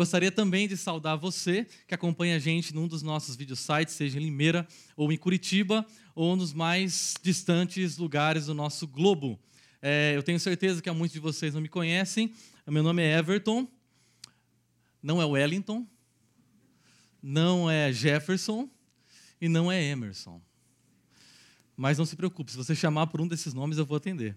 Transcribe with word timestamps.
Gostaria 0.00 0.32
também 0.32 0.66
de 0.66 0.78
saudar 0.78 1.14
você 1.18 1.66
que 1.86 1.94
acompanha 1.94 2.36
a 2.36 2.38
gente 2.38 2.74
num 2.74 2.88
dos 2.88 3.02
nossos 3.02 3.36
sites, 3.36 3.92
seja 3.92 4.18
em 4.18 4.22
Limeira 4.22 4.66
ou 4.96 5.12
em 5.12 5.18
Curitiba, 5.18 5.84
ou 6.14 6.34
nos 6.34 6.54
mais 6.54 7.12
distantes 7.22 7.98
lugares 7.98 8.46
do 8.46 8.54
nosso 8.54 8.86
globo. 8.88 9.38
É, 9.82 10.16
eu 10.16 10.22
tenho 10.22 10.40
certeza 10.40 10.80
que 10.80 10.88
há 10.88 10.94
muitos 10.94 11.12
de 11.12 11.20
vocês 11.20 11.52
não 11.52 11.60
me 11.60 11.68
conhecem. 11.68 12.32
Meu 12.66 12.82
nome 12.82 13.02
é 13.02 13.18
Everton, 13.18 13.68
não 15.02 15.20
é 15.20 15.24
Wellington, 15.26 15.86
não 17.22 17.70
é 17.70 17.92
Jefferson 17.92 18.70
e 19.38 19.50
não 19.50 19.70
é 19.70 19.84
Emerson. 19.84 20.40
Mas 21.76 21.98
não 21.98 22.06
se 22.06 22.16
preocupe, 22.16 22.52
se 22.52 22.56
você 22.56 22.74
chamar 22.74 23.08
por 23.08 23.20
um 23.20 23.28
desses 23.28 23.52
nomes, 23.52 23.76
eu 23.76 23.84
vou 23.84 23.98
atender. 23.98 24.34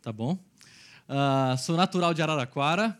Tá 0.00 0.10
bom? 0.10 0.42
Uh, 1.06 1.58
sou 1.58 1.76
natural 1.76 2.14
de 2.14 2.22
Araraquara, 2.22 2.98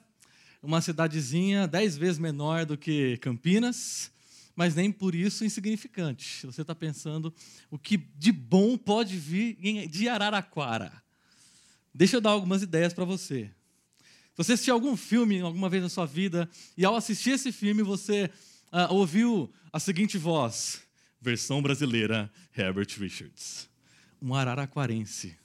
uma 0.67 0.81
cidadezinha 0.81 1.69
dez 1.69 1.97
vezes 1.97 2.19
menor 2.19 2.67
do 2.67 2.77
que 2.77 3.17
Campinas, 3.19 4.11
mas 4.56 4.75
nem 4.75 4.91
por 4.91 5.14
isso 5.14 5.45
insignificante. 5.45 6.45
Você 6.45 6.62
está 6.62 6.75
pensando 6.75 7.33
o 7.70 7.78
que 7.78 7.97
de 7.97 8.33
bom 8.33 8.77
pode 8.77 9.17
vir 9.17 9.56
de 9.89 10.08
Araraquara. 10.08 10.92
Deixa 11.95 12.17
eu 12.17 12.20
dar 12.20 12.31
algumas 12.31 12.62
ideias 12.62 12.92
para 12.92 13.05
você. 13.05 13.48
Você 14.36 14.55
assistiu 14.55 14.75
algum 14.75 14.97
filme 14.97 15.41
alguma 15.41 15.69
vez 15.69 15.84
na 15.84 15.89
sua 15.89 16.05
vida 16.05 16.50
e 16.77 16.84
ao 16.84 16.97
assistir 16.97 17.30
esse 17.30 17.53
filme 17.53 17.83
você 17.84 18.28
uh, 18.73 18.92
ouviu 18.92 19.48
a 19.73 19.78
seguinte 19.78 20.19
voz, 20.19 20.83
versão 21.20 21.62
brasileira, 21.62 22.30
Herbert 22.56 22.89
Richards, 22.98 23.69
um 24.20 24.34
araraquarense 24.34 25.36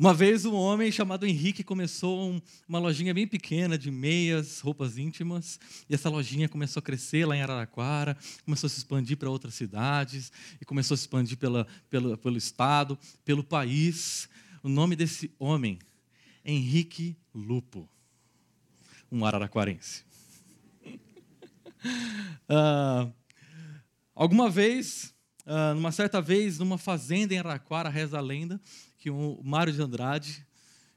Uma 0.00 0.14
vez 0.14 0.46
um 0.46 0.54
homem 0.54 0.90
chamado 0.90 1.26
Henrique 1.26 1.62
começou 1.62 2.30
um, 2.30 2.40
uma 2.66 2.78
lojinha 2.78 3.12
bem 3.12 3.26
pequena 3.26 3.76
de 3.76 3.90
meias, 3.90 4.58
roupas 4.60 4.96
íntimas, 4.96 5.60
e 5.90 5.94
essa 5.94 6.08
lojinha 6.08 6.48
começou 6.48 6.80
a 6.80 6.82
crescer 6.82 7.26
lá 7.26 7.36
em 7.36 7.42
Araraquara, 7.42 8.16
começou 8.42 8.66
a 8.66 8.70
se 8.70 8.78
expandir 8.78 9.18
para 9.18 9.28
outras 9.28 9.52
cidades, 9.52 10.32
e 10.58 10.64
começou 10.64 10.94
a 10.94 10.96
se 10.96 11.02
expandir 11.02 11.36
pela, 11.36 11.66
pelo, 11.90 12.16
pelo 12.16 12.38
estado, 12.38 12.98
pelo 13.26 13.44
país. 13.44 14.26
O 14.62 14.70
nome 14.70 14.96
desse 14.96 15.30
homem, 15.38 15.78
Henrique 16.42 17.14
Lupo, 17.34 17.86
um 19.12 19.26
araraquarense. 19.26 20.02
uh, 22.48 23.12
alguma 24.16 24.48
vez, 24.48 25.14
uh, 25.44 25.74
numa 25.74 25.92
certa 25.92 26.22
vez, 26.22 26.58
numa 26.58 26.78
fazenda 26.78 27.34
em 27.34 27.38
Araraquara, 27.38 27.90
reza 27.90 28.16
a 28.16 28.22
lenda, 28.22 28.58
que 29.00 29.08
o 29.08 29.40
Mário 29.42 29.72
de 29.72 29.80
Andrade 29.80 30.46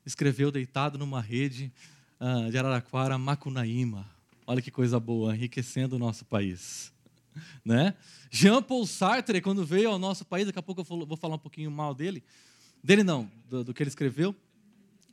escreveu 0.05 0.51
deitado 0.51 0.97
numa 0.97 1.21
rede 1.21 1.71
uh, 2.19 2.51
de 2.51 2.57
Araraquara, 2.57 3.17
Macunaíma. 3.17 4.05
Olha 4.45 4.61
que 4.61 4.69
coisa 4.69 4.99
boa, 4.99 5.33
enriquecendo 5.33 5.95
o 5.95 5.99
nosso 5.99 6.25
país. 6.25 6.91
Né? 7.65 7.95
Jean 8.29 8.61
Paul 8.61 8.85
Sartre, 8.85 9.41
quando 9.41 9.65
veio 9.65 9.89
ao 9.89 9.97
nosso 9.97 10.23
país, 10.23 10.45
daqui 10.45 10.59
a 10.59 10.61
pouco 10.61 10.81
eu 10.81 10.85
vou 10.85 11.17
falar 11.17 11.33
um 11.33 11.39
pouquinho 11.39 11.71
mal 11.71 11.95
dele, 11.95 12.23
dele 12.83 13.03
não, 13.03 13.31
do, 13.49 13.63
do 13.63 13.73
que 13.73 13.81
ele 13.81 13.89
escreveu. 13.89 14.35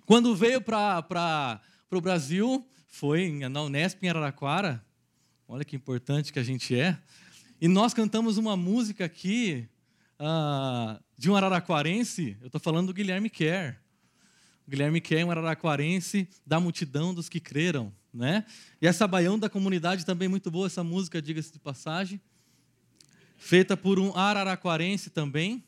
Quando 0.05 0.37
veio 0.37 0.61
para 0.61 1.59
o 1.91 2.01
Brasil, 2.01 2.69
foi 2.89 3.31
na 3.49 3.63
Unesp 3.63 4.03
em 4.03 4.11
Araraquara, 4.11 4.85
olha 5.49 5.65
que 5.65 5.75
importante 5.75 6.31
que 6.31 6.39
a 6.39 6.43
gente 6.43 6.79
é, 6.79 6.99
e 7.59 7.69
nós 7.69 7.95
cantamos 7.95 8.37
uma 8.37 8.55
música 8.55 9.07
aqui, 9.07 9.67
uh, 10.21 11.03
de 11.21 11.31
um 11.31 11.37
araraquarense, 11.37 12.35
eu 12.41 12.47
estou 12.47 12.59
falando 12.59 12.87
do 12.87 12.95
Guilherme 12.95 13.29
Kerr. 13.29 13.77
O 14.67 14.71
Guilherme 14.71 15.03
Kerr 15.03 15.21
é 15.21 15.25
um 15.27 15.31
araraquarense 15.31 16.27
da 16.47 16.59
multidão 16.59 17.13
dos 17.13 17.29
que 17.29 17.39
creram. 17.39 17.93
Né? 18.11 18.43
E 18.81 18.87
essa 18.87 19.07
baião 19.07 19.39
da 19.39 19.47
comunidade 19.47 20.07
também 20.07 20.29
muito 20.29 20.51
boa, 20.51 20.67
essa 20.67 20.83
música, 20.83 21.21
diga-se 21.21 21.53
de 21.53 21.59
passagem. 21.59 22.19
Feita 23.37 23.77
por 23.77 23.99
um 23.99 24.17
araraquarense 24.17 25.11
também. 25.11 25.63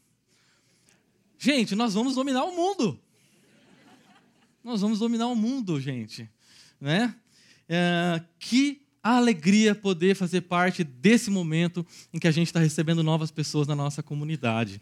Gente, 1.37 1.75
nós 1.75 1.93
vamos 1.93 2.15
dominar 2.15 2.45
o 2.45 2.57
mundo. 2.57 2.99
Nós 4.65 4.81
vamos 4.81 5.01
dominar 5.01 5.27
o 5.27 5.37
mundo, 5.37 5.79
gente. 5.79 6.31
Né? 6.81 7.15
É, 7.69 8.23
que 8.39 8.87
alegria 9.03 9.75
poder 9.75 10.15
fazer 10.15 10.41
parte 10.41 10.83
desse 10.83 11.31
momento 11.31 11.87
em 12.11 12.19
que 12.19 12.27
a 12.27 12.31
gente 12.31 12.47
está 12.47 12.59
recebendo 12.59 13.03
novas 13.03 13.31
pessoas 13.31 13.69
na 13.69 13.77
nossa 13.77 14.03
comunidade. 14.03 14.81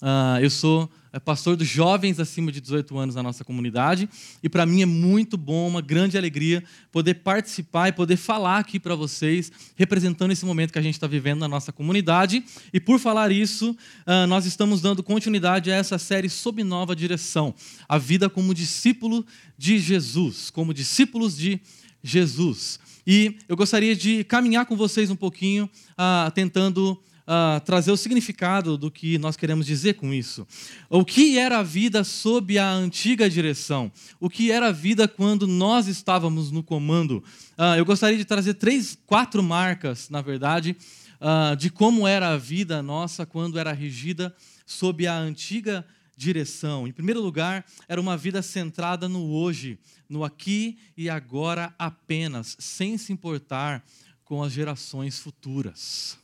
Uh, 0.00 0.40
eu 0.40 0.48
sou 0.48 0.90
é, 1.12 1.18
pastor 1.18 1.56
dos 1.56 1.68
jovens 1.68 2.18
acima 2.18 2.50
de 2.50 2.58
18 2.60 2.96
anos 2.96 3.14
na 3.16 3.22
nossa 3.22 3.44
comunidade 3.44 4.08
e 4.42 4.48
para 4.48 4.64
mim 4.64 4.80
é 4.80 4.86
muito 4.86 5.36
bom, 5.36 5.68
uma 5.68 5.82
grande 5.82 6.16
alegria 6.16 6.64
poder 6.90 7.14
participar 7.14 7.88
e 7.88 7.92
poder 7.92 8.16
falar 8.16 8.58
aqui 8.58 8.80
para 8.80 8.94
vocês, 8.94 9.52
representando 9.76 10.30
esse 10.30 10.46
momento 10.46 10.72
que 10.72 10.78
a 10.78 10.82
gente 10.82 10.94
está 10.94 11.06
vivendo 11.06 11.40
na 11.40 11.48
nossa 11.48 11.70
comunidade. 11.70 12.42
E 12.72 12.80
por 12.80 12.98
falar 12.98 13.30
isso, 13.30 13.72
uh, 14.06 14.26
nós 14.26 14.46
estamos 14.46 14.80
dando 14.80 15.02
continuidade 15.02 15.70
a 15.70 15.74
essa 15.74 15.98
série 15.98 16.30
sob 16.30 16.64
nova 16.64 16.96
direção, 16.96 17.54
a 17.86 17.98
vida 17.98 18.30
como 18.30 18.54
discípulo 18.54 19.26
de 19.58 19.78
Jesus, 19.78 20.48
como 20.48 20.72
discípulos 20.72 21.36
de 21.36 21.60
Jesus. 22.02 22.80
E 23.06 23.36
eu 23.48 23.56
gostaria 23.56 23.94
de 23.94 24.24
caminhar 24.24 24.64
com 24.64 24.76
vocês 24.76 25.10
um 25.10 25.16
pouquinho, 25.16 25.68
uh, 25.92 26.30
tentando 26.30 26.98
uh, 27.30 27.60
trazer 27.60 27.92
o 27.92 27.96
significado 27.96 28.76
do 28.76 28.90
que 28.90 29.16
nós 29.18 29.36
queremos 29.36 29.64
dizer 29.64 29.94
com 29.94 30.12
isso. 30.12 30.44
O 30.88 31.04
que 31.04 31.38
era 31.38 31.58
a 31.58 31.62
vida 31.62 32.02
sob 32.02 32.58
a 32.58 32.72
antiga 32.72 33.30
direção? 33.30 33.92
O 34.18 34.28
que 34.28 34.50
era 34.50 34.68
a 34.68 34.72
vida 34.72 35.06
quando 35.06 35.46
nós 35.46 35.86
estávamos 35.86 36.50
no 36.50 36.62
comando? 36.62 37.22
Uh, 37.56 37.76
eu 37.78 37.84
gostaria 37.84 38.18
de 38.18 38.24
trazer 38.24 38.54
três, 38.54 38.98
quatro 39.06 39.42
marcas, 39.42 40.10
na 40.10 40.20
verdade, 40.20 40.76
uh, 41.20 41.54
de 41.54 41.70
como 41.70 42.08
era 42.08 42.30
a 42.30 42.36
vida 42.36 42.82
nossa 42.82 43.24
quando 43.24 43.58
era 43.58 43.72
regida 43.72 44.34
sob 44.66 45.06
a 45.06 45.16
antiga 45.16 45.86
direção. 46.16 46.86
Em 46.86 46.92
primeiro 46.92 47.20
lugar, 47.20 47.64
era 47.88 48.00
uma 48.00 48.16
vida 48.16 48.42
centrada 48.42 49.08
no 49.08 49.30
hoje, 49.32 49.78
no 50.08 50.24
aqui 50.24 50.78
e 50.96 51.08
agora 51.08 51.72
apenas, 51.78 52.56
sem 52.58 52.98
se 52.98 53.12
importar 53.12 53.82
com 54.24 54.42
as 54.42 54.52
gerações 54.52 55.18
futuras. 55.18 56.18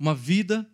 Uma 0.00 0.14
vida 0.14 0.66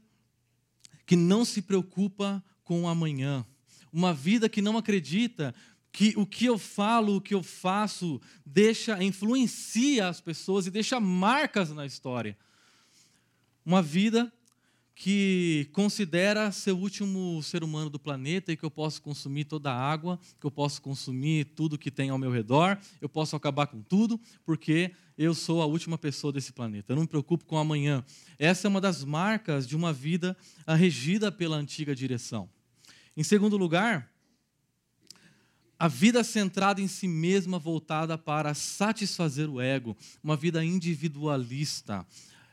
que 1.05 1.17
não 1.17 1.45
se 1.45 1.61
preocupa 1.61 2.43
com 2.63 2.83
o 2.83 2.89
amanhã. 2.89 3.45
Uma 3.93 4.15
vida 4.15 4.49
que 4.49 4.63
não 4.63 4.79
acredita 4.79 5.53
que 5.91 6.15
o 6.17 6.25
que 6.25 6.47
eu 6.47 6.57
falo, 6.57 7.17
o 7.17 7.21
que 7.21 7.35
eu 7.35 7.43
faço, 7.43 8.21
deixa, 8.45 9.03
influencia 9.03 10.07
as 10.07 10.21
pessoas 10.21 10.69
e 10.69 10.71
deixa 10.71 11.01
marcas 11.01 11.71
na 11.71 11.85
história. 11.85 12.39
Uma 13.65 13.83
vida 13.83 14.33
que 14.95 15.69
considera 15.73 16.53
ser 16.53 16.73
o 16.73 16.79
último 16.79 17.43
ser 17.43 17.65
humano 17.65 17.91
do 17.91 17.99
planeta 17.99 18.53
e 18.53 18.57
que 18.57 18.65
eu 18.65 18.71
posso 18.71 19.03
consumir 19.03 19.45
toda 19.45 19.73
a 19.73 19.79
água, 19.79 20.19
que 20.41 20.47
eu 20.47 20.51
posso 20.51 20.81
consumir 20.81 21.47
tudo 21.47 21.77
que 21.77 21.91
tem 21.91 22.11
ao 22.11 22.19
meu 22.19 22.31
redor, 22.31 22.79
eu 23.01 23.09
posso 23.09 23.35
acabar 23.35 23.67
com 23.67 23.83
tudo, 23.83 24.21
porque 24.45 24.93
eu 25.17 25.35
sou 25.35 25.63
a 25.63 25.67
última 25.67 25.97
pessoa 25.97 26.33
desse 26.33 26.53
planeta. 26.53 26.93
Eu 26.93 26.97
não 26.97 27.03
me 27.03 27.09
preocupo 27.09 27.45
com 27.45 27.57
amanhã. 27.57 28.05
Essa 28.39 28.67
é 28.67 28.69
uma 28.69 28.81
das 28.81 29.03
marcas 29.03 29.67
de 29.67 29.75
uma 29.75 29.93
vida 29.93 30.37
regida 30.67 31.33
pela 31.33 31.57
antiga 31.57 31.95
direção. 31.95 32.49
Em 33.17 33.23
segundo 33.23 33.57
lugar, 33.57 34.11
a 35.79 35.89
vida 35.89 36.23
centrada 36.23 36.81
em 36.81 36.89
si 36.89 37.09
mesma, 37.09 37.59
voltada 37.59 38.17
para 38.19 38.55
satisfazer 38.55 39.49
o 39.49 39.61
ego, 39.61 39.97
uma 40.23 40.37
vida 40.37 40.65
individualista, 40.65 42.07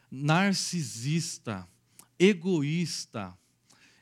narcisista 0.09 1.67
egoísta, 2.23 3.37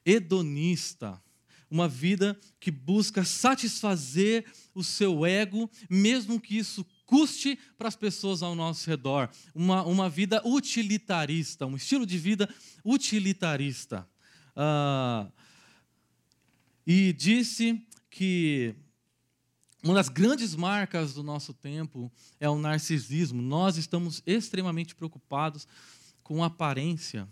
hedonista, 0.06 1.22
uma 1.70 1.88
vida 1.88 2.40
que 2.60 2.70
busca 2.70 3.24
satisfazer 3.24 4.46
o 4.76 4.84
seu 4.84 5.26
ego, 5.26 5.70
mesmo 5.90 6.40
que 6.40 6.58
isso 6.58 6.86
custe 7.12 7.60
para 7.78 7.90
as 7.90 7.96
pessoas 7.98 8.42
ao 8.42 8.56
nosso 8.56 8.90
redor. 8.90 9.30
Uma, 9.54 9.84
uma 9.84 10.10
vida 10.10 10.42
utilitarista, 10.48 11.66
um 11.66 11.76
estilo 11.76 12.06
de 12.06 12.18
vida 12.18 12.50
utilitarista. 12.86 14.08
Ah, 14.56 15.28
e 16.88 17.12
disse 17.12 17.86
que 18.10 18.74
uma 19.84 19.94
das 19.94 20.08
grandes 20.08 20.56
marcas 20.56 21.14
do 21.14 21.22
nosso 21.22 21.54
tempo 21.54 22.10
é 22.40 22.50
o 22.50 22.58
narcisismo. 22.58 23.42
Nós 23.42 23.76
estamos 23.76 24.24
extremamente 24.26 24.96
preocupados 24.96 25.68
com 26.24 26.42
a 26.42 26.48
aparência 26.48 27.28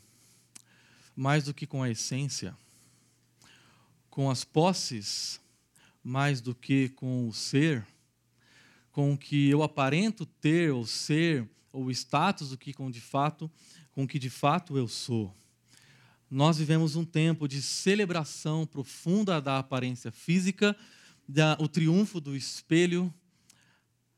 mais 1.15 1.45
do 1.45 1.53
que 1.53 1.65
com 1.65 1.81
a 1.81 1.89
essência, 1.89 2.53
com 4.09 4.29
as 4.29 4.43
posses 4.43 5.39
mais 6.03 6.41
do 6.41 6.53
que 6.53 6.89
com 6.89 7.29
o 7.29 7.33
ser, 7.33 7.85
com 8.91 9.13
o 9.13 9.17
que 9.17 9.49
eu 9.49 9.63
aparento 9.63 10.25
ter 10.25 10.71
ou 10.71 10.85
ser, 10.85 11.47
ou 11.71 11.91
status 11.91 12.49
do 12.49 12.57
que 12.57 12.73
com 12.73 12.89
de 12.89 13.01
fato, 13.01 13.49
com 13.91 14.03
o 14.03 14.07
que 14.07 14.19
de 14.19 14.29
fato 14.29 14.77
eu 14.77 14.87
sou. 14.87 15.33
Nós 16.29 16.57
vivemos 16.57 16.95
um 16.95 17.03
tempo 17.03 17.47
de 17.47 17.61
celebração 17.61 18.65
profunda 18.65 19.41
da 19.41 19.59
aparência 19.59 20.11
física, 20.11 20.75
da, 21.27 21.57
o 21.59 21.67
triunfo 21.67 22.19
do 22.19 22.35
espelho, 22.35 23.13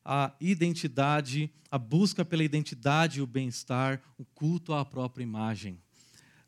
a 0.03 0.33
identidade, 0.41 1.49
a 1.69 1.77
busca 1.77 2.25
pela 2.25 2.43
identidade 2.43 3.19
e 3.19 3.21
o 3.21 3.27
bem-estar, 3.27 4.01
o 4.17 4.25
culto 4.25 4.73
à 4.73 4.83
própria 4.83 5.23
imagem. 5.23 5.79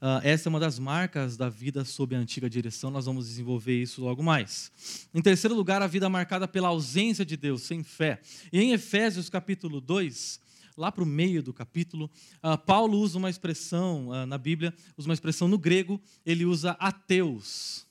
Uh, 0.04 0.20
essa 0.22 0.50
é 0.50 0.52
uma 0.52 0.60
das 0.60 0.78
marcas 0.78 1.38
da 1.38 1.48
vida 1.48 1.86
sob 1.86 2.14
a 2.14 2.20
antiga 2.20 2.50
direção, 2.50 2.92
nós 2.92 3.06
vamos 3.06 3.26
desenvolver 3.26 3.82
isso 3.82 4.04
logo 4.04 4.22
mais. 4.22 4.70
Em 5.14 5.22
terceiro 5.22 5.56
lugar, 5.56 5.82
a 5.82 5.88
vida 5.88 6.10
marcada 6.10 6.46
pela 6.46 6.68
ausência 6.68 7.26
de 7.26 7.38
Deus, 7.38 7.62
sem 7.62 7.84
fé. 7.84 8.20
E 8.52 8.60
em 8.60 8.74
Efésios 8.74 9.30
capítulo 9.30 9.80
2, 9.80 10.42
lá 10.76 10.92
para 10.92 11.06
o 11.06 11.08
meio 11.08 11.42
do 11.42 11.54
capítulo, 11.54 12.12
uh, 12.44 12.58
Paulo 12.58 12.98
usa 12.98 13.18
uma 13.18 13.30
expressão 13.30 14.10
uh, 14.10 14.26
na 14.26 14.38
Bíblia, 14.38 14.74
usa 14.98 15.08
uma 15.08 15.14
expressão 15.14 15.48
no 15.48 15.58
grego, 15.58 16.02
ele 16.26 16.44
usa 16.44 16.72
ateus, 16.72 17.88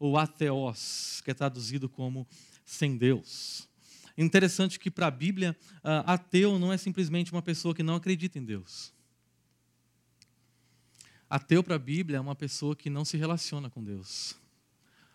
ou 0.00 0.18
ateos, 0.18 1.20
que 1.24 1.30
é 1.30 1.34
traduzido 1.34 1.88
como 1.88 2.26
sem 2.64 2.96
Deus. 2.96 3.68
Interessante 4.18 4.80
que 4.80 4.90
para 4.90 5.06
a 5.06 5.12
Bíblia, 5.12 5.56
ateu 6.04 6.58
não 6.58 6.72
é 6.72 6.76
simplesmente 6.76 7.30
uma 7.30 7.40
pessoa 7.40 7.72
que 7.72 7.84
não 7.84 7.94
acredita 7.94 8.36
em 8.36 8.44
Deus. 8.44 8.92
Ateu 11.32 11.64
para 11.64 11.76
a 11.76 11.78
Bíblia 11.78 12.18
é 12.18 12.20
uma 12.20 12.34
pessoa 12.34 12.76
que 12.76 12.90
não 12.90 13.06
se 13.06 13.16
relaciona 13.16 13.70
com 13.70 13.82
Deus, 13.82 14.36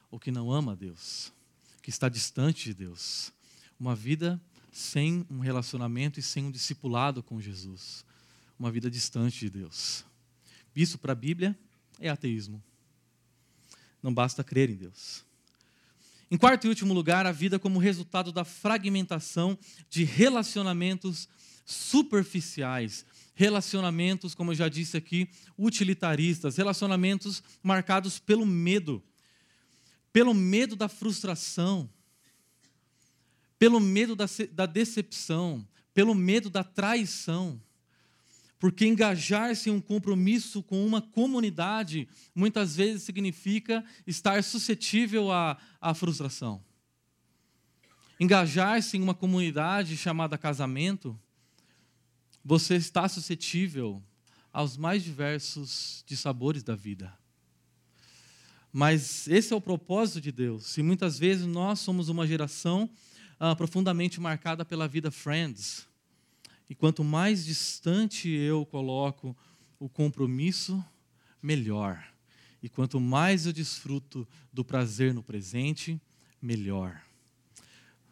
ou 0.10 0.20
que 0.20 0.32
não 0.32 0.52
ama 0.52 0.76
Deus, 0.76 1.32
que 1.80 1.92
está 1.92 2.10
distante 2.10 2.64
de 2.64 2.74
Deus. 2.74 3.32
Uma 3.80 3.96
vida 3.96 4.42
sem 4.72 5.28
um 5.30 5.38
relacionamento 5.38 6.20
e 6.20 6.24
sem 6.24 6.46
um 6.46 6.50
discipulado 6.50 7.22
com 7.22 7.40
Jesus. 7.40 8.04
Uma 8.58 8.72
vida 8.72 8.90
distante 8.90 9.42
de 9.42 9.52
Deus. 9.52 10.04
Isso 10.76 10.98
para 10.98 11.12
a 11.12 11.16
Bíblia 11.16 11.56
é 12.00 12.10
ateísmo. 12.10 12.64
Não 14.02 14.12
basta 14.12 14.44
crer 14.44 14.72
em 14.72 14.76
Deus. 14.76 15.24
Em 16.32 16.38
quarto 16.38 16.66
e 16.66 16.70
último 16.70 16.96
lugar, 16.96 17.28
a 17.28 17.32
vida 17.32 17.60
como 17.60 17.78
resultado 17.78 18.32
da 18.32 18.44
fragmentação 18.44 19.56
de 19.88 20.04
relacionamentos 20.04 21.30
superficiais 21.64 23.06
relacionamentos, 23.38 24.34
como 24.34 24.52
eu 24.52 24.56
já 24.56 24.68
disse 24.68 24.98
aqui, 24.98 25.30
utilitaristas, 25.56 26.58
relacionamentos 26.58 27.44
marcados 27.62 28.18
pelo 28.18 28.48
medo, 28.48 29.02
pelo 30.12 30.34
medo 30.34 30.76
da 30.76 30.90
frustração, 30.90 31.88
pelo 33.60 33.80
medo 33.80 34.16
da, 34.16 34.26
da 34.52 34.66
decepção, 34.66 35.68
pelo 35.94 36.16
medo 36.16 36.50
da 36.50 36.64
traição. 36.64 37.62
Porque 38.58 38.88
engajar-se 38.88 39.70
em 39.70 39.74
um 39.74 39.80
compromisso 39.80 40.64
com 40.64 40.84
uma 40.84 41.00
comunidade 41.00 42.10
muitas 42.34 42.76
vezes 42.76 43.04
significa 43.04 43.86
estar 44.08 44.44
suscetível 44.44 45.32
à, 45.32 45.60
à 45.80 45.94
frustração. 45.94 46.66
Engajar-se 48.20 48.98
em 48.98 49.04
uma 49.04 49.14
comunidade 49.14 49.96
chamada 49.96 50.40
casamento 50.40 51.16
você 52.48 52.78
está 52.78 53.10
suscetível 53.10 54.02
aos 54.54 54.78
mais 54.78 55.04
diversos 55.04 56.02
de 56.08 56.16
sabores 56.16 56.64
da 56.64 56.78
vida. 56.78 57.14
Mas 58.72 59.28
esse 59.28 59.52
é 59.52 59.56
o 59.56 59.60
propósito 59.60 60.22
de 60.22 60.32
Deus. 60.32 60.78
E 60.78 60.82
muitas 60.82 61.20
vezes 61.20 61.46
nós 61.46 61.82
somos 61.82 62.08
uma 62.08 62.26
geração 62.26 62.90
ah, 63.38 63.54
profundamente 63.54 64.22
marcada 64.22 64.64
pela 64.64 64.88
vida 64.88 65.12
friends. 65.12 65.86
E 66.70 66.74
quanto 66.74 67.04
mais 67.04 67.44
distante 67.44 68.30
eu 68.30 68.66
coloco 68.66 69.36
o 69.78 69.90
compromisso, 69.90 70.82
melhor. 71.44 72.02
E 72.64 72.70
quanto 72.70 72.98
mais 72.98 73.46
eu 73.46 73.52
desfruto 73.52 74.26
do 74.54 74.64
prazer 74.64 75.14
no 75.14 75.22
presente, 75.22 76.02
melhor. 76.42 77.02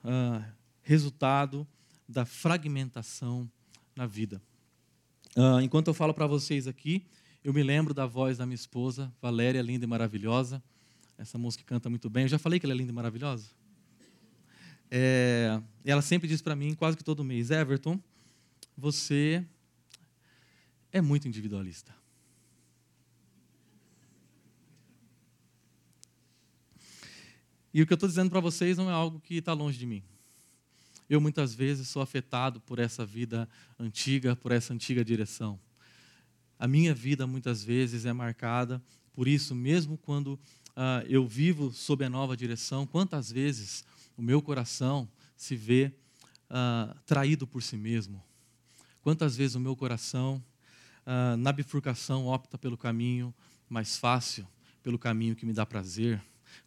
Ah, 0.03 0.43
resultado 0.81 1.65
da 2.05 2.25
fragmentação 2.25 3.49
na 3.95 4.05
vida. 4.05 4.41
Uh, 5.35 5.61
enquanto 5.61 5.87
eu 5.87 5.93
falo 5.93 6.13
para 6.13 6.27
vocês 6.27 6.67
aqui, 6.67 7.05
eu 7.43 7.53
me 7.53 7.63
lembro 7.63 7.93
da 7.93 8.05
voz 8.05 8.37
da 8.37 8.45
minha 8.45 8.55
esposa, 8.55 9.13
Valéria, 9.21 9.61
linda 9.61 9.85
e 9.85 9.87
maravilhosa. 9.87 10.63
Essa 11.17 11.37
música 11.37 11.63
canta 11.63 11.89
muito 11.89 12.09
bem. 12.09 12.23
Eu 12.23 12.29
já 12.29 12.39
falei 12.39 12.59
que 12.59 12.65
ela 12.65 12.73
é 12.73 12.77
linda 12.77 12.91
e 12.91 12.95
maravilhosa? 12.95 13.49
É, 14.89 15.61
ela 15.83 16.01
sempre 16.01 16.27
diz 16.27 16.41
para 16.41 16.55
mim, 16.55 16.73
quase 16.73 16.97
que 16.97 17.03
todo 17.03 17.23
mês, 17.23 17.51
Everton, 17.51 17.99
você 18.77 19.45
é 20.91 21.01
muito 21.01 21.27
individualista. 21.27 21.93
E 27.73 27.81
o 27.81 27.85
que 27.85 27.91
eu 27.91 27.95
estou 27.95 28.07
dizendo 28.07 28.29
para 28.29 28.39
vocês 28.39 28.77
não 28.77 28.89
é 28.89 28.93
algo 28.93 29.19
que 29.19 29.35
está 29.35 29.51
longe 29.53 29.77
de 29.77 29.85
mim. 29.85 30.01
Eu 31.09 31.21
muitas 31.21 31.53
vezes 31.53 31.87
sou 31.87 32.01
afetado 32.01 32.59
por 32.61 32.79
essa 32.79 33.05
vida 33.05 33.47
antiga, 33.79 34.35
por 34.35 34.51
essa 34.51 34.73
antiga 34.73 35.05
direção. 35.05 35.59
A 36.57 36.67
minha 36.67 36.93
vida 36.93 37.27
muitas 37.27 37.63
vezes 37.63 38.05
é 38.05 38.13
marcada 38.13 38.81
por 39.13 39.27
isso, 39.27 39.55
mesmo 39.55 39.97
quando 39.97 40.33
uh, 40.33 41.05
eu 41.07 41.25
vivo 41.25 41.71
sob 41.71 42.03
a 42.03 42.09
nova 42.09 42.35
direção, 42.35 42.85
quantas 42.85 43.31
vezes 43.31 43.85
o 44.17 44.21
meu 44.21 44.41
coração 44.41 45.07
se 45.37 45.55
vê 45.55 45.93
uh, 46.49 46.93
traído 47.05 47.47
por 47.47 47.63
si 47.63 47.77
mesmo. 47.77 48.21
Quantas 49.01 49.37
vezes 49.37 49.55
o 49.55 49.59
meu 49.59 49.75
coração, 49.75 50.43
uh, 51.05 51.37
na 51.37 51.53
bifurcação, 51.53 52.27
opta 52.27 52.57
pelo 52.57 52.77
caminho 52.77 53.33
mais 53.69 53.97
fácil, 53.97 54.45
pelo 54.83 54.99
caminho 54.99 55.35
que 55.35 55.45
me 55.45 55.53
dá 55.53 55.65
prazer. 55.65 56.21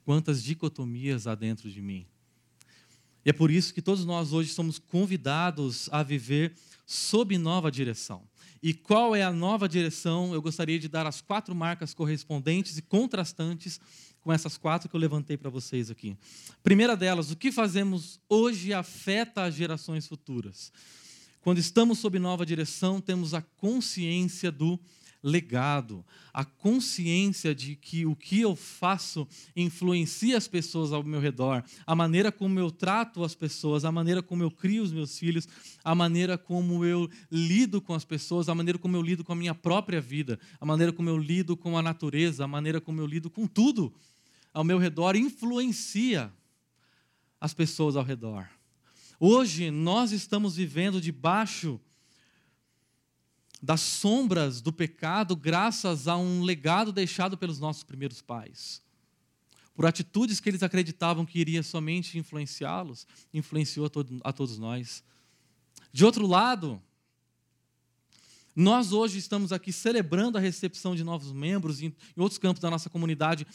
Quantas 0.04 0.42
dicotomias 0.42 1.26
há 1.26 1.34
dentro 1.34 1.70
de 1.70 1.82
mim. 1.82 2.06
E 3.28 3.30
é 3.30 3.32
por 3.34 3.50
isso 3.50 3.74
que 3.74 3.82
todos 3.82 4.06
nós 4.06 4.32
hoje 4.32 4.54
somos 4.54 4.78
convidados 4.78 5.86
a 5.92 6.02
viver 6.02 6.54
sob 6.86 7.36
nova 7.36 7.70
direção. 7.70 8.22
E 8.62 8.72
qual 8.72 9.14
é 9.14 9.22
a 9.22 9.30
nova 9.30 9.68
direção? 9.68 10.32
Eu 10.32 10.40
gostaria 10.40 10.78
de 10.78 10.88
dar 10.88 11.06
as 11.06 11.20
quatro 11.20 11.54
marcas 11.54 11.92
correspondentes 11.92 12.78
e 12.78 12.80
contrastantes 12.80 13.78
com 14.22 14.32
essas 14.32 14.56
quatro 14.56 14.88
que 14.88 14.96
eu 14.96 14.98
levantei 14.98 15.36
para 15.36 15.50
vocês 15.50 15.90
aqui. 15.90 16.16
Primeira 16.62 16.96
delas, 16.96 17.30
o 17.30 17.36
que 17.36 17.52
fazemos 17.52 18.18
hoje 18.30 18.72
afeta 18.72 19.42
as 19.42 19.54
gerações 19.54 20.06
futuras. 20.06 20.72
Quando 21.42 21.58
estamos 21.58 21.98
sob 21.98 22.18
nova 22.18 22.46
direção, 22.46 22.98
temos 22.98 23.34
a 23.34 23.42
consciência 23.42 24.50
do 24.50 24.80
legado, 25.22 26.04
a 26.32 26.44
consciência 26.44 27.54
de 27.54 27.74
que 27.74 28.06
o 28.06 28.14
que 28.14 28.40
eu 28.40 28.54
faço 28.54 29.26
influencia 29.56 30.36
as 30.36 30.46
pessoas 30.46 30.92
ao 30.92 31.02
meu 31.02 31.20
redor, 31.20 31.64
a 31.86 31.94
maneira 31.94 32.30
como 32.30 32.58
eu 32.58 32.70
trato 32.70 33.24
as 33.24 33.34
pessoas, 33.34 33.84
a 33.84 33.90
maneira 33.90 34.22
como 34.22 34.42
eu 34.42 34.50
crio 34.50 34.82
os 34.82 34.92
meus 34.92 35.18
filhos, 35.18 35.48
a 35.82 35.94
maneira 35.94 36.38
como 36.38 36.84
eu 36.84 37.10
lido 37.30 37.80
com 37.80 37.94
as 37.94 38.04
pessoas, 38.04 38.48
a 38.48 38.54
maneira 38.54 38.78
como 38.78 38.96
eu 38.96 39.02
lido 39.02 39.24
com 39.24 39.32
a 39.32 39.36
minha 39.36 39.54
própria 39.54 40.00
vida, 40.00 40.38
a 40.60 40.66
maneira 40.66 40.92
como 40.92 41.08
eu 41.08 41.18
lido 41.18 41.56
com 41.56 41.76
a 41.76 41.82
natureza, 41.82 42.44
a 42.44 42.48
maneira 42.48 42.80
como 42.80 43.00
eu 43.00 43.06
lido 43.06 43.28
com 43.28 43.46
tudo 43.46 43.92
ao 44.52 44.64
meu 44.64 44.78
redor 44.78 45.14
influencia 45.16 46.32
as 47.40 47.54
pessoas 47.54 47.96
ao 47.96 48.02
redor. 48.02 48.48
Hoje 49.20 49.70
nós 49.70 50.12
estamos 50.12 50.56
vivendo 50.56 51.00
debaixo 51.00 51.80
das 53.62 53.80
sombras 53.80 54.60
do 54.60 54.72
pecado 54.72 55.34
graças 55.34 56.06
a 56.06 56.16
um 56.16 56.42
legado 56.42 56.92
deixado 56.92 57.36
pelos 57.36 57.58
nossos 57.58 57.82
primeiros 57.82 58.22
pais. 58.22 58.82
Por 59.74 59.86
atitudes 59.86 60.40
que 60.40 60.48
eles 60.48 60.62
acreditavam 60.62 61.24
que 61.24 61.38
iria 61.38 61.62
somente 61.62 62.18
influenciá-los, 62.18 63.06
influenciou 63.32 63.86
a, 63.86 63.90
todo, 63.90 64.20
a 64.24 64.32
todos 64.32 64.58
nós. 64.58 65.04
De 65.92 66.04
outro 66.04 66.26
lado, 66.26 66.82
nós 68.54 68.92
hoje 68.92 69.18
estamos 69.18 69.52
aqui 69.52 69.72
celebrando 69.72 70.36
a 70.36 70.40
recepção 70.40 70.96
de 70.96 71.04
novos 71.04 71.32
membros 71.32 71.80
em, 71.80 71.94
outros 72.16 72.38
campos 72.38 72.60
da 72.60 72.70
nossa 72.70 72.90
comunidade, 72.90 73.46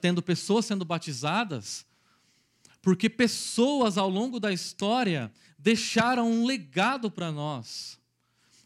tendo 0.00 0.22
pessoas 0.22 0.66
sendo 0.66 0.84
batizadas, 0.84 1.86
porque 2.82 3.08
pessoas 3.08 3.96
ao 3.96 4.10
longo 4.10 4.38
da 4.38 4.52
história 4.52 5.32
deixaram 5.58 6.30
um 6.30 6.44
legado 6.44 7.10
para 7.10 7.32
nós 7.32 8.01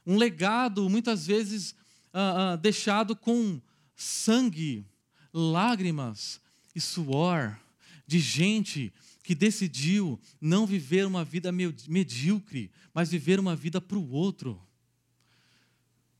um 0.07 0.17
legado 0.17 0.89
muitas 0.89 1.27
vezes 1.27 1.73
uh, 2.15 2.55
uh, 2.55 2.57
deixado 2.57 3.17
com 3.17 3.61
sangue, 3.97 4.87
lágrimas 5.33 6.41
e 6.75 6.81
suor 6.81 7.59
de 8.07 8.21
gente 8.21 8.93
que 9.23 9.35
decidiu 9.35 10.21
não 10.41 10.65
viver 10.65 11.05
uma 11.05 11.25
vida 11.25 11.51
medíocre, 11.51 12.71
mas 12.95 13.11
viver 13.11 13.41
uma 13.41 13.57
vida 13.57 13.81
para 13.81 13.99
o 13.99 14.11
outro. 14.11 14.63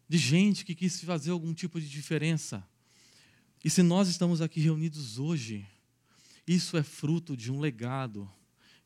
De 0.09 0.19
gente 0.19 0.65
que 0.65 0.75
quis 0.75 1.01
fazer 1.03 1.31
algum 1.31 1.55
tipo 1.55 1.81
de 1.81 1.89
diferença. 1.89 2.67
E 3.65 3.71
se 3.71 3.83
nós 3.83 4.09
estamos 4.09 4.41
aqui 4.41 4.61
reunidos 4.61 5.19
hoje, 5.19 5.67
isso 6.47 6.77
é 6.77 6.83
fruto 6.83 7.37
de 7.37 7.51
um 7.51 7.61
legado 7.61 8.29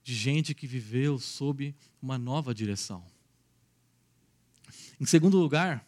de 0.02 0.14
gente 0.14 0.54
que 0.54 0.66
viveu 0.66 1.18
sob 1.18 1.74
uma 2.00 2.18
nova 2.18 2.54
direção. 2.54 3.04
Em 5.00 5.06
segundo 5.06 5.38
lugar, 5.38 5.86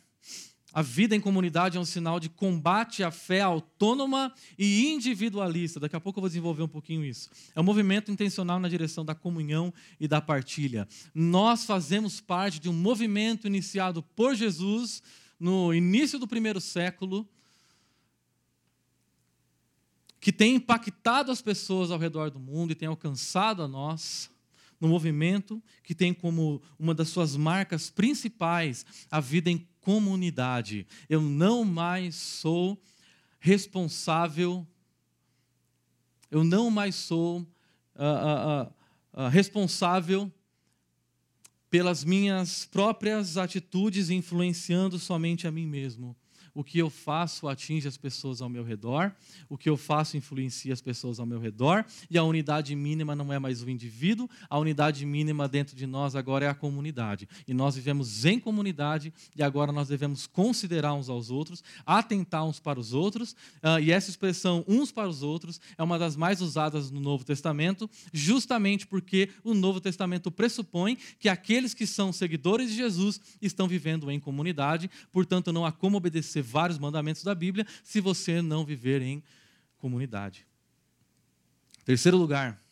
A 0.74 0.80
vida 0.80 1.14
em 1.14 1.20
comunidade 1.20 1.76
é 1.76 1.80
um 1.80 1.84
sinal 1.84 2.18
de 2.18 2.30
combate 2.30 3.04
à 3.04 3.10
fé 3.10 3.42
autônoma 3.42 4.32
e 4.58 4.86
individualista. 4.86 5.78
Daqui 5.78 5.94
a 5.94 6.00
pouco 6.00 6.18
eu 6.18 6.22
vou 6.22 6.30
desenvolver 6.30 6.62
um 6.62 6.68
pouquinho 6.68 7.04
isso. 7.04 7.28
É 7.54 7.60
um 7.60 7.64
movimento 7.64 8.10
intencional 8.10 8.58
na 8.58 8.70
direção 8.70 9.04
da 9.04 9.14
comunhão 9.14 9.72
e 10.00 10.08
da 10.08 10.20
partilha. 10.20 10.88
Nós 11.14 11.66
fazemos 11.66 12.22
parte 12.22 12.58
de 12.58 12.70
um 12.70 12.72
movimento 12.72 13.46
iniciado 13.46 14.02
por 14.02 14.34
Jesus 14.34 15.02
no 15.38 15.74
início 15.74 16.18
do 16.18 16.26
primeiro 16.26 16.60
século, 16.60 17.28
que 20.18 20.32
tem 20.32 20.54
impactado 20.54 21.30
as 21.30 21.42
pessoas 21.42 21.90
ao 21.90 21.98
redor 21.98 22.30
do 22.30 22.40
mundo 22.40 22.72
e 22.72 22.76
tem 22.76 22.88
alcançado 22.88 23.62
a 23.62 23.68
nós 23.68 24.30
no 24.82 24.88
movimento 24.88 25.62
que 25.84 25.94
tem 25.94 26.12
como 26.12 26.60
uma 26.76 26.92
das 26.92 27.08
suas 27.08 27.36
marcas 27.36 27.88
principais 27.88 28.84
a 29.08 29.20
vida 29.20 29.48
em 29.48 29.64
comunidade. 29.80 30.88
Eu 31.08 31.22
não 31.22 31.64
mais 31.64 32.16
sou 32.16 32.82
responsável, 33.38 34.66
eu 36.32 36.42
não 36.42 36.68
mais 36.68 36.96
sou 36.96 37.38
uh, 37.38 37.44
uh, 38.64 39.22
uh, 39.22 39.28
responsável 39.28 40.30
pelas 41.70 42.02
minhas 42.02 42.66
próprias 42.66 43.36
atitudes 43.36 44.10
influenciando 44.10 44.98
somente 44.98 45.46
a 45.46 45.52
mim 45.52 45.66
mesmo 45.66 46.16
o 46.54 46.62
que 46.62 46.78
eu 46.78 46.90
faço 46.90 47.48
atinge 47.48 47.88
as 47.88 47.96
pessoas 47.96 48.42
ao 48.42 48.48
meu 48.48 48.64
redor, 48.64 49.12
o 49.48 49.56
que 49.56 49.68
eu 49.68 49.76
faço 49.76 50.16
influencia 50.16 50.72
as 50.72 50.80
pessoas 50.80 51.18
ao 51.18 51.26
meu 51.26 51.38
redor, 51.38 51.84
e 52.10 52.18
a 52.18 52.22
unidade 52.22 52.74
mínima 52.74 53.16
não 53.16 53.32
é 53.32 53.38
mais 53.38 53.62
o 53.62 53.70
indivíduo, 53.70 54.28
a 54.48 54.58
unidade 54.58 55.04
mínima 55.06 55.48
dentro 55.48 55.74
de 55.74 55.86
nós 55.86 56.14
agora 56.14 56.46
é 56.46 56.48
a 56.48 56.54
comunidade. 56.54 57.28
E 57.46 57.54
nós 57.54 57.74
vivemos 57.74 58.24
em 58.24 58.38
comunidade 58.38 59.12
e 59.34 59.42
agora 59.42 59.72
nós 59.72 59.88
devemos 59.88 60.26
considerar 60.26 60.94
uns 60.94 61.08
aos 61.08 61.30
outros, 61.30 61.62
atentar 61.86 62.44
uns 62.44 62.60
para 62.60 62.78
os 62.78 62.92
outros, 62.92 63.32
uh, 63.62 63.80
e 63.80 63.90
essa 63.90 64.10
expressão 64.10 64.64
uns 64.68 64.92
para 64.92 65.08
os 65.08 65.22
outros 65.22 65.60
é 65.78 65.82
uma 65.82 65.98
das 65.98 66.16
mais 66.16 66.40
usadas 66.40 66.90
no 66.90 67.00
Novo 67.00 67.24
Testamento, 67.24 67.88
justamente 68.12 68.86
porque 68.86 69.30
o 69.42 69.54
Novo 69.54 69.80
Testamento 69.80 70.30
pressupõe 70.30 70.98
que 71.18 71.28
aqueles 71.28 71.72
que 71.74 71.86
são 71.86 72.12
seguidores 72.12 72.70
de 72.70 72.76
Jesus 72.76 73.20
estão 73.40 73.66
vivendo 73.66 74.10
em 74.10 74.20
comunidade, 74.20 74.90
portanto 75.10 75.52
não 75.52 75.64
há 75.64 75.72
como 75.72 75.96
obedecer 75.96 76.41
vários 76.42 76.78
mandamentos 76.78 77.22
da 77.22 77.34
Bíblia 77.34 77.66
se 77.82 78.00
você 78.00 78.42
não 78.42 78.64
viver 78.64 79.00
em 79.00 79.22
comunidade. 79.78 80.46
Terceiro 81.84 82.16
lugar, 82.16 82.62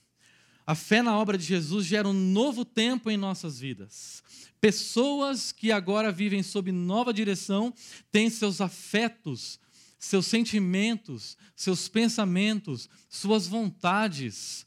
a 0.66 0.74
fé 0.74 1.02
na 1.02 1.18
obra 1.18 1.36
de 1.36 1.44
Jesus 1.44 1.84
gera 1.86 2.08
um 2.08 2.12
novo 2.12 2.64
tempo 2.64 3.10
em 3.10 3.16
nossas 3.16 3.58
vidas. 3.58 4.22
Pessoas 4.60 5.50
que 5.50 5.72
agora 5.72 6.12
vivem 6.12 6.42
sob 6.42 6.70
nova 6.70 7.12
direção 7.12 7.74
têm 8.12 8.30
seus 8.30 8.60
afetos, 8.60 9.58
seus 9.98 10.26
sentimentos, 10.26 11.36
seus 11.56 11.88
pensamentos, 11.88 12.88
suas 13.08 13.48
vontades 13.48 14.66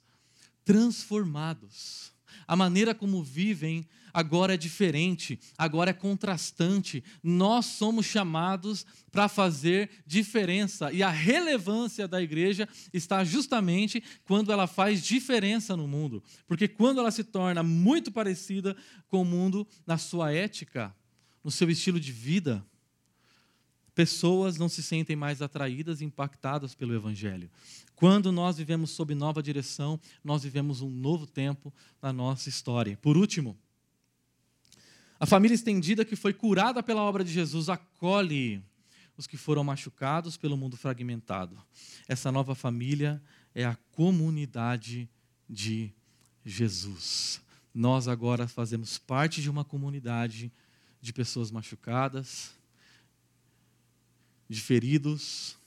transformados. 0.65 2.11
A 2.45 2.55
maneira 2.55 2.93
como 2.93 3.23
vivem 3.23 3.87
agora 4.13 4.53
é 4.53 4.57
diferente, 4.57 5.39
agora 5.57 5.89
é 5.89 5.93
contrastante. 5.93 7.03
Nós 7.23 7.65
somos 7.65 8.05
chamados 8.05 8.85
para 9.11 9.27
fazer 9.27 9.89
diferença 10.05 10.91
e 10.91 11.01
a 11.01 11.09
relevância 11.09 12.07
da 12.07 12.21
igreja 12.21 12.67
está 12.93 13.23
justamente 13.23 14.03
quando 14.23 14.51
ela 14.51 14.67
faz 14.67 15.03
diferença 15.03 15.75
no 15.75 15.87
mundo, 15.87 16.23
porque 16.47 16.67
quando 16.67 16.99
ela 16.99 17.11
se 17.11 17.23
torna 17.23 17.63
muito 17.63 18.11
parecida 18.11 18.75
com 19.07 19.21
o 19.21 19.25
mundo 19.25 19.67
na 19.85 19.97
sua 19.97 20.31
ética, 20.31 20.95
no 21.43 21.51
seu 21.51 21.69
estilo 21.69 21.99
de 21.99 22.11
vida, 22.11 22.65
pessoas 23.93 24.57
não 24.57 24.69
se 24.69 24.81
sentem 24.81 25.15
mais 25.15 25.41
atraídas 25.41 26.01
e 26.01 26.05
impactadas 26.05 26.73
pelo 26.73 26.95
Evangelho. 26.95 27.49
Quando 27.95 28.31
nós 28.31 28.57
vivemos 28.57 28.91
sob 28.91 29.13
nova 29.13 29.41
direção, 29.41 29.99
nós 30.23 30.43
vivemos 30.43 30.81
um 30.81 30.89
novo 30.89 31.27
tempo 31.27 31.73
na 32.01 32.11
nossa 32.11 32.49
história. 32.49 32.97
Por 33.01 33.17
último, 33.17 33.57
a 35.23 35.25
família 35.25 35.55
estendida 35.55 36.03
que 36.03 36.17
foi 36.17 36.33
curada 36.33 36.83
pela 36.83 37.01
obra 37.01 37.23
de 37.23 37.31
Jesus 37.31 37.69
acolhe 37.69 38.61
os 39.17 39.25
que 39.25 39.37
foram 39.37 39.63
machucados 39.63 40.35
pelo 40.35 40.57
mundo 40.57 40.75
fragmentado. 40.75 41.57
Essa 42.09 42.29
nova 42.29 42.53
família 42.53 43.23
é 43.55 43.63
a 43.63 43.77
comunidade 43.93 45.09
de 45.49 45.93
Jesus. 46.43 47.39
Nós 47.73 48.09
agora 48.09 48.49
fazemos 48.49 48.97
parte 48.97 49.41
de 49.41 49.49
uma 49.49 49.63
comunidade 49.63 50.51
de 50.99 51.13
pessoas 51.13 51.51
machucadas, 51.51 52.51
de 54.49 54.59
feridos, 54.59 55.57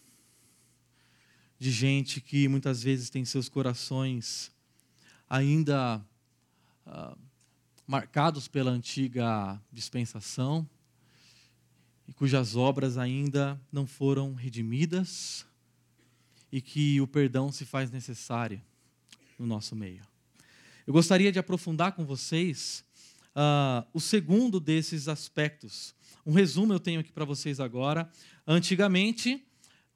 de 1.59 1.71
gente 1.71 2.21
que 2.21 2.47
muitas 2.47 2.83
vezes 2.83 3.09
tem 3.09 3.25
seus 3.25 3.49
corações 3.49 4.53
ainda 5.31 6.05
uh, 6.87 7.26
marcados 7.87 8.49
pela 8.49 8.71
antiga 8.71 9.61
dispensação 9.73 10.69
e 12.09 12.13
cujas 12.13 12.57
obras 12.57 12.99
ainda 12.99 13.61
não 13.71 13.87
foram 13.87 14.35
redimidas 14.35 15.47
e 16.51 16.61
que 16.61 17.01
o 17.01 17.07
perdão 17.07 17.53
se 17.53 17.65
faz 17.65 17.91
necessário 17.91 18.61
no 19.39 19.47
nosso 19.47 19.77
meio. 19.77 20.03
Eu 20.87 20.93
gostaria 20.93 21.31
de 21.31 21.39
aprofundar 21.39 21.93
com 21.93 22.05
vocês 22.05 22.85
uh, 23.35 23.87
o 23.93 24.01
segundo 24.01 24.59
desses 24.59 25.09
aspectos. 25.09 25.95
Um 26.25 26.33
resumo 26.33 26.73
eu 26.73 26.81
tenho 26.81 27.01
aqui 27.01 27.13
para 27.13 27.25
vocês 27.25 27.61
agora. 27.61 28.11
Antigamente, 28.47 29.45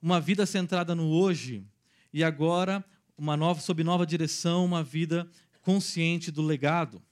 uma 0.03 0.21
vida 0.21 0.45
centrada 0.47 0.95
no 0.95 1.09
hoje 1.09 1.65
e 2.13 2.25
agora 2.25 2.85
uma 3.17 3.37
nova 3.37 3.61
sob 3.61 3.85
nova 3.85 4.07
direção, 4.07 4.65
uma 4.65 4.83
vida 4.83 5.29
consciente 5.63 6.31
do 6.31 6.43
legado. 6.43 7.03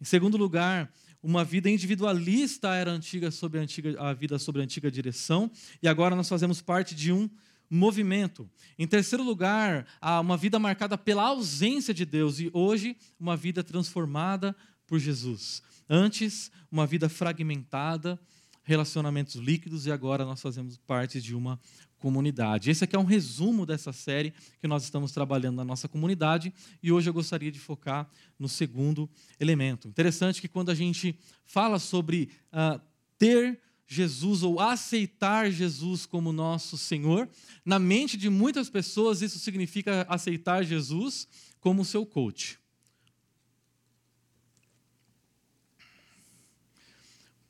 Em 0.00 0.04
segundo 0.04 0.36
lugar, 0.36 0.92
uma 1.22 1.44
vida 1.44 1.70
individualista 1.70 2.74
era 2.74 2.90
antiga 2.90 3.30
sobre 3.30 3.58
a, 3.58 3.62
antiga, 3.62 4.00
a 4.00 4.12
vida 4.12 4.38
sobre 4.38 4.60
a 4.60 4.64
antiga 4.64 4.90
direção, 4.90 5.50
e 5.82 5.88
agora 5.88 6.14
nós 6.14 6.28
fazemos 6.28 6.60
parte 6.60 6.94
de 6.94 7.12
um 7.12 7.28
movimento. 7.68 8.48
Em 8.78 8.86
terceiro 8.86 9.24
lugar, 9.24 9.86
há 10.00 10.20
uma 10.20 10.36
vida 10.36 10.58
marcada 10.58 10.96
pela 10.96 11.24
ausência 11.24 11.92
de 11.92 12.04
Deus, 12.04 12.38
e 12.38 12.50
hoje, 12.52 12.96
uma 13.18 13.36
vida 13.36 13.64
transformada 13.64 14.54
por 14.86 14.98
Jesus. 14.98 15.62
Antes, 15.88 16.50
uma 16.70 16.86
vida 16.86 17.08
fragmentada, 17.08 18.20
relacionamentos 18.62 19.36
líquidos, 19.36 19.86
e 19.86 19.92
agora 19.92 20.24
nós 20.24 20.40
fazemos 20.40 20.76
parte 20.76 21.20
de 21.20 21.34
uma 21.34 21.58
comunidade. 21.98 22.70
Esse 22.70 22.84
aqui 22.84 22.94
é 22.94 22.98
um 22.98 23.04
resumo 23.04 23.64
dessa 23.64 23.92
série 23.92 24.32
que 24.60 24.66
nós 24.66 24.84
estamos 24.84 25.12
trabalhando 25.12 25.56
na 25.56 25.64
nossa 25.64 25.88
comunidade 25.88 26.52
e 26.82 26.92
hoje 26.92 27.08
eu 27.08 27.14
gostaria 27.14 27.50
de 27.50 27.58
focar 27.58 28.08
no 28.38 28.48
segundo 28.48 29.08
elemento. 29.40 29.88
Interessante 29.88 30.40
que 30.40 30.48
quando 30.48 30.70
a 30.70 30.74
gente 30.74 31.18
fala 31.44 31.78
sobre 31.78 32.30
uh, 32.52 32.80
ter 33.18 33.60
Jesus 33.86 34.42
ou 34.42 34.58
aceitar 34.58 35.50
Jesus 35.50 36.04
como 36.04 36.32
nosso 36.32 36.76
Senhor, 36.76 37.28
na 37.64 37.78
mente 37.78 38.16
de 38.16 38.28
muitas 38.28 38.68
pessoas 38.68 39.22
isso 39.22 39.38
significa 39.38 40.04
aceitar 40.08 40.64
Jesus 40.64 41.28
como 41.60 41.84
seu 41.84 42.04
coach. 42.04 42.58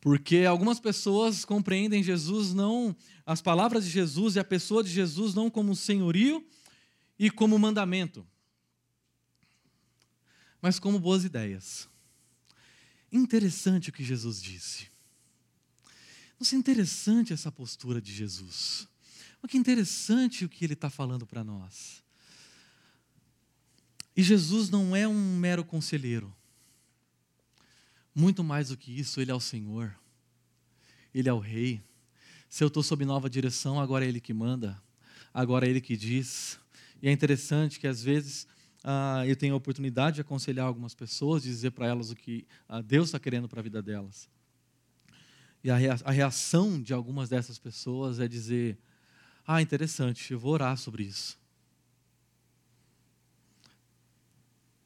Porque 0.07 0.45
algumas 0.45 0.79
pessoas 0.79 1.45
compreendem 1.45 2.01
Jesus 2.01 2.55
não, 2.55 2.95
as 3.27 3.43
palavras 3.43 3.85
de 3.85 3.91
Jesus 3.91 4.37
e 4.37 4.39
a 4.39 4.45
pessoa 4.45 4.85
de 4.85 4.89
Jesus 4.89 5.35
não 5.35 5.51
como 5.51 5.75
senhorio 5.75 6.47
e 7.19 7.29
como 7.29 7.59
mandamento, 7.59 8.25
mas 10.63 10.79
como 10.79 11.01
boas 11.01 11.25
ideias. 11.25 11.89
Interessante 13.11 13.91
o 13.91 13.93
que 13.93 14.05
Jesus 14.05 14.41
disse. 14.41 14.87
Nossa, 16.39 16.55
interessante 16.55 17.33
essa 17.33 17.51
postura 17.51 18.01
de 18.01 18.15
Jesus. 18.15 18.87
Mas 19.43 19.51
que 19.51 19.59
interessante 19.59 20.45
o 20.45 20.49
que 20.49 20.65
ele 20.65 20.75
está 20.75 20.89
falando 20.89 21.27
para 21.27 21.43
nós. 21.43 22.01
E 24.17 24.23
Jesus 24.23 24.71
não 24.71 24.95
é 24.95 25.09
um 25.09 25.37
mero 25.37 25.65
conselheiro. 25.65 26.33
Muito 28.18 28.42
mais 28.42 28.70
do 28.70 28.78
que 28.78 28.99
isso, 28.99 29.20
Ele 29.20 29.30
é 29.30 29.35
o 29.35 29.40
Senhor, 29.40 29.94
Ele 31.12 31.28
é 31.28 31.32
o 31.35 31.38
Rei. 31.38 31.82
Se 32.49 32.64
eu 32.64 32.68
estou 32.68 32.82
sob 32.82 33.04
nova 33.04 33.28
direção, 33.28 33.78
agora 33.78 34.06
é 34.06 34.08
Ele 34.08 34.23
que 34.23 34.32
manda, 34.32 34.82
agora 35.35 35.66
é 35.66 35.68
Ele 35.68 35.82
que 35.82 35.99
diz. 35.99 36.58
E 37.02 37.11
é 37.11 37.12
interessante 37.12 37.78
que 37.78 37.87
às 37.87 38.02
vezes 38.02 38.46
ah, 38.82 39.23
eu 39.26 39.37
tenho 39.37 39.52
a 39.52 39.58
oportunidade 39.58 40.14
de 40.14 40.20
aconselhar 40.23 40.66
algumas 40.66 40.94
pessoas, 40.94 41.42
de 41.42 41.50
dizer 41.50 41.73
para 41.73 41.88
elas 41.88 42.11
o 42.11 42.16
que 42.16 42.46
ah, 42.66 42.80
Deus 42.80 43.08
está 43.08 43.20
querendo 43.20 43.50
para 43.50 43.61
a 43.61 43.62
vida 43.62 43.82
delas. 43.82 44.30
E 45.62 45.70
a 45.70 45.76
reação 45.76 46.80
de 46.80 46.94
algumas 46.94 47.28
dessas 47.28 47.58
pessoas 47.58 48.18
é 48.18 48.26
dizer: 48.26 48.78
Ah, 49.46 49.61
interessante, 49.61 50.32
eu 50.32 50.38
vou 50.38 50.54
orar 50.54 50.78
sobre 50.78 51.02
isso. 51.02 51.38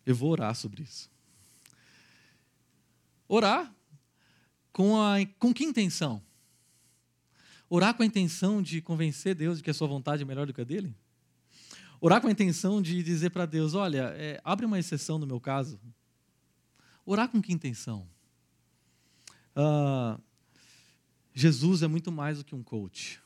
Eu 0.04 0.16
vou 0.16 0.30
orar 0.30 0.52
sobre 0.56 0.82
isso. 0.82 1.08
Orar 3.32 3.72
com, 4.72 5.00
a, 5.00 5.24
com 5.38 5.54
que 5.54 5.62
intenção? 5.62 6.20
Orar 7.68 7.94
com 7.94 8.02
a 8.02 8.06
intenção 8.06 8.60
de 8.60 8.82
convencer 8.82 9.36
Deus 9.36 9.58
de 9.58 9.62
que 9.62 9.70
a 9.70 9.74
sua 9.74 9.86
vontade 9.86 10.24
é 10.24 10.26
melhor 10.26 10.48
do 10.48 10.52
que 10.52 10.60
a 10.60 10.64
dele? 10.64 10.92
Orar 12.00 12.20
com 12.20 12.26
a 12.26 12.32
intenção 12.32 12.82
de 12.82 13.00
dizer 13.04 13.30
para 13.30 13.46
Deus: 13.46 13.74
olha, 13.74 14.12
é, 14.16 14.40
abre 14.42 14.66
uma 14.66 14.80
exceção 14.80 15.16
no 15.16 15.28
meu 15.28 15.38
caso. 15.40 15.80
Orar 17.06 17.28
com 17.28 17.40
que 17.40 17.52
intenção? 17.52 18.04
Uh, 19.54 20.20
Jesus 21.32 21.84
é 21.84 21.86
muito 21.86 22.10
mais 22.10 22.38
do 22.38 22.44
que 22.44 22.56
um 22.56 22.64
coach. 22.64 23.20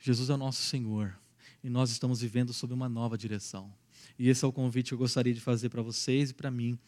Jesus 0.00 0.30
é 0.30 0.32
o 0.32 0.38
nosso 0.38 0.62
Senhor 0.62 1.14
e 1.62 1.68
nós 1.68 1.90
estamos 1.90 2.22
vivendo 2.22 2.54
sob 2.54 2.72
uma 2.72 2.88
nova 2.88 3.18
direção. 3.18 3.70
E 4.18 4.30
esse 4.30 4.46
é 4.46 4.48
o 4.48 4.52
convite 4.52 4.88
que 4.88 4.94
eu 4.94 4.98
gostaria 4.98 5.34
de 5.34 5.42
fazer 5.42 5.68
para 5.68 5.82
vocês 5.82 6.30
e 6.30 6.34
para 6.34 6.50
mim 6.50 6.78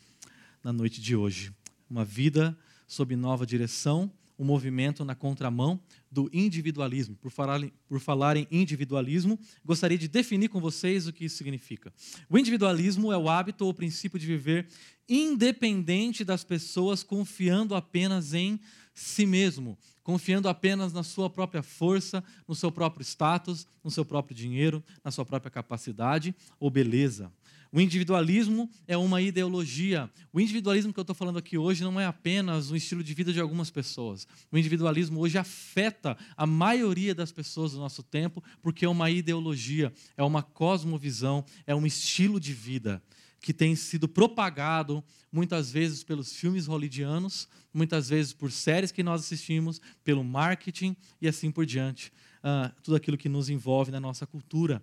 na 0.65 0.73
noite 0.73 0.99
de 0.99 1.15
hoje. 1.15 1.55
Uma 1.89 2.05
vida 2.05 2.57
sob 2.87 3.15
nova 3.17 3.47
direção, 3.47 4.11
um 4.39 4.45
movimento 4.45 5.05
na 5.05 5.15
contramão 5.15 5.81
do 6.11 6.29
individualismo. 6.33 7.17
Por 7.17 7.31
falar, 7.31 7.61
por 7.89 8.01
falar 8.01 8.37
em 8.37 8.47
individualismo, 8.51 9.39
gostaria 9.65 9.97
de 9.97 10.09
definir 10.09 10.49
com 10.49 10.61
vocês 10.61 11.07
o 11.07 11.13
que 11.13 11.25
isso 11.25 11.37
significa. 11.37 11.93
O 12.29 12.39
individualismo 12.39 13.13
é 13.13 13.17
o 13.17 13.29
hábito 13.29 13.65
ou 13.65 13.73
princípio 13.73 14.19
de 14.19 14.27
viver 14.27 14.69
independente 15.09 16.25
das 16.25 16.43
pessoas, 16.43 17.03
confiando 17.03 17.75
apenas 17.75 18.35
em 18.35 18.61
si 18.93 19.27
mesmo, 19.27 19.79
confiando 20.03 20.49
apenas 20.49 20.93
na 20.93 21.03
sua 21.03 21.29
própria 21.29 21.63
força, 21.63 22.25
no 22.49 22.55
seu 22.55 22.73
próprio 22.73 23.05
status, 23.05 23.67
no 23.85 23.91
seu 23.91 24.05
próprio 24.05 24.35
dinheiro, 24.35 24.83
na 25.05 25.11
sua 25.11 25.25
própria 25.25 25.51
capacidade 25.51 26.35
ou 26.59 26.71
beleza. 26.71 27.31
O 27.77 27.81
individualismo 27.83 28.71
é 28.89 28.97
uma 28.97 29.21
ideologia. 29.21 30.11
O 30.33 30.41
individualismo 30.41 30.95
que 30.95 30.99
eu 30.99 31.03
estou 31.03 31.15
falando 31.15 31.39
aqui 31.39 31.59
hoje 31.59 31.85
não 31.85 32.01
é 32.01 32.07
apenas 32.07 32.71
um 32.71 32.75
estilo 32.75 33.05
de 33.05 33.13
vida 33.13 33.35
de 33.35 33.39
algumas 33.39 33.71
pessoas. 33.71 34.27
O 34.51 34.57
individualismo 34.57 35.21
hoje 35.21 35.37
afeta 35.37 36.17
a 36.39 36.47
maioria 36.47 37.15
das 37.15 37.31
pessoas 37.31 37.73
do 37.73 37.79
nosso 37.79 38.03
tempo, 38.03 38.43
porque 38.63 38.87
é 38.87 38.89
uma 38.89 39.11
ideologia, 39.11 39.93
é 40.17 40.23
uma 40.23 40.43
cosmovisão, 40.43 41.45
é 41.67 41.75
um 41.75 41.85
estilo 41.85 42.41
de 42.41 42.55
vida 42.55 43.03
que 43.43 43.53
tem 43.53 43.77
sido 43.77 44.09
propagado 44.09 45.05
muitas 45.31 45.71
vezes 45.71 46.03
pelos 46.03 46.35
filmes 46.35 46.67
hollywoodianos, 46.67 47.47
muitas 47.75 48.09
vezes 48.09 48.33
por 48.33 48.51
séries 48.51 48.91
que 48.91 49.03
nós 49.03 49.21
assistimos, 49.21 49.83
pelo 50.03 50.25
marketing 50.25 50.97
e 51.21 51.29
assim 51.29 51.51
por 51.51 51.67
diante. 51.67 52.11
Uh, 52.39 52.73
tudo 52.83 52.97
aquilo 52.97 53.19
que 53.19 53.29
nos 53.29 53.51
envolve 53.51 53.91
na 53.91 54.01
nossa 54.01 54.27
cultura, 54.27 54.83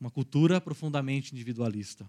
uma 0.00 0.10
cultura 0.10 0.58
profundamente 0.58 1.34
individualista. 1.34 2.08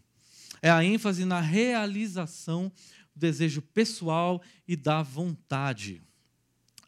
É 0.61 0.69
a 0.69 0.83
ênfase 0.83 1.25
na 1.25 1.39
realização 1.39 2.71
do 3.15 3.19
desejo 3.19 3.61
pessoal 3.61 4.41
e 4.67 4.75
da 4.75 5.03
vontade. 5.03 6.01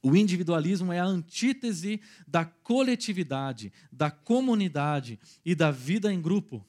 O 0.01 0.17
individualismo 0.17 0.91
é 0.91 0.99
a 0.99 1.05
antítese 1.05 2.01
da 2.27 2.43
coletividade, 2.43 3.71
da 3.91 4.11
comunidade 4.11 5.17
e 5.45 5.55
da 5.55 5.71
vida 5.71 6.11
em 6.11 6.21
grupo. 6.21 6.65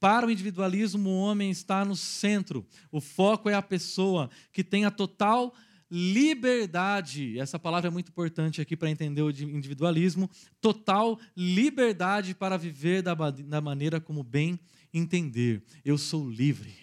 Para 0.00 0.26
o 0.26 0.30
individualismo, 0.32 1.08
o 1.08 1.18
homem 1.20 1.48
está 1.48 1.84
no 1.84 1.94
centro. 1.94 2.66
O 2.90 3.00
foco 3.00 3.48
é 3.48 3.54
a 3.54 3.62
pessoa 3.62 4.28
que 4.52 4.64
tem 4.64 4.84
a 4.84 4.90
total 4.90 5.54
liberdade. 5.88 7.38
Essa 7.38 7.56
palavra 7.56 7.88
é 7.88 7.90
muito 7.90 8.08
importante 8.08 8.60
aqui 8.60 8.76
para 8.76 8.90
entender 8.90 9.22
o 9.22 9.30
individualismo. 9.30 10.28
Total 10.60 11.16
liberdade 11.36 12.34
para 12.34 12.56
viver 12.56 13.00
da, 13.00 13.60
maneira 13.60 14.00
como 14.00 14.24
bem 14.24 14.58
entender. 14.92 15.62
Eu 15.84 15.96
sou 15.96 16.28
livre 16.28 16.74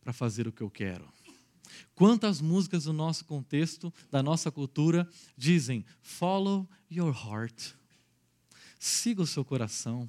para 0.00 0.12
fazer 0.12 0.46
o 0.46 0.52
que 0.52 0.62
eu 0.62 0.70
quero. 0.70 1.12
Quantas 1.94 2.40
músicas 2.40 2.84
do 2.84 2.92
nosso 2.92 3.24
contexto, 3.24 3.92
da 4.10 4.22
nossa 4.22 4.50
cultura, 4.50 5.08
dizem: 5.36 5.84
follow 6.00 6.68
your 6.90 7.14
heart. 7.14 7.72
Siga 8.78 9.22
o 9.22 9.26
seu 9.26 9.44
coração. 9.44 10.08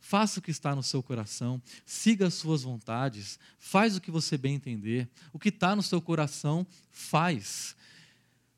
Faça 0.00 0.38
o 0.38 0.42
que 0.42 0.50
está 0.50 0.74
no 0.74 0.82
seu 0.82 1.02
coração, 1.02 1.62
siga 1.86 2.26
as 2.26 2.34
suas 2.34 2.62
vontades, 2.62 3.38
faz 3.58 3.96
o 3.96 4.00
que 4.00 4.10
você 4.10 4.36
bem 4.36 4.54
entender. 4.54 5.08
O 5.32 5.38
que 5.38 5.48
está 5.48 5.74
no 5.74 5.82
seu 5.82 6.00
coração, 6.00 6.66
faz. 6.90 7.74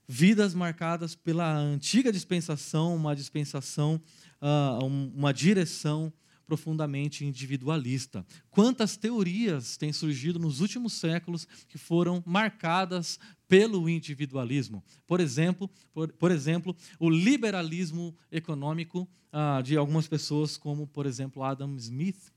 Vidas 0.08 0.54
marcadas 0.54 1.14
pela 1.14 1.56
antiga 1.56 2.12
dispensação, 2.12 2.96
uma 2.96 3.14
dispensação, 3.14 4.00
uh, 4.42 4.84
uma 4.84 5.32
direção 5.32 6.12
profundamente 6.46 7.24
individualista. 7.24 8.24
Quantas 8.50 8.96
teorias 8.96 9.76
têm 9.76 9.92
surgido 9.92 10.38
nos 10.38 10.60
últimos 10.60 10.92
séculos 10.92 11.46
que 11.68 11.76
foram 11.76 12.22
marcadas 12.24 13.18
pelo 13.48 13.88
individualismo? 13.88 14.82
Por 15.06 15.20
exemplo, 15.20 15.68
por, 15.92 16.12
por 16.12 16.30
exemplo 16.30 16.76
o 16.98 17.10
liberalismo 17.10 18.16
econômico 18.30 19.08
ah, 19.32 19.60
de 19.60 19.76
algumas 19.76 20.06
pessoas, 20.06 20.56
como, 20.56 20.86
por 20.86 21.04
exemplo, 21.04 21.42
Adam 21.42 21.76
Smith, 21.76 22.32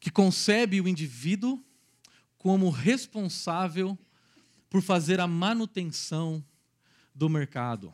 que 0.00 0.10
concebe 0.10 0.80
o 0.80 0.88
indivíduo 0.88 1.62
como 2.36 2.70
responsável 2.70 3.98
por 4.68 4.82
fazer 4.82 5.20
a 5.20 5.26
manutenção 5.26 6.44
do 7.14 7.28
mercado 7.28 7.92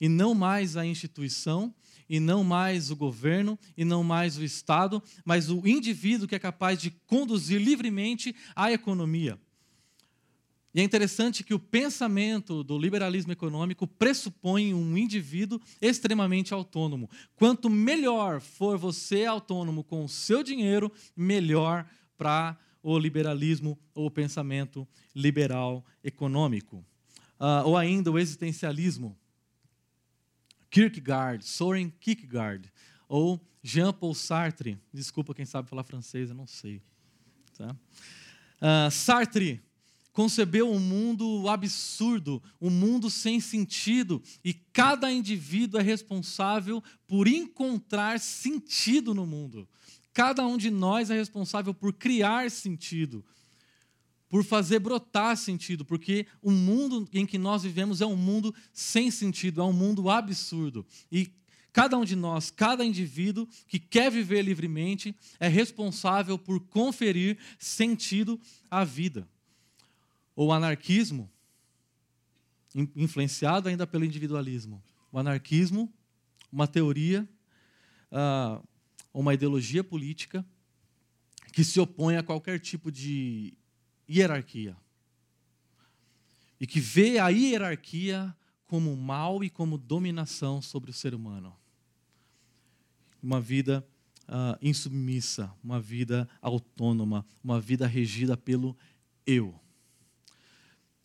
e 0.00 0.08
não 0.08 0.34
mais 0.34 0.76
a 0.76 0.84
instituição 0.84 1.74
e 2.10 2.18
não 2.18 2.42
mais 2.42 2.90
o 2.90 2.96
governo, 2.96 3.56
e 3.76 3.84
não 3.84 4.02
mais 4.02 4.36
o 4.36 4.42
Estado, 4.42 5.00
mas 5.24 5.48
o 5.48 5.64
indivíduo 5.64 6.26
que 6.26 6.34
é 6.34 6.40
capaz 6.40 6.76
de 6.82 6.90
conduzir 7.06 7.62
livremente 7.62 8.34
a 8.56 8.72
economia. 8.72 9.38
E 10.74 10.80
é 10.80 10.82
interessante 10.82 11.44
que 11.44 11.54
o 11.54 11.58
pensamento 11.58 12.64
do 12.64 12.76
liberalismo 12.76 13.32
econômico 13.32 13.86
pressupõe 13.86 14.74
um 14.74 14.96
indivíduo 14.96 15.60
extremamente 15.80 16.52
autônomo. 16.52 17.08
Quanto 17.36 17.70
melhor 17.70 18.40
for 18.40 18.76
você 18.76 19.24
autônomo 19.24 19.84
com 19.84 20.04
o 20.04 20.08
seu 20.08 20.42
dinheiro, 20.42 20.90
melhor 21.16 21.86
para 22.18 22.58
o 22.82 22.98
liberalismo 22.98 23.78
ou 23.94 24.06
o 24.06 24.10
pensamento 24.10 24.86
liberal 25.14 25.84
econômico. 26.02 26.84
Uh, 27.38 27.66
ou 27.66 27.76
ainda 27.76 28.10
o 28.10 28.18
existencialismo. 28.18 29.16
Kierkegaard, 30.70 31.44
Soren 31.44 31.90
Kierkegaard, 32.00 32.72
ou 33.08 33.40
Jean-Paul 33.62 34.14
Sartre. 34.14 34.78
Desculpa 34.92 35.34
quem 35.34 35.44
sabe 35.44 35.68
falar 35.68 35.82
francês, 35.82 36.30
eu 36.30 36.34
não 36.34 36.46
sei. 36.46 36.80
Tá? 37.56 37.76
Uh, 38.60 38.90
Sartre 38.90 39.60
concebeu 40.12 40.70
um 40.70 40.78
mundo 40.78 41.48
absurdo, 41.48 42.42
um 42.60 42.70
mundo 42.70 43.08
sem 43.08 43.40
sentido, 43.40 44.22
e 44.44 44.52
cada 44.54 45.10
indivíduo 45.10 45.80
é 45.80 45.82
responsável 45.82 46.82
por 47.06 47.26
encontrar 47.26 48.20
sentido 48.20 49.14
no 49.14 49.26
mundo. 49.26 49.68
Cada 50.12 50.46
um 50.46 50.56
de 50.56 50.70
nós 50.70 51.10
é 51.10 51.14
responsável 51.14 51.72
por 51.72 51.92
criar 51.92 52.50
sentido 52.50 53.24
por 54.30 54.44
fazer 54.44 54.78
brotar 54.78 55.36
sentido, 55.36 55.84
porque 55.84 56.24
o 56.40 56.52
mundo 56.52 57.06
em 57.12 57.26
que 57.26 57.36
nós 57.36 57.64
vivemos 57.64 58.00
é 58.00 58.06
um 58.06 58.16
mundo 58.16 58.54
sem 58.72 59.10
sentido, 59.10 59.60
é 59.60 59.64
um 59.64 59.72
mundo 59.72 60.08
absurdo. 60.08 60.86
E 61.10 61.28
cada 61.72 61.98
um 61.98 62.04
de 62.04 62.14
nós, 62.14 62.48
cada 62.48 62.84
indivíduo 62.84 63.48
que 63.66 63.80
quer 63.80 64.08
viver 64.08 64.42
livremente, 64.42 65.14
é 65.40 65.48
responsável 65.48 66.38
por 66.38 66.60
conferir 66.60 67.38
sentido 67.58 68.40
à 68.70 68.84
vida. 68.84 69.28
O 70.36 70.52
anarquismo, 70.52 71.28
influenciado 72.94 73.68
ainda 73.68 73.84
pelo 73.84 74.04
individualismo. 74.04 74.80
O 75.10 75.18
anarquismo, 75.18 75.92
uma 76.52 76.68
teoria, 76.68 77.28
ah, 78.12 78.62
uma 79.12 79.34
ideologia 79.34 79.82
política 79.82 80.46
que 81.52 81.64
se 81.64 81.80
opõe 81.80 82.16
a 82.16 82.22
qualquer 82.22 82.60
tipo 82.60 82.92
de 82.92 83.52
hierarquia. 84.10 84.76
E 86.60 86.66
que 86.66 86.80
vê 86.80 87.18
a 87.18 87.28
hierarquia 87.28 88.34
como 88.66 88.94
mal 88.96 89.42
e 89.42 89.48
como 89.48 89.78
dominação 89.78 90.60
sobre 90.60 90.90
o 90.90 90.94
ser 90.94 91.14
humano. 91.14 91.56
Uma 93.22 93.40
vida 93.40 93.86
uh, 94.28 94.58
insubmissa, 94.60 95.52
uma 95.62 95.80
vida 95.80 96.28
autônoma, 96.40 97.24
uma 97.42 97.60
vida 97.60 97.86
regida 97.86 98.36
pelo 98.36 98.76
eu. 99.26 99.58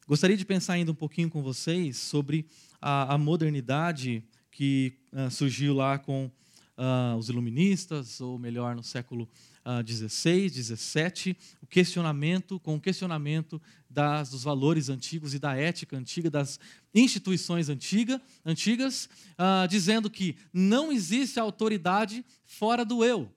Gostaria 0.07 0.37
de 0.37 0.45
pensar 0.45 0.73
ainda 0.73 0.91
um 0.91 0.95
pouquinho 0.95 1.29
com 1.29 1.41
vocês 1.41 1.97
sobre 1.97 2.45
a, 2.79 3.15
a 3.15 3.17
modernidade 3.17 4.23
que 4.51 4.93
uh, 5.11 5.31
surgiu 5.31 5.73
lá 5.73 5.97
com 5.97 6.31
uh, 6.77 7.17
os 7.17 7.29
iluministas, 7.29 8.21
ou 8.21 8.37
melhor, 8.37 8.75
no 8.75 8.83
século 8.83 9.27
uh, 9.65 9.83
16, 9.83 10.53
17, 10.53 11.35
o 11.61 11.67
questionamento, 11.67 12.59
com 12.59 12.75
o 12.75 12.79
questionamento 12.79 13.61
das, 13.89 14.29
dos 14.29 14.43
valores 14.43 14.89
antigos 14.89 15.33
e 15.33 15.39
da 15.39 15.55
ética 15.55 15.97
antiga, 15.97 16.29
das 16.29 16.59
instituições 16.93 17.67
antiga, 17.67 18.21
antigas, 18.45 19.09
uh, 19.33 19.67
dizendo 19.67 20.09
que 20.09 20.37
não 20.53 20.91
existe 20.91 21.39
autoridade 21.39 22.23
fora 22.45 22.85
do 22.85 23.03
eu. 23.03 23.31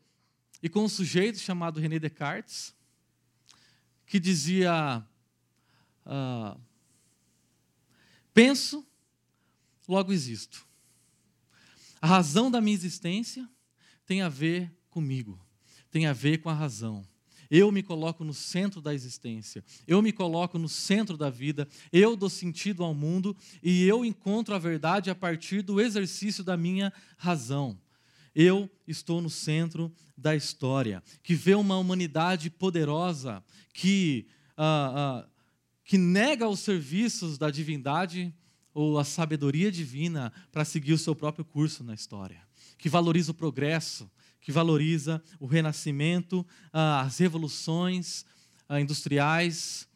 E 0.63 0.69
com 0.69 0.85
um 0.85 0.89
sujeito 0.89 1.39
chamado 1.39 1.81
René 1.81 1.99
Descartes, 1.99 2.75
que 4.05 4.19
dizia: 4.19 5.05
uh, 6.05 6.61
penso, 8.35 8.85
logo 9.87 10.13
existo. 10.13 10.67
A 12.01 12.07
razão 12.07 12.51
da 12.51 12.61
minha 12.61 12.75
existência 12.75 13.49
tem 14.07 14.23
a 14.23 14.29
ver 14.29 14.73
comigo, 14.89 15.39
tem 15.91 16.07
a 16.07 16.13
ver 16.13 16.39
com 16.39 16.49
a 16.49 16.55
razão. 16.55 17.05
Eu 17.51 17.73
me 17.73 17.83
coloco 17.83 18.25
no 18.25 18.35
centro 18.35 18.81
da 18.81 18.93
existência, 18.93 19.65
eu 19.87 20.03
me 20.03 20.13
coloco 20.13 20.59
no 20.59 20.69
centro 20.69 21.17
da 21.17 21.31
vida, 21.31 21.67
eu 21.91 22.15
dou 22.15 22.29
sentido 22.29 22.85
ao 22.85 22.93
mundo 22.93 23.35
e 23.63 23.85
eu 23.85 24.05
encontro 24.05 24.55
a 24.55 24.59
verdade 24.59 25.09
a 25.09 25.15
partir 25.15 25.63
do 25.63 25.81
exercício 25.81 26.45
da 26.45 26.57
minha 26.57 26.93
razão. 27.17 27.79
Eu 28.35 28.71
estou 28.87 29.23
no 29.23 29.31
centro 29.31 29.91
da 30.17 30.37
história, 30.37 31.03
que 31.23 31.35
vê 31.35 31.55
uma 31.55 31.79
humanidade 31.79 32.51
poderosa, 32.51 33.43
que, 33.73 34.27
ah, 34.57 35.25
ah, 35.25 35.29
que 35.85 35.97
nega 35.97 36.47
os 36.47 36.61
serviços 36.61 37.39
da 37.39 37.51
divindade 37.51 38.33
ou 38.75 38.99
a 38.99 39.05
sabedoria 39.05 39.73
divina 39.73 40.33
para 40.53 40.65
seguir 40.65 40.93
o 40.93 40.99
seu 40.99 41.15
próprio 41.15 41.45
curso 41.45 41.83
na 41.83 41.95
história, 41.95 42.43
que 42.77 42.89
valoriza 42.89 43.33
o 43.33 43.35
progresso, 43.35 44.09
que 44.41 44.53
valoriza 44.53 45.23
o 45.39 45.47
renascimento, 45.47 46.47
ah, 46.73 47.03
as 47.03 47.19
revoluções 47.19 48.25
ah, 48.69 48.81
industriais, 48.81 49.89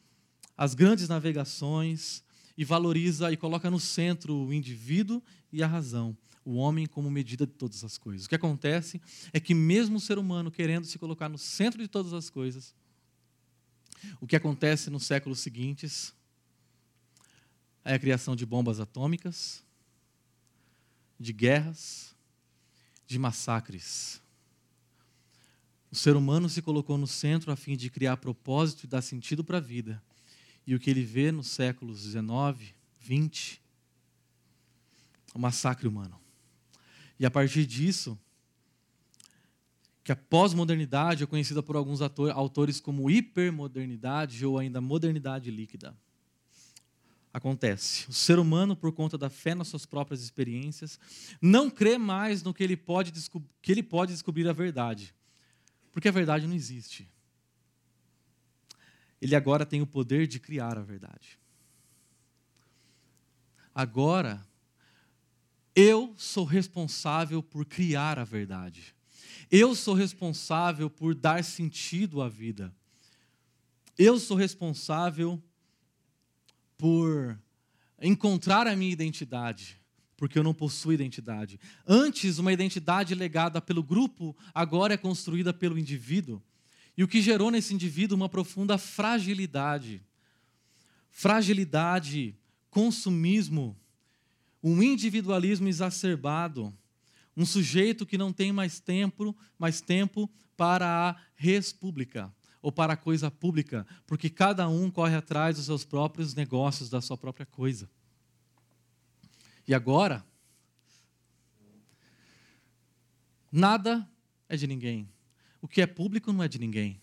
as 0.57 0.73
grandes 0.73 1.07
navegações, 1.07 2.23
e 2.57 2.63
valoriza 2.63 3.31
e 3.31 3.37
coloca 3.37 3.69
no 3.69 3.79
centro 3.79 4.35
o 4.35 4.53
indivíduo 4.53 5.21
e 5.51 5.63
a 5.63 5.67
razão, 5.67 6.15
o 6.45 6.55
homem 6.55 6.85
como 6.85 7.09
medida 7.09 7.45
de 7.45 7.53
todas 7.53 7.83
as 7.83 7.97
coisas. 7.97 8.25
O 8.25 8.29
que 8.29 8.35
acontece 8.35 9.01
é 9.31 9.39
que, 9.39 9.53
mesmo 9.53 9.97
o 9.97 9.99
ser 9.99 10.17
humano 10.17 10.51
querendo 10.51 10.85
se 10.85 10.99
colocar 10.99 11.29
no 11.29 11.37
centro 11.37 11.81
de 11.81 11.87
todas 11.87 12.13
as 12.13 12.29
coisas, 12.29 12.75
o 14.19 14.27
que 14.27 14.35
acontece 14.35 14.89
nos 14.89 15.05
séculos 15.05 15.39
seguintes 15.39 16.13
é 17.85 17.93
a 17.95 17.99
criação 17.99 18.35
de 18.35 18.45
bombas 18.45 18.79
atômicas, 18.79 19.63
de 21.19 21.33
guerras, 21.33 22.15
de 23.07 23.17
massacres. 23.17 24.21
O 25.93 25.95
ser 25.95 26.15
humano 26.15 26.49
se 26.49 26.59
colocou 26.59 26.97
no 26.97 27.05
centro 27.05 27.51
a 27.51 27.55
fim 27.55 27.77
de 27.77 27.87
criar 27.87 28.17
propósito 28.17 28.85
e 28.85 28.87
dar 28.87 29.03
sentido 29.03 29.43
para 29.43 29.59
a 29.59 29.61
vida. 29.61 30.01
E 30.65 30.73
o 30.73 30.79
que 30.79 30.89
ele 30.89 31.03
vê 31.03 31.31
nos 31.31 31.51
séculos 31.51 32.01
19, 32.01 32.73
20, 32.99 33.61
o 35.35 35.37
massacre 35.37 35.87
humano. 35.87 36.19
E 37.19 37.27
a 37.27 37.29
partir 37.29 37.67
disso, 37.67 38.17
que 40.03 40.11
a 40.11 40.15
pós-modernidade 40.15 41.25
é 41.25 41.27
conhecida 41.27 41.61
por 41.61 41.75
alguns 41.75 41.99
autores 42.01 42.79
como 42.79 43.07
hipermodernidade 43.07 44.43
ou 44.47 44.57
ainda 44.57 44.81
modernidade 44.81 45.51
líquida. 45.51 45.95
Acontece. 47.31 48.09
O 48.09 48.13
ser 48.13 48.39
humano, 48.39 48.75
por 48.75 48.91
conta 48.93 49.15
da 49.15 49.29
fé 49.29 49.53
nas 49.53 49.67
suas 49.67 49.85
próprias 49.85 50.23
experiências, 50.23 50.99
não 51.39 51.69
crê 51.69 51.99
mais 51.99 52.41
no 52.41 52.51
que 52.51 52.63
ele 52.63 52.75
pode, 52.75 53.13
que 53.61 53.71
ele 53.71 53.83
pode 53.83 54.11
descobrir 54.11 54.49
a 54.49 54.53
verdade 54.53 55.13
porque 55.93 56.07
a 56.07 56.11
verdade 56.11 56.47
não 56.47 56.55
existe. 56.55 57.07
Ele 59.21 59.35
agora 59.35 59.65
tem 59.65 59.81
o 59.81 59.87
poder 59.87 60.27
de 60.27 60.39
criar 60.39 60.77
a 60.77 60.81
verdade. 60.81 61.39
Agora, 63.73 64.45
eu 65.75 66.13
sou 66.17 66.43
responsável 66.43 67.41
por 67.41 67.65
criar 67.65 68.19
a 68.19 68.23
verdade. 68.23 68.93
Eu 69.49 69.75
sou 69.75 69.93
responsável 69.93 70.89
por 70.89 71.15
dar 71.15 71.43
sentido 71.43 72.21
à 72.21 72.27
vida. 72.27 72.75
Eu 73.97 74.19
sou 74.19 74.35
responsável 74.35 75.41
por 76.75 77.39
encontrar 78.01 78.67
a 78.67 78.75
minha 78.75 78.91
identidade 78.91 79.82
porque 80.17 80.37
eu 80.37 80.43
não 80.43 80.53
possuo 80.53 80.93
identidade. 80.93 81.59
Antes, 81.87 82.37
uma 82.37 82.53
identidade 82.53 83.15
legada 83.15 83.61
pelo 83.61 83.83
grupo, 83.83 84.35
agora 84.53 84.93
é 84.93 84.97
construída 84.97 85.53
pelo 85.53 85.77
indivíduo. 85.77 86.41
E 86.97 87.03
o 87.03 87.07
que 87.07 87.21
gerou 87.21 87.49
nesse 87.49 87.73
indivíduo 87.73 88.15
uma 88.15 88.29
profunda 88.29 88.77
fragilidade. 88.77 90.01
Fragilidade, 91.09 92.35
consumismo, 92.69 93.75
um 94.63 94.81
individualismo 94.81 95.67
exacerbado, 95.67 96.73
um 97.35 97.45
sujeito 97.45 98.05
que 98.05 98.17
não 98.17 98.31
tem 98.31 98.51
mais 98.51 98.79
tempo, 98.79 99.35
mais 99.57 99.81
tempo 99.81 100.29
para 100.55 101.09
a 101.09 101.15
república 101.35 102.33
ou 102.61 102.71
para 102.71 102.93
a 102.93 102.97
coisa 102.97 103.29
pública, 103.29 103.85
porque 104.07 104.29
cada 104.29 104.69
um 104.69 104.89
corre 104.89 105.15
atrás 105.15 105.57
dos 105.57 105.65
seus 105.65 105.83
próprios 105.83 106.33
negócios, 106.33 106.89
da 106.89 107.01
sua 107.01 107.17
própria 107.17 107.45
coisa. 107.45 107.89
E 109.67 109.73
agora, 109.73 110.25
nada 113.51 114.07
é 114.49 114.57
de 114.57 114.67
ninguém. 114.67 115.09
O 115.61 115.67
que 115.67 115.81
é 115.81 115.87
público 115.87 116.33
não 116.33 116.43
é 116.43 116.47
de 116.47 116.59
ninguém. 116.59 117.01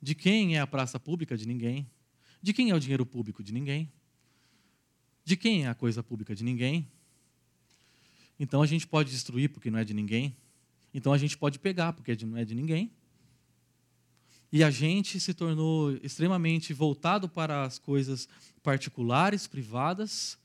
De 0.00 0.14
quem 0.14 0.56
é 0.56 0.60
a 0.60 0.66
praça 0.66 1.00
pública? 1.00 1.36
De 1.36 1.46
ninguém. 1.46 1.90
De 2.40 2.52
quem 2.52 2.70
é 2.70 2.74
o 2.74 2.78
dinheiro 2.78 3.04
público? 3.04 3.42
De 3.42 3.52
ninguém. 3.52 3.90
De 5.24 5.36
quem 5.36 5.64
é 5.64 5.68
a 5.68 5.74
coisa 5.74 6.02
pública? 6.02 6.34
De 6.34 6.44
ninguém. 6.44 6.88
Então 8.38 8.62
a 8.62 8.66
gente 8.66 8.86
pode 8.86 9.10
destruir 9.10 9.48
porque 9.48 9.70
não 9.70 9.78
é 9.78 9.84
de 9.84 9.94
ninguém. 9.94 10.36
Então 10.92 11.12
a 11.12 11.18
gente 11.18 11.36
pode 11.36 11.58
pegar 11.58 11.92
porque 11.92 12.16
não 12.24 12.36
é 12.36 12.44
de 12.44 12.54
ninguém. 12.54 12.92
E 14.52 14.62
a 14.62 14.70
gente 14.70 15.18
se 15.18 15.34
tornou 15.34 15.96
extremamente 15.96 16.72
voltado 16.72 17.28
para 17.28 17.64
as 17.64 17.78
coisas 17.78 18.28
particulares, 18.62 19.48
privadas, 19.48 20.38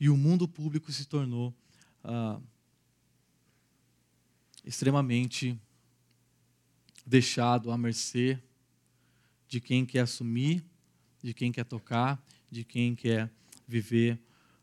e 0.00 0.08
o 0.08 0.16
mundo 0.16 0.46
público 0.46 0.92
se 0.92 1.04
tornou 1.04 1.54
ah, 2.04 2.40
extremamente 4.64 5.58
deixado 7.04 7.70
à 7.70 7.78
mercê 7.78 8.38
de 9.48 9.60
quem 9.60 9.84
quer 9.84 10.00
assumir, 10.00 10.64
de 11.22 11.34
quem 11.34 11.50
quer 11.50 11.64
tocar, 11.64 12.22
de 12.50 12.64
quem 12.64 12.94
quer 12.94 13.32
viver 13.66 14.20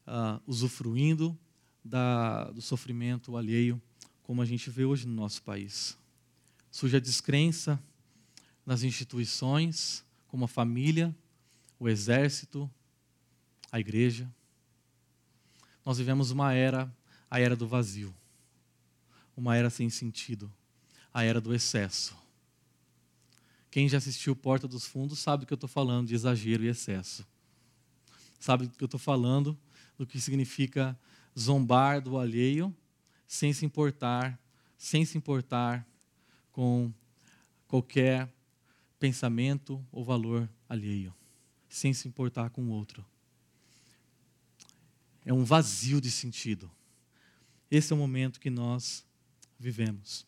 ah, 0.08 0.39
usufruindo 0.48 1.38
da, 1.84 2.45
do 2.52 2.62
sofrimento 2.62 3.36
alheio, 3.36 3.82
como 4.24 4.41
a 4.41 4.45
gente 4.45 4.69
vê 4.69 4.86
hoje 4.86 5.06
no 5.06 5.13
nosso 5.13 5.43
país. 5.43 5.98
Surge 6.71 6.98
a 6.98 7.00
descrença 7.00 7.82
nas 8.65 8.84
instituições, 8.84 10.04
como 10.28 10.45
a 10.45 10.48
família, 10.48 11.15
o 11.78 11.89
exército, 11.89 12.69
a 13.71 13.80
igreja 13.80 14.32
nós 15.86 16.00
vivemos 16.00 16.32
uma 16.32 16.52
era, 16.52 16.91
a 17.30 17.39
era 17.39 17.56
do 17.56 17.67
vazio, 17.67 18.13
uma 19.38 19.56
era 19.56 19.69
sem 19.69 19.88
sentido, 19.88 20.52
a 21.13 21.24
era 21.24 21.39
do 21.39 21.54
excesso. 21.54 22.17
Quem 23.69 23.88
já 23.88 24.00
assistiu 24.00 24.36
Porta 24.36 24.67
dos 24.67 24.88
Fundos 24.88 25.19
sabe 25.19 25.41
do 25.41 25.48
que 25.48 25.54
eu 25.54 25.56
estou 25.56 25.69
falando 25.69 26.08
de 26.08 26.15
exagero 26.15 26.63
e 26.63 26.67
excesso. 26.67 27.28
Sabe 28.39 28.65
do 28.65 28.76
que 28.76 28.84
eu 28.84 28.88
estou 28.88 29.00
falando, 29.00 29.58
do 29.98 30.08
que 30.08 30.19
significa 30.19 30.98
zombar 31.38 32.02
do 32.02 32.17
alheio 32.17 32.76
sem 33.28 33.54
se 33.54 33.65
importar, 33.65 34.39
sem 34.78 35.06
se 35.06 35.17
importar 35.17 35.86
com 36.52 36.91
qualquer 37.67 38.34
pensamento 38.98 39.86
ou 39.91 40.04
valor 40.04 40.50
alheio, 40.69 41.13
sem 41.69 41.93
se 41.93 42.08
importar 42.08 42.50
com 42.50 42.63
o 42.63 42.69
outro 42.69 43.06
é 45.26 45.34
um 45.34 45.44
vazio 45.44 46.00
de 46.00 46.12
sentido. 46.12 46.72
Esse 47.70 47.92
é 47.92 47.96
o 47.96 48.00
momento 48.00 48.40
que 48.40 48.50
nós 48.50 49.04
vivemos. 49.60 50.26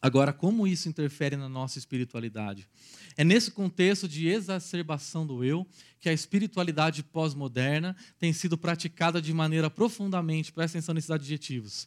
Agora, 0.00 0.32
como 0.32 0.66
isso 0.66 0.88
interfere 0.88 1.36
na 1.36 1.48
nossa 1.48 1.78
espiritualidade? 1.78 2.68
É 3.16 3.22
nesse 3.22 3.52
contexto 3.52 4.08
de 4.08 4.26
exacerbação 4.26 5.24
do 5.24 5.44
eu 5.44 5.64
que 6.00 6.08
a 6.08 6.12
espiritualidade 6.12 7.04
pós-moderna 7.04 7.94
tem 8.18 8.32
sido 8.32 8.58
praticada 8.58 9.22
de 9.22 9.32
maneira 9.32 9.70
profundamente, 9.70 10.52
presta 10.52 10.76
atenção 10.76 10.92
nesses 10.92 11.12
adjetivos, 11.12 11.86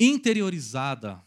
interiorizada, 0.00 1.22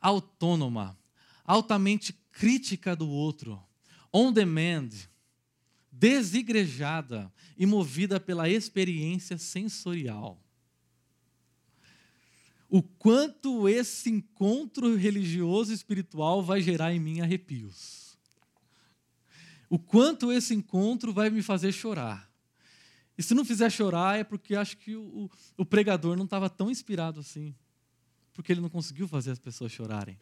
autônoma, 0.00 0.98
altamente 1.44 2.14
crítica 2.32 2.96
do 2.96 3.08
outro, 3.08 3.62
on 4.10 4.32
demand, 4.32 4.88
desigrejada 5.98 7.32
e 7.56 7.64
movida 7.64 8.18
pela 8.18 8.48
experiência 8.48 9.38
sensorial. 9.38 10.40
O 12.68 12.82
quanto 12.82 13.68
esse 13.68 14.10
encontro 14.10 14.96
religioso 14.96 15.70
e 15.70 15.74
espiritual 15.74 16.42
vai 16.42 16.60
gerar 16.60 16.92
em 16.92 16.98
mim 16.98 17.20
arrepios. 17.20 18.18
O 19.70 19.78
quanto 19.78 20.32
esse 20.32 20.54
encontro 20.54 21.12
vai 21.12 21.30
me 21.30 21.42
fazer 21.42 21.72
chorar. 21.72 22.28
E 23.16 23.22
se 23.22 23.32
não 23.32 23.44
fizer 23.44 23.70
chorar, 23.70 24.18
é 24.18 24.24
porque 24.24 24.56
acho 24.56 24.76
que 24.76 24.96
o, 24.96 25.30
o 25.56 25.64
pregador 25.64 26.16
não 26.16 26.24
estava 26.24 26.50
tão 26.50 26.70
inspirado 26.70 27.20
assim. 27.20 27.54
Porque 28.32 28.52
ele 28.52 28.60
não 28.60 28.68
conseguiu 28.68 29.06
fazer 29.06 29.30
as 29.30 29.38
pessoas 29.38 29.70
chorarem. 29.70 30.18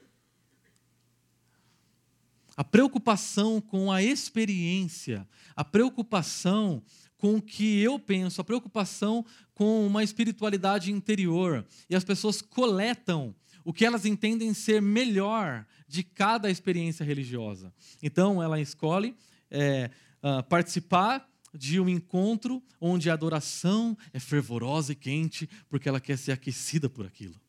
A 2.56 2.64
preocupação 2.64 3.60
com 3.60 3.90
a 3.90 4.02
experiência, 4.02 5.26
a 5.56 5.64
preocupação 5.64 6.82
com 7.16 7.36
o 7.36 7.42
que 7.42 7.80
eu 7.80 7.98
penso, 7.98 8.40
a 8.40 8.44
preocupação 8.44 9.24
com 9.54 9.86
uma 9.86 10.02
espiritualidade 10.02 10.90
interior. 10.90 11.64
E 11.88 11.94
as 11.94 12.04
pessoas 12.04 12.42
coletam 12.42 13.34
o 13.64 13.72
que 13.72 13.84
elas 13.84 14.04
entendem 14.04 14.52
ser 14.52 14.82
melhor 14.82 15.64
de 15.86 16.02
cada 16.02 16.50
experiência 16.50 17.04
religiosa. 17.04 17.72
Então, 18.02 18.42
ela 18.42 18.60
escolhe 18.60 19.14
é, 19.50 19.90
uh, 20.22 20.42
participar 20.44 21.28
de 21.54 21.78
um 21.78 21.88
encontro 21.88 22.62
onde 22.80 23.10
a 23.10 23.12
adoração 23.12 23.96
é 24.12 24.18
fervorosa 24.18 24.92
e 24.92 24.96
quente, 24.96 25.48
porque 25.68 25.88
ela 25.88 26.00
quer 26.00 26.16
ser 26.16 26.32
aquecida 26.32 26.88
por 26.88 27.06
aquilo. 27.06 27.41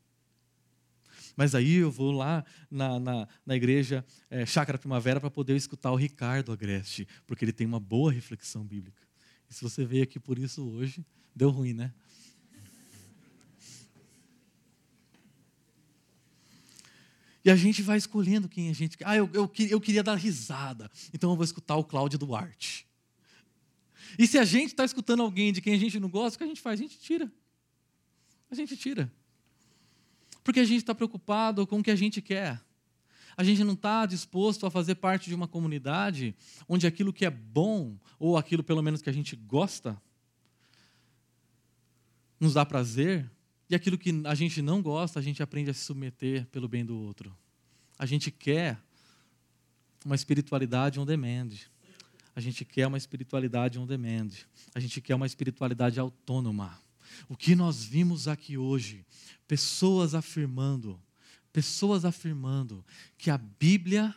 Mas 1.35 1.55
aí 1.55 1.75
eu 1.75 1.91
vou 1.91 2.11
lá 2.11 2.45
na, 2.69 2.99
na, 2.99 3.27
na 3.45 3.55
igreja 3.55 4.05
é, 4.29 4.45
Chácara 4.45 4.77
Primavera 4.77 5.19
para 5.19 5.31
poder 5.31 5.55
escutar 5.55 5.91
o 5.91 5.95
Ricardo 5.95 6.51
Agreste, 6.51 7.07
porque 7.25 7.43
ele 7.43 7.53
tem 7.53 7.65
uma 7.65 7.79
boa 7.79 8.11
reflexão 8.11 8.63
bíblica. 8.63 9.01
E 9.49 9.53
se 9.53 9.61
você 9.61 9.85
veio 9.85 10.03
aqui 10.03 10.19
por 10.19 10.37
isso 10.37 10.63
hoje, 10.63 11.05
deu 11.35 11.49
ruim, 11.49 11.73
né? 11.73 11.93
E 17.45 17.49
a 17.49 17.55
gente 17.55 17.81
vai 17.81 17.97
escolhendo 17.97 18.47
quem 18.47 18.69
a 18.69 18.73
gente 18.73 18.97
quer. 18.97 19.05
Ah, 19.05 19.17
eu, 19.17 19.29
eu, 19.33 19.51
eu 19.69 19.81
queria 19.81 20.01
dar 20.01 20.15
risada, 20.15 20.89
então 21.13 21.29
eu 21.31 21.35
vou 21.35 21.43
escutar 21.43 21.75
o 21.75 21.83
Cláudio 21.83 22.17
Duarte. 22.17 22.87
E 24.17 24.27
se 24.27 24.37
a 24.37 24.45
gente 24.45 24.67
está 24.67 24.85
escutando 24.85 25.21
alguém 25.21 25.51
de 25.51 25.61
quem 25.61 25.73
a 25.73 25.77
gente 25.77 25.99
não 25.99 26.09
gosta, 26.09 26.35
o 26.35 26.37
que 26.37 26.43
a 26.43 26.47
gente 26.47 26.61
faz? 26.61 26.79
A 26.79 26.83
gente 26.83 26.97
tira. 26.99 27.31
A 28.49 28.55
gente 28.55 28.77
tira. 28.77 29.11
Porque 30.43 30.59
a 30.59 30.65
gente 30.65 30.79
está 30.79 30.93
preocupado 30.93 31.65
com 31.65 31.79
o 31.79 31.83
que 31.83 31.91
a 31.91 31.95
gente 31.95 32.21
quer. 32.21 32.61
A 33.35 33.43
gente 33.43 33.63
não 33.63 33.73
está 33.73 34.05
disposto 34.05 34.65
a 34.65 34.71
fazer 34.71 34.95
parte 34.95 35.29
de 35.29 35.35
uma 35.35 35.47
comunidade 35.47 36.35
onde 36.67 36.85
aquilo 36.85 37.13
que 37.13 37.25
é 37.25 37.29
bom, 37.29 37.97
ou 38.19 38.37
aquilo 38.37 38.63
pelo 38.63 38.81
menos 38.81 39.01
que 39.01 39.09
a 39.09 39.13
gente 39.13 39.35
gosta, 39.35 39.99
nos 42.39 42.53
dá 42.53 42.65
prazer, 42.65 43.29
e 43.69 43.75
aquilo 43.75 43.97
que 43.97 44.21
a 44.25 44.35
gente 44.35 44.61
não 44.61 44.81
gosta, 44.81 45.19
a 45.19 45.21
gente 45.23 45.41
aprende 45.41 45.71
a 45.71 45.73
se 45.73 45.79
submeter 45.79 46.45
pelo 46.47 46.67
bem 46.67 46.85
do 46.85 46.95
outro. 46.95 47.35
A 47.97 48.05
gente 48.05 48.29
quer 48.29 48.79
uma 50.05 50.15
espiritualidade 50.15 50.99
on 50.99 51.05
demand. 51.05 51.49
A 52.35 52.41
gente 52.41 52.65
quer 52.65 52.85
uma 52.85 52.97
espiritualidade 52.97 53.79
on 53.79 53.85
demand. 53.85 54.29
A 54.75 54.79
gente 54.79 54.99
quer 55.01 55.15
uma 55.15 55.25
espiritualidade 55.25 55.99
autônoma. 55.99 56.82
O 57.27 57.35
que 57.35 57.55
nós 57.55 57.83
vimos 57.83 58.27
aqui 58.27 58.57
hoje, 58.57 59.05
pessoas 59.47 60.13
afirmando, 60.15 60.99
pessoas 61.51 62.05
afirmando 62.05 62.85
que 63.17 63.29
a 63.29 63.37
Bíblia 63.37 64.13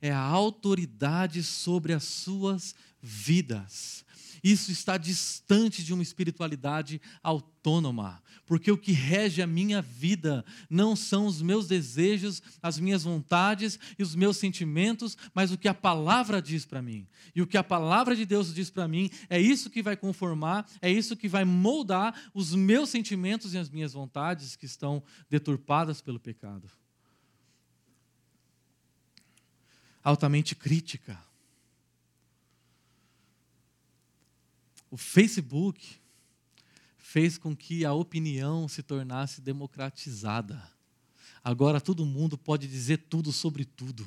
é 0.00 0.10
a 0.10 0.18
autoridade 0.18 1.42
sobre 1.42 1.92
as 1.92 2.04
suas 2.04 2.74
vidas. 3.00 4.04
Isso 4.42 4.72
está 4.72 4.96
distante 4.98 5.84
de 5.84 5.94
uma 5.94 6.02
espiritualidade 6.02 7.00
autônoma, 7.22 8.20
porque 8.44 8.72
o 8.72 8.76
que 8.76 8.90
rege 8.90 9.40
a 9.40 9.46
minha 9.46 9.80
vida 9.80 10.44
não 10.68 10.96
são 10.96 11.26
os 11.26 11.40
meus 11.40 11.68
desejos, 11.68 12.42
as 12.60 12.76
minhas 12.76 13.04
vontades 13.04 13.78
e 13.96 14.02
os 14.02 14.16
meus 14.16 14.36
sentimentos, 14.38 15.16
mas 15.32 15.52
o 15.52 15.58
que 15.58 15.68
a 15.68 15.74
palavra 15.74 16.42
diz 16.42 16.64
para 16.64 16.82
mim. 16.82 17.06
E 17.36 17.40
o 17.40 17.46
que 17.46 17.56
a 17.56 17.62
palavra 17.62 18.16
de 18.16 18.26
Deus 18.26 18.52
diz 18.52 18.68
para 18.68 18.88
mim 18.88 19.10
é 19.30 19.40
isso 19.40 19.70
que 19.70 19.80
vai 19.80 19.96
conformar, 19.96 20.68
é 20.80 20.90
isso 20.90 21.16
que 21.16 21.28
vai 21.28 21.44
moldar 21.44 22.30
os 22.34 22.52
meus 22.52 22.90
sentimentos 22.90 23.54
e 23.54 23.58
as 23.58 23.70
minhas 23.70 23.92
vontades 23.92 24.56
que 24.56 24.66
estão 24.66 25.04
deturpadas 25.30 26.00
pelo 26.00 26.18
pecado. 26.18 26.68
Altamente 30.02 30.56
crítica 30.56 31.16
O 34.92 34.96
Facebook 34.98 35.96
fez 36.98 37.38
com 37.38 37.56
que 37.56 37.82
a 37.82 37.94
opinião 37.94 38.68
se 38.68 38.82
tornasse 38.82 39.40
democratizada. 39.40 40.62
Agora 41.42 41.80
todo 41.80 42.04
mundo 42.04 42.36
pode 42.36 42.68
dizer 42.68 42.98
tudo 43.08 43.32
sobre 43.32 43.64
tudo. 43.64 44.06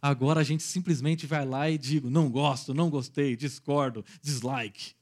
Agora 0.00 0.40
a 0.40 0.42
gente 0.42 0.62
simplesmente 0.62 1.26
vai 1.26 1.44
lá 1.44 1.68
e 1.68 1.76
digo: 1.76 2.08
não 2.08 2.30
gosto, 2.30 2.72
não 2.72 2.88
gostei, 2.88 3.36
discordo, 3.36 4.02
dislike. 4.22 4.94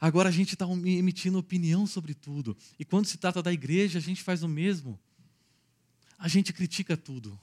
Agora 0.00 0.30
a 0.30 0.32
gente 0.32 0.54
está 0.54 0.64
emitindo 0.66 1.38
opinião 1.38 1.86
sobre 1.86 2.14
tudo. 2.14 2.56
E 2.78 2.84
quando 2.86 3.04
se 3.04 3.18
trata 3.18 3.42
da 3.42 3.52
igreja, 3.52 3.98
a 3.98 4.02
gente 4.02 4.22
faz 4.22 4.42
o 4.42 4.48
mesmo. 4.48 4.98
A 6.18 6.28
gente 6.28 6.50
critica 6.50 6.96
tudo. 6.96 7.38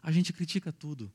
A 0.00 0.12
gente 0.12 0.32
critica 0.32 0.70
tudo. 0.70 1.12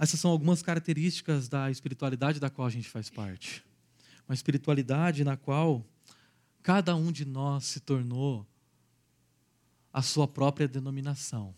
Essas 0.00 0.20
são 0.20 0.30
algumas 0.30 0.62
características 0.62 1.48
da 1.48 1.70
espiritualidade 1.70 2.38
da 2.38 2.50
qual 2.50 2.66
a 2.66 2.70
gente 2.70 2.88
faz 2.88 3.10
parte. 3.10 3.64
Uma 4.28 4.34
espiritualidade 4.34 5.24
na 5.24 5.36
qual 5.36 5.84
cada 6.62 6.94
um 6.94 7.10
de 7.10 7.24
nós 7.24 7.64
se 7.64 7.80
tornou 7.80 8.46
a 9.92 10.02
sua 10.02 10.28
própria 10.28 10.68
denominação. 10.68 11.54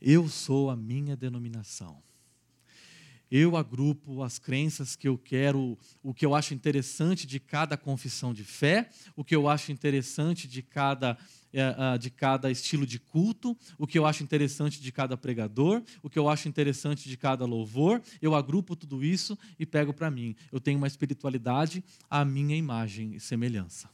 Eu 0.00 0.28
sou 0.28 0.70
a 0.70 0.76
minha 0.76 1.16
denominação. 1.16 2.02
Eu 3.28 3.56
agrupo 3.56 4.22
as 4.22 4.38
crenças 4.38 4.94
que 4.94 5.08
eu 5.08 5.18
quero, 5.18 5.76
o 6.00 6.14
que 6.14 6.24
eu 6.24 6.32
acho 6.32 6.54
interessante 6.54 7.26
de 7.26 7.40
cada 7.40 7.76
confissão 7.76 8.32
de 8.32 8.44
fé, 8.44 8.88
o 9.16 9.24
que 9.24 9.34
eu 9.34 9.48
acho 9.48 9.72
interessante 9.72 10.46
de 10.46 10.62
cada 10.62 11.18
de 11.98 12.10
cada 12.10 12.50
estilo 12.50 12.86
de 12.86 12.98
culto, 12.98 13.56
o 13.78 13.86
que 13.86 13.98
eu 13.98 14.04
acho 14.04 14.22
interessante 14.22 14.80
de 14.80 14.92
cada 14.92 15.16
pregador, 15.16 15.82
o 16.02 16.10
que 16.10 16.18
eu 16.18 16.28
acho 16.28 16.48
interessante 16.48 17.08
de 17.08 17.16
cada 17.16 17.44
louvor. 17.44 18.02
Eu 18.20 18.34
agrupo 18.34 18.76
tudo 18.76 19.04
isso 19.04 19.38
e 19.58 19.64
pego 19.64 19.92
para 19.92 20.10
mim. 20.10 20.36
Eu 20.52 20.60
tenho 20.60 20.78
uma 20.78 20.86
espiritualidade 20.86 21.82
à 22.10 22.24
minha 22.24 22.56
imagem 22.56 23.14
e 23.14 23.20
semelhança. 23.20 23.88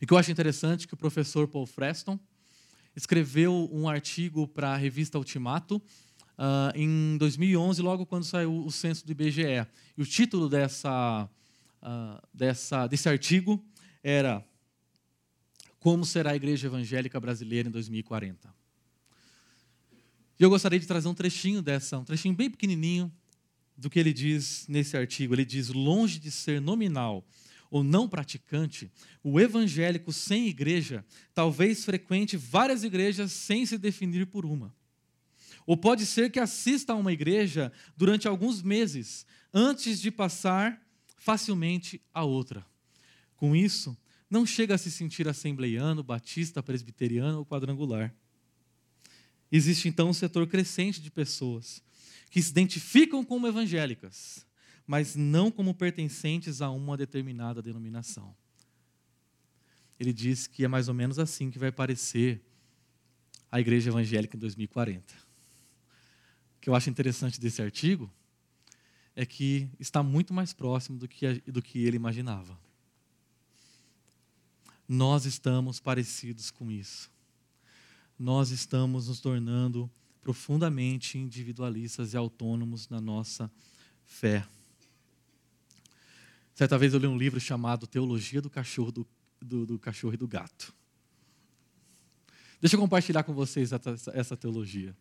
E 0.00 0.04
o 0.04 0.06
que 0.06 0.12
eu 0.12 0.18
acho 0.18 0.30
interessante 0.30 0.84
é 0.84 0.88
que 0.88 0.94
o 0.94 0.96
professor 0.96 1.48
Paul 1.48 1.66
Freston 1.66 2.18
escreveu 2.94 3.68
um 3.72 3.88
artigo 3.88 4.46
para 4.48 4.70
a 4.72 4.76
revista 4.76 5.18
Ultimato 5.18 5.76
uh, 5.76 6.72
em 6.74 7.16
2011, 7.18 7.82
logo 7.82 8.06
quando 8.06 8.24
saiu 8.24 8.64
o 8.64 8.70
censo 8.70 9.04
do 9.04 9.12
IBGE. 9.12 9.66
E 9.96 10.02
o 10.02 10.06
título 10.06 10.48
dessa, 10.48 11.28
uh, 11.82 12.26
dessa, 12.32 12.86
desse 12.86 13.08
artigo 13.08 13.62
era 14.02 14.44
como 15.86 16.04
será 16.04 16.32
a 16.32 16.34
igreja 16.34 16.66
evangélica 16.66 17.20
brasileira 17.20 17.68
em 17.68 17.70
2040. 17.70 18.52
E 20.36 20.42
eu 20.42 20.50
gostaria 20.50 20.80
de 20.80 20.86
trazer 20.88 21.06
um 21.06 21.14
trechinho 21.14 21.62
dessa, 21.62 21.96
um 21.96 22.04
trechinho 22.04 22.34
bem 22.34 22.50
pequenininho 22.50 23.08
do 23.76 23.88
que 23.88 23.96
ele 24.00 24.12
diz 24.12 24.66
nesse 24.66 24.96
artigo. 24.96 25.32
Ele 25.32 25.44
diz: 25.44 25.68
longe 25.68 26.18
de 26.18 26.28
ser 26.28 26.60
nominal 26.60 27.24
ou 27.70 27.84
não 27.84 28.08
praticante, 28.08 28.90
o 29.22 29.38
evangélico 29.38 30.12
sem 30.12 30.48
igreja 30.48 31.04
talvez 31.32 31.84
frequente 31.84 32.36
várias 32.36 32.82
igrejas 32.82 33.30
sem 33.30 33.64
se 33.64 33.78
definir 33.78 34.26
por 34.26 34.44
uma. 34.44 34.74
Ou 35.64 35.76
pode 35.76 36.04
ser 36.04 36.32
que 36.32 36.40
assista 36.40 36.94
a 36.94 36.96
uma 36.96 37.12
igreja 37.12 37.70
durante 37.96 38.26
alguns 38.26 38.60
meses 38.60 39.24
antes 39.54 40.00
de 40.00 40.10
passar 40.10 40.84
facilmente 41.16 42.02
a 42.12 42.24
outra. 42.24 42.66
Com 43.36 43.54
isso, 43.54 43.96
não 44.28 44.44
chega 44.44 44.74
a 44.74 44.78
se 44.78 44.90
sentir 44.90 45.28
assembleiano, 45.28 46.02
batista, 46.02 46.62
presbiteriano 46.62 47.38
ou 47.38 47.46
quadrangular. 47.46 48.14
Existe 49.50 49.88
então 49.88 50.08
um 50.08 50.12
setor 50.12 50.46
crescente 50.48 51.00
de 51.00 51.10
pessoas 51.10 51.82
que 52.30 52.42
se 52.42 52.50
identificam 52.50 53.24
como 53.24 53.46
evangélicas, 53.46 54.44
mas 54.86 55.14
não 55.14 55.50
como 55.50 55.74
pertencentes 55.74 56.60
a 56.60 56.70
uma 56.70 56.96
determinada 56.96 57.62
denominação. 57.62 58.36
Ele 59.98 60.12
diz 60.12 60.46
que 60.46 60.64
é 60.64 60.68
mais 60.68 60.88
ou 60.88 60.94
menos 60.94 61.18
assim 61.18 61.50
que 61.50 61.58
vai 61.58 61.70
parecer 61.70 62.42
a 63.50 63.60
igreja 63.60 63.90
evangélica 63.90 64.36
em 64.36 64.40
2040. 64.40 65.14
O 66.56 66.60
que 66.60 66.68
eu 66.68 66.74
acho 66.74 66.90
interessante 66.90 67.40
desse 67.40 67.62
artigo 67.62 68.12
é 69.14 69.24
que 69.24 69.70
está 69.78 70.02
muito 70.02 70.34
mais 70.34 70.52
próximo 70.52 70.98
do 70.98 71.06
que, 71.08 71.40
do 71.46 71.62
que 71.62 71.84
ele 71.84 71.96
imaginava 71.96 72.65
nós 74.88 75.26
estamos 75.26 75.80
parecidos 75.80 76.50
com 76.50 76.70
isso. 76.70 77.10
Nós 78.18 78.50
estamos 78.50 79.08
nos 79.08 79.20
tornando 79.20 79.90
profundamente 80.22 81.18
individualistas 81.18 82.14
e 82.14 82.16
autônomos 82.16 82.88
na 82.88 83.00
nossa 83.00 83.50
fé. 84.04 84.46
Certa 86.54 86.78
vez 86.78 86.94
eu 86.94 86.98
li 86.98 87.06
um 87.06 87.18
livro 87.18 87.38
chamado 87.38 87.86
Teologia 87.86 88.40
do 88.40 88.48
Cachorro, 88.48 88.90
do, 88.90 89.06
do, 89.40 89.66
do 89.66 89.78
Cachorro 89.78 90.14
e 90.14 90.16
do 90.16 90.26
Gato. 90.26 90.74
Deixa 92.60 92.76
eu 92.76 92.80
compartilhar 92.80 93.22
com 93.22 93.34
vocês 93.34 93.72
essa, 93.72 94.12
essa 94.14 94.36
teologia. 94.36 94.96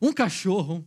Um 0.00 0.12
cachorro 0.12 0.86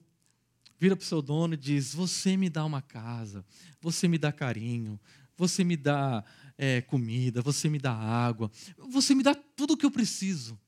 vira 0.80 0.96
para 0.96 1.04
o 1.04 1.08
seu 1.08 1.22
dono 1.22 1.56
e 1.56 1.58
diz: 1.58 1.94
Você 1.94 2.38
me 2.38 2.50
dá 2.50 2.64
uma 2.64 2.82
casa, 2.82 3.44
você 3.82 4.08
me 4.08 4.18
dá 4.18 4.32
carinho, 4.32 5.00
você 5.38 5.64
me 5.64 5.76
dá 5.76 6.24
é, 6.58 6.82
comida, 6.82 7.42
você 7.42 7.70
me 7.70 7.80
dá 7.80 7.94
água, 7.94 8.52
você 8.90 9.16
me 9.16 9.24
dá 9.24 9.34
tudo 9.34 9.74
o 9.74 9.78
que 9.78 9.86
eu 9.86 9.92
preciso. 9.92 10.60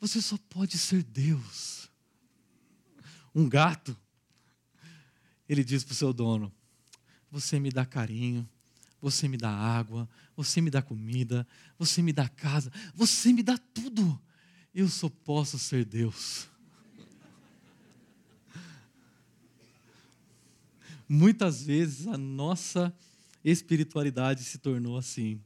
Você 0.00 0.20
só 0.20 0.36
pode 0.48 0.76
ser 0.76 1.02
Deus. 1.02 1.90
Um 3.34 3.48
gato, 3.48 3.96
ele 5.48 5.64
diz 5.64 5.84
para 5.84 5.92
o 5.92 5.96
seu 5.96 6.12
dono: 6.12 6.52
Você 7.30 7.58
me 7.58 7.70
dá 7.70 7.84
carinho, 7.84 8.48
você 9.00 9.28
me 9.28 9.36
dá 9.36 9.50
água, 9.50 10.08
você 10.36 10.60
me 10.60 10.70
dá 10.70 10.82
comida, 10.82 11.46
você 11.78 12.02
me 12.02 12.12
dá 12.12 12.28
casa, 12.28 12.72
você 12.94 13.32
me 13.32 13.42
dá 13.42 13.56
tudo. 13.56 14.20
Eu 14.74 14.88
só 14.88 15.08
posso 15.08 15.58
ser 15.58 15.84
Deus. 15.84 16.48
Muitas 21.08 21.62
vezes 21.62 22.06
a 22.06 22.18
nossa 22.18 22.94
espiritualidade 23.50 24.42
se 24.42 24.58
tornou 24.58 24.96
assim, 24.96 25.40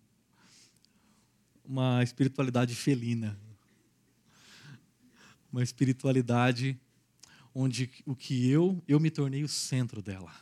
uma 1.63 2.03
espiritualidade 2.03 2.75
felina, 2.75 3.39
uma 5.53 5.63
espiritualidade 5.63 6.81
onde 7.55 7.91
o 8.07 8.17
que 8.17 8.49
eu, 8.49 8.83
eu 8.89 8.99
me 8.99 9.11
tornei 9.11 9.45
o 9.45 9.49
centro 9.49 10.01
dela 10.01 10.33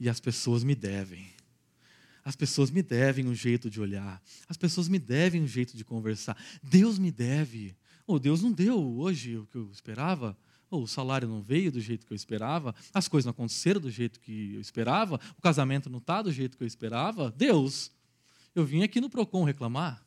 e 0.00 0.08
as 0.08 0.18
pessoas 0.18 0.64
me 0.64 0.74
devem. 0.74 1.32
As 2.24 2.34
pessoas 2.34 2.72
me 2.72 2.82
devem 2.82 3.28
um 3.28 3.34
jeito 3.34 3.70
de 3.70 3.80
olhar, 3.80 4.20
as 4.48 4.56
pessoas 4.56 4.88
me 4.88 4.98
devem 4.98 5.40
um 5.40 5.46
jeito 5.46 5.76
de 5.76 5.84
conversar. 5.84 6.36
Deus 6.60 6.98
me 6.98 7.12
deve. 7.12 7.76
Oh, 8.04 8.18
Deus 8.18 8.42
não 8.42 8.50
deu 8.50 8.76
hoje 8.98 9.36
o 9.36 9.46
que 9.46 9.56
eu 9.56 9.70
esperava 9.70 10.36
ou 10.70 10.82
o 10.82 10.88
salário 10.88 11.28
não 11.28 11.40
veio 11.40 11.70
do 11.70 11.80
jeito 11.80 12.06
que 12.06 12.12
eu 12.12 12.16
esperava, 12.16 12.74
as 12.92 13.08
coisas 13.08 13.24
não 13.26 13.30
aconteceram 13.30 13.80
do 13.80 13.90
jeito 13.90 14.20
que 14.20 14.54
eu 14.54 14.60
esperava, 14.60 15.20
o 15.38 15.42
casamento 15.42 15.88
não 15.88 15.98
está 15.98 16.22
do 16.22 16.32
jeito 16.32 16.56
que 16.56 16.62
eu 16.62 16.66
esperava. 16.66 17.30
Deus, 17.30 17.92
eu 18.54 18.64
vim 18.64 18.82
aqui 18.82 19.00
no 19.00 19.10
Procon 19.10 19.44
reclamar. 19.44 20.04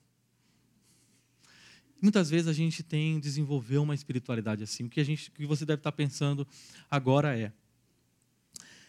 Muitas 2.02 2.30
vezes 2.30 2.48
a 2.48 2.54
gente 2.54 2.82
tem 2.82 3.20
desenvolveu 3.20 3.84
uma 3.84 3.94
espiritualidade 3.94 4.64
assim. 4.64 4.86
O 4.86 4.90
que 4.90 5.02
a 5.02 5.04
gente, 5.04 5.30
o 5.30 5.32
que 5.34 5.46
você 5.46 5.66
deve 5.66 5.80
estar 5.80 5.92
pensando 5.92 6.48
agora 6.90 7.38
é: 7.38 7.52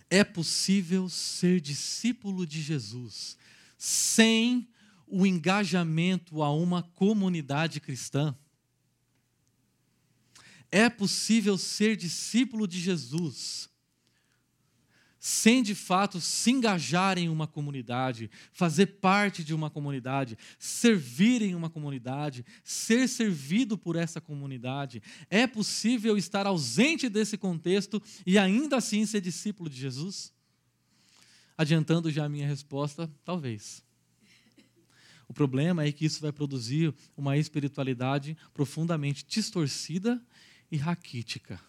é 0.08 0.22
possível 0.22 1.08
ser 1.08 1.60
discípulo 1.60 2.46
de 2.46 2.62
Jesus 2.62 3.36
sem 3.76 4.68
o 5.06 5.26
engajamento 5.26 6.42
a 6.42 6.54
uma 6.54 6.82
comunidade 6.82 7.80
cristã? 7.80 8.34
É 10.70 10.88
possível 10.88 11.58
ser 11.58 11.96
discípulo 11.96 12.66
de 12.66 12.78
Jesus 12.78 13.70
sem 15.20 15.62
de 15.62 15.74
fato 15.74 16.18
se 16.18 16.50
engajar 16.50 17.18
em 17.18 17.28
uma 17.28 17.46
comunidade, 17.46 18.30
fazer 18.52 18.86
parte 18.86 19.44
de 19.44 19.52
uma 19.52 19.68
comunidade, 19.68 20.36
servir 20.58 21.42
em 21.42 21.54
uma 21.54 21.68
comunidade, 21.68 22.42
ser 22.64 23.06
servido 23.06 23.76
por 23.76 23.96
essa 23.96 24.18
comunidade. 24.18 25.02
É 25.28 25.46
possível 25.46 26.16
estar 26.16 26.46
ausente 26.46 27.10
desse 27.10 27.36
contexto 27.36 28.02
e 28.26 28.38
ainda 28.38 28.78
assim 28.78 29.04
ser 29.04 29.20
discípulo 29.20 29.68
de 29.68 29.76
Jesus? 29.76 30.32
Adiantando 31.56 32.10
já 32.10 32.24
a 32.24 32.28
minha 32.28 32.48
resposta, 32.48 33.10
talvez. 33.22 33.84
O 35.28 35.34
problema 35.34 35.84
é 35.84 35.92
que 35.92 36.06
isso 36.06 36.22
vai 36.22 36.32
produzir 36.32 36.94
uma 37.14 37.36
espiritualidade 37.36 38.36
profundamente 38.54 39.24
distorcida 39.28 40.20
e 40.70 40.76
raquítica. 40.76 41.60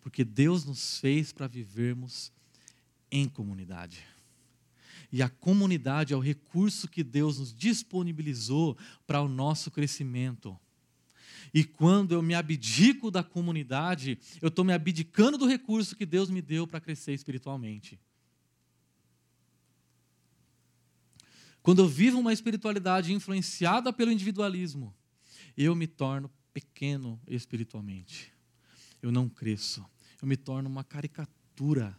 Porque 0.00 0.24
Deus 0.24 0.64
nos 0.64 0.98
fez 0.98 1.32
para 1.32 1.46
vivermos 1.46 2.32
em 3.10 3.28
comunidade. 3.28 4.04
E 5.10 5.22
a 5.22 5.28
comunidade 5.28 6.12
é 6.12 6.16
o 6.16 6.20
recurso 6.20 6.86
que 6.86 7.02
Deus 7.02 7.38
nos 7.38 7.54
disponibilizou 7.54 8.76
para 9.06 9.22
o 9.22 9.28
nosso 9.28 9.70
crescimento. 9.70 10.58
E 11.52 11.64
quando 11.64 12.12
eu 12.12 12.22
me 12.22 12.34
abdico 12.34 13.10
da 13.10 13.22
comunidade, 13.22 14.18
eu 14.42 14.48
estou 14.48 14.64
me 14.64 14.72
abdicando 14.72 15.38
do 15.38 15.46
recurso 15.46 15.96
que 15.96 16.04
Deus 16.04 16.28
me 16.28 16.42
deu 16.42 16.66
para 16.66 16.80
crescer 16.80 17.14
espiritualmente. 17.14 17.98
Quando 21.62 21.80
eu 21.80 21.88
vivo 21.88 22.18
uma 22.18 22.32
espiritualidade 22.32 23.12
influenciada 23.12 23.92
pelo 23.92 24.12
individualismo, 24.12 24.94
eu 25.56 25.74
me 25.74 25.86
torno 25.86 26.30
pequeno 26.58 27.20
espiritualmente. 27.28 28.32
Eu 29.00 29.12
não 29.12 29.28
cresço. 29.28 29.84
Eu 30.20 30.26
me 30.26 30.36
torno 30.36 30.68
uma 30.68 30.82
caricatura 30.82 31.96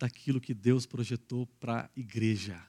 daquilo 0.00 0.40
que 0.40 0.52
Deus 0.52 0.84
projetou 0.84 1.46
para 1.60 1.84
a 1.84 1.90
igreja. 1.96 2.60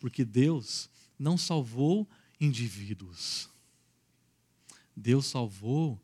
Porque 0.00 0.24
Deus 0.24 0.90
não 1.16 1.38
salvou 1.38 2.08
indivíduos. 2.40 3.48
Deus 4.96 5.26
salvou 5.26 6.00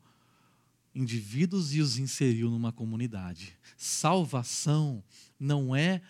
indivíduos 0.95 1.75
e 1.75 1.81
os 1.81 1.97
inseriu 1.97 2.49
numa 2.49 2.71
comunidade. 2.71 3.53
Salvação 3.75 5.03
não 5.37 5.75
é 5.75 6.01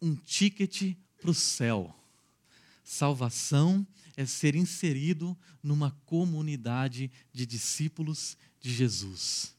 um 0.00 0.14
ticket 0.14 0.94
para 1.18 1.30
o 1.30 1.34
céu. 1.34 1.94
Salvação 2.84 3.86
é 4.18 4.26
ser 4.26 4.56
inserido 4.56 5.38
numa 5.62 5.92
comunidade 6.04 7.08
de 7.32 7.46
discípulos 7.46 8.36
de 8.60 8.74
Jesus, 8.74 9.54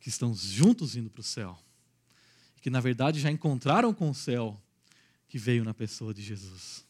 que 0.00 0.08
estão 0.08 0.34
juntos 0.34 0.96
indo 0.96 1.08
para 1.08 1.20
o 1.20 1.22
céu, 1.22 1.56
que 2.60 2.68
na 2.68 2.80
verdade 2.80 3.20
já 3.20 3.30
encontraram 3.30 3.94
com 3.94 4.10
o 4.10 4.14
céu 4.14 4.60
que 5.28 5.38
veio 5.38 5.62
na 5.62 5.72
pessoa 5.72 6.12
de 6.12 6.20
Jesus. 6.20 6.84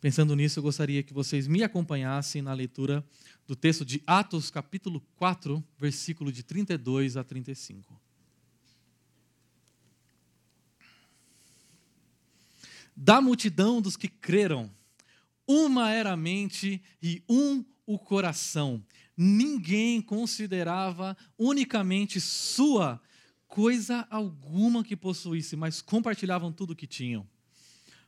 Pensando 0.00 0.34
nisso, 0.34 0.58
eu 0.58 0.64
gostaria 0.64 1.04
que 1.04 1.14
vocês 1.14 1.46
me 1.46 1.62
acompanhassem 1.62 2.42
na 2.42 2.52
leitura 2.52 3.06
do 3.46 3.54
texto 3.54 3.84
de 3.84 4.02
Atos, 4.04 4.50
capítulo 4.50 5.00
4, 5.14 5.62
versículo 5.78 6.32
de 6.32 6.42
32 6.42 7.16
a 7.16 7.22
35. 7.22 8.09
Da 13.02 13.18
multidão 13.18 13.80
dos 13.80 13.96
que 13.96 14.08
creram, 14.08 14.70
uma 15.48 15.90
era 15.90 16.12
a 16.12 16.16
mente 16.18 16.82
e 17.02 17.24
um 17.26 17.64
o 17.86 17.98
coração. 17.98 18.84
Ninguém 19.16 20.02
considerava 20.02 21.16
unicamente 21.38 22.20
sua 22.20 23.00
coisa 23.48 24.06
alguma 24.10 24.84
que 24.84 24.94
possuísse, 24.94 25.56
mas 25.56 25.80
compartilhavam 25.80 26.52
tudo 26.52 26.72
o 26.72 26.76
que 26.76 26.86
tinham. 26.86 27.26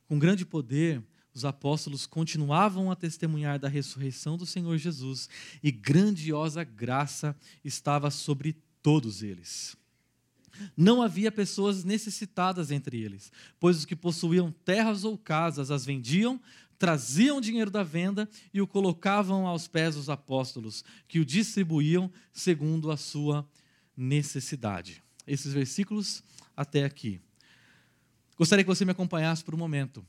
Com 0.06 0.18
grande 0.18 0.44
poder, 0.44 1.02
os 1.32 1.46
apóstolos 1.46 2.04
continuavam 2.04 2.90
a 2.90 2.94
testemunhar 2.94 3.58
da 3.58 3.68
ressurreição 3.68 4.36
do 4.36 4.44
Senhor 4.44 4.76
Jesus 4.76 5.26
e 5.62 5.72
grandiosa 5.72 6.64
graça 6.64 7.34
estava 7.64 8.10
sobre 8.10 8.58
todos 8.82 9.22
eles. 9.22 9.74
Não 10.76 11.02
havia 11.02 11.32
pessoas 11.32 11.84
necessitadas 11.84 12.70
entre 12.70 13.00
eles, 13.00 13.32
pois 13.58 13.78
os 13.78 13.84
que 13.84 13.96
possuíam 13.96 14.52
terras 14.64 15.04
ou 15.04 15.16
casas 15.16 15.70
as 15.70 15.84
vendiam, 15.84 16.40
traziam 16.78 17.40
dinheiro 17.40 17.70
da 17.70 17.82
venda 17.82 18.28
e 18.52 18.60
o 18.60 18.66
colocavam 18.66 19.46
aos 19.46 19.68
pés 19.68 19.94
dos 19.94 20.10
apóstolos, 20.10 20.84
que 21.06 21.20
o 21.20 21.24
distribuíam 21.24 22.10
segundo 22.32 22.90
a 22.90 22.96
sua 22.96 23.48
necessidade. 23.96 25.02
Esses 25.26 25.52
versículos 25.52 26.22
até 26.56 26.84
aqui. 26.84 27.20
Gostaria 28.36 28.64
que 28.64 28.68
você 28.68 28.84
me 28.84 28.90
acompanhasse 28.90 29.44
por 29.44 29.54
um 29.54 29.58
momento. 29.58 30.04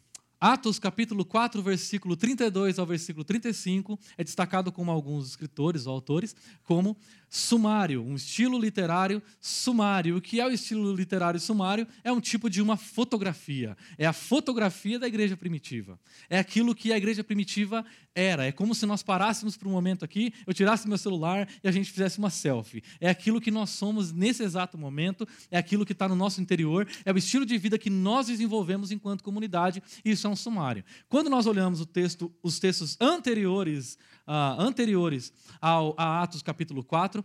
Atos 0.46 0.78
capítulo 0.78 1.24
4, 1.24 1.64
versículo 1.64 2.18
32 2.18 2.78
ao 2.78 2.86
versículo 2.86 3.24
35 3.24 3.98
é 4.18 4.26
destacado 4.26 4.74
como 4.74 4.92
alguns 4.92 5.30
escritores 5.30 5.88
ou 5.88 5.94
autores 5.94 6.36
como 6.66 6.98
sumário, 7.30 8.04
um 8.04 8.14
estilo 8.14 8.60
literário 8.60 9.20
sumário. 9.40 10.18
O 10.18 10.22
que 10.22 10.40
é 10.40 10.46
o 10.46 10.52
estilo 10.52 10.94
literário 10.94 11.40
sumário? 11.40 11.88
É 12.04 12.12
um 12.12 12.22
tipo 12.22 12.48
de 12.48 12.62
uma 12.62 12.78
fotografia. 12.78 13.76
É 13.98 14.06
a 14.06 14.14
fotografia 14.14 15.00
da 15.00 15.08
igreja 15.08 15.36
primitiva. 15.36 15.98
É 16.30 16.38
aquilo 16.38 16.76
que 16.76 16.94
a 16.94 16.98
igreja 16.98 17.24
primitiva 17.24 17.84
era. 18.14 18.46
É 18.46 18.52
como 18.52 18.76
se 18.76 18.86
nós 18.86 19.02
parássemos 19.02 19.58
por 19.58 19.68
um 19.68 19.72
momento 19.72 20.06
aqui, 20.06 20.32
eu 20.46 20.54
tirasse 20.54 20.88
meu 20.88 20.98
celular 20.98 21.50
e 21.64 21.68
a 21.68 21.72
gente 21.72 21.90
fizesse 21.90 22.20
uma 22.20 22.30
selfie. 22.30 22.84
É 23.02 23.10
aquilo 23.10 23.42
que 23.42 23.50
nós 23.50 23.72
somos 23.72 24.12
nesse 24.12 24.44
exato 24.44 24.78
momento, 24.78 25.28
é 25.50 25.58
aquilo 25.58 25.86
que 25.88 25.94
está 25.94 26.08
no 26.08 26.16
nosso 26.16 26.40
interior, 26.40 26.88
é 27.04 27.12
o 27.12 27.18
estilo 27.18 27.48
de 27.48 27.58
vida 27.58 27.80
que 27.80 27.90
nós 27.90 28.28
desenvolvemos 28.28 28.92
enquanto 28.92 29.24
comunidade, 29.24 29.82
e 30.06 30.12
isso 30.12 30.28
é 30.28 30.30
um 30.30 30.33
sumário. 30.36 30.84
Quando 31.10 31.30
nós 31.30 31.46
olhamos 31.46 31.86
texto, 31.86 32.34
os 32.42 32.60
textos 32.60 32.98
anteriores 33.00 33.98
uh, 34.28 34.60
anteriores 34.60 35.32
ao, 35.62 35.96
a 35.98 36.22
Atos 36.22 36.42
capítulo 36.42 36.84
4, 36.84 37.24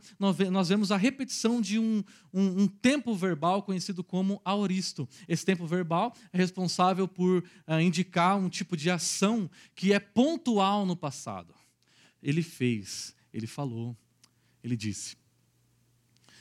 nós 0.50 0.68
vemos 0.68 0.92
a 0.92 0.96
repetição 0.96 1.60
de 1.60 1.78
um, 1.78 2.02
um, 2.32 2.62
um, 2.62 2.66
tempo 2.68 3.14
verbal 3.14 3.62
conhecido 3.62 4.04
como 4.04 4.40
aoristo. 4.44 5.08
Esse 5.26 5.44
tempo 5.44 5.66
verbal 5.66 6.14
é 6.32 6.38
responsável 6.38 7.06
por 7.06 7.44
uh, 7.66 7.80
indicar 7.80 8.36
um 8.36 8.48
tipo 8.48 8.76
de 8.76 8.90
ação 8.90 9.50
que 9.74 9.92
é 9.92 9.98
pontual 9.98 10.86
no 10.86 10.96
passado. 10.96 11.54
Ele 12.22 12.42
fez, 12.42 13.14
ele 13.32 13.46
falou, 13.46 13.96
ele 14.62 14.76
disse. 14.76 15.17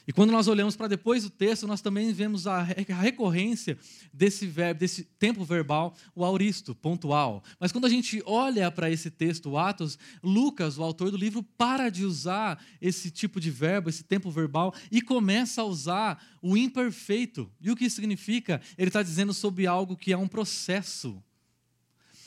E 0.08 0.14
quando 0.14 0.32
nós 0.32 0.48
olhamos 0.48 0.78
para 0.78 0.88
depois 0.88 1.24
do 1.24 1.30
texto, 1.30 1.68
nós 1.68 1.82
também 1.82 2.14
vemos 2.14 2.48
a 2.48 2.62
recorrência 2.62 3.78
desse 4.14 4.48
verbo, 4.48 4.80
desse 4.80 5.04
tempo 5.04 5.44
verbal, 5.44 5.94
o 6.16 6.24
auristo, 6.24 6.74
pontual. 6.74 7.44
Mas 7.60 7.74
quando 7.74 7.84
a 7.84 7.90
gente 7.90 8.24
olha 8.26 8.72
para 8.72 8.90
esse 8.90 9.12
texto, 9.12 9.58
Atos, 9.58 10.00
Lucas, 10.24 10.78
o 10.78 10.84
autor 10.84 11.12
do 11.12 11.18
livro, 11.18 11.44
para 11.44 11.90
de 11.90 12.06
usar 12.06 12.64
esse 12.80 13.12
tipo 13.12 13.38
de 13.38 13.52
verbo, 13.52 13.90
esse 13.90 14.02
tempo 14.02 14.32
verbal, 14.32 14.74
e 14.90 15.02
começa 15.02 15.62
a 15.62 15.66
usar 15.66 16.26
o 16.42 16.56
imperfeito. 16.56 17.52
E 17.60 17.70
o 17.70 17.76
que 17.76 17.90
significa? 17.90 18.62
Ele 18.78 18.88
está 18.88 19.04
dizendo 19.04 19.34
sobre 19.34 19.68
algo 19.68 19.98
que 19.98 20.14
é 20.14 20.18
um 20.18 20.28
processo. 20.28 21.22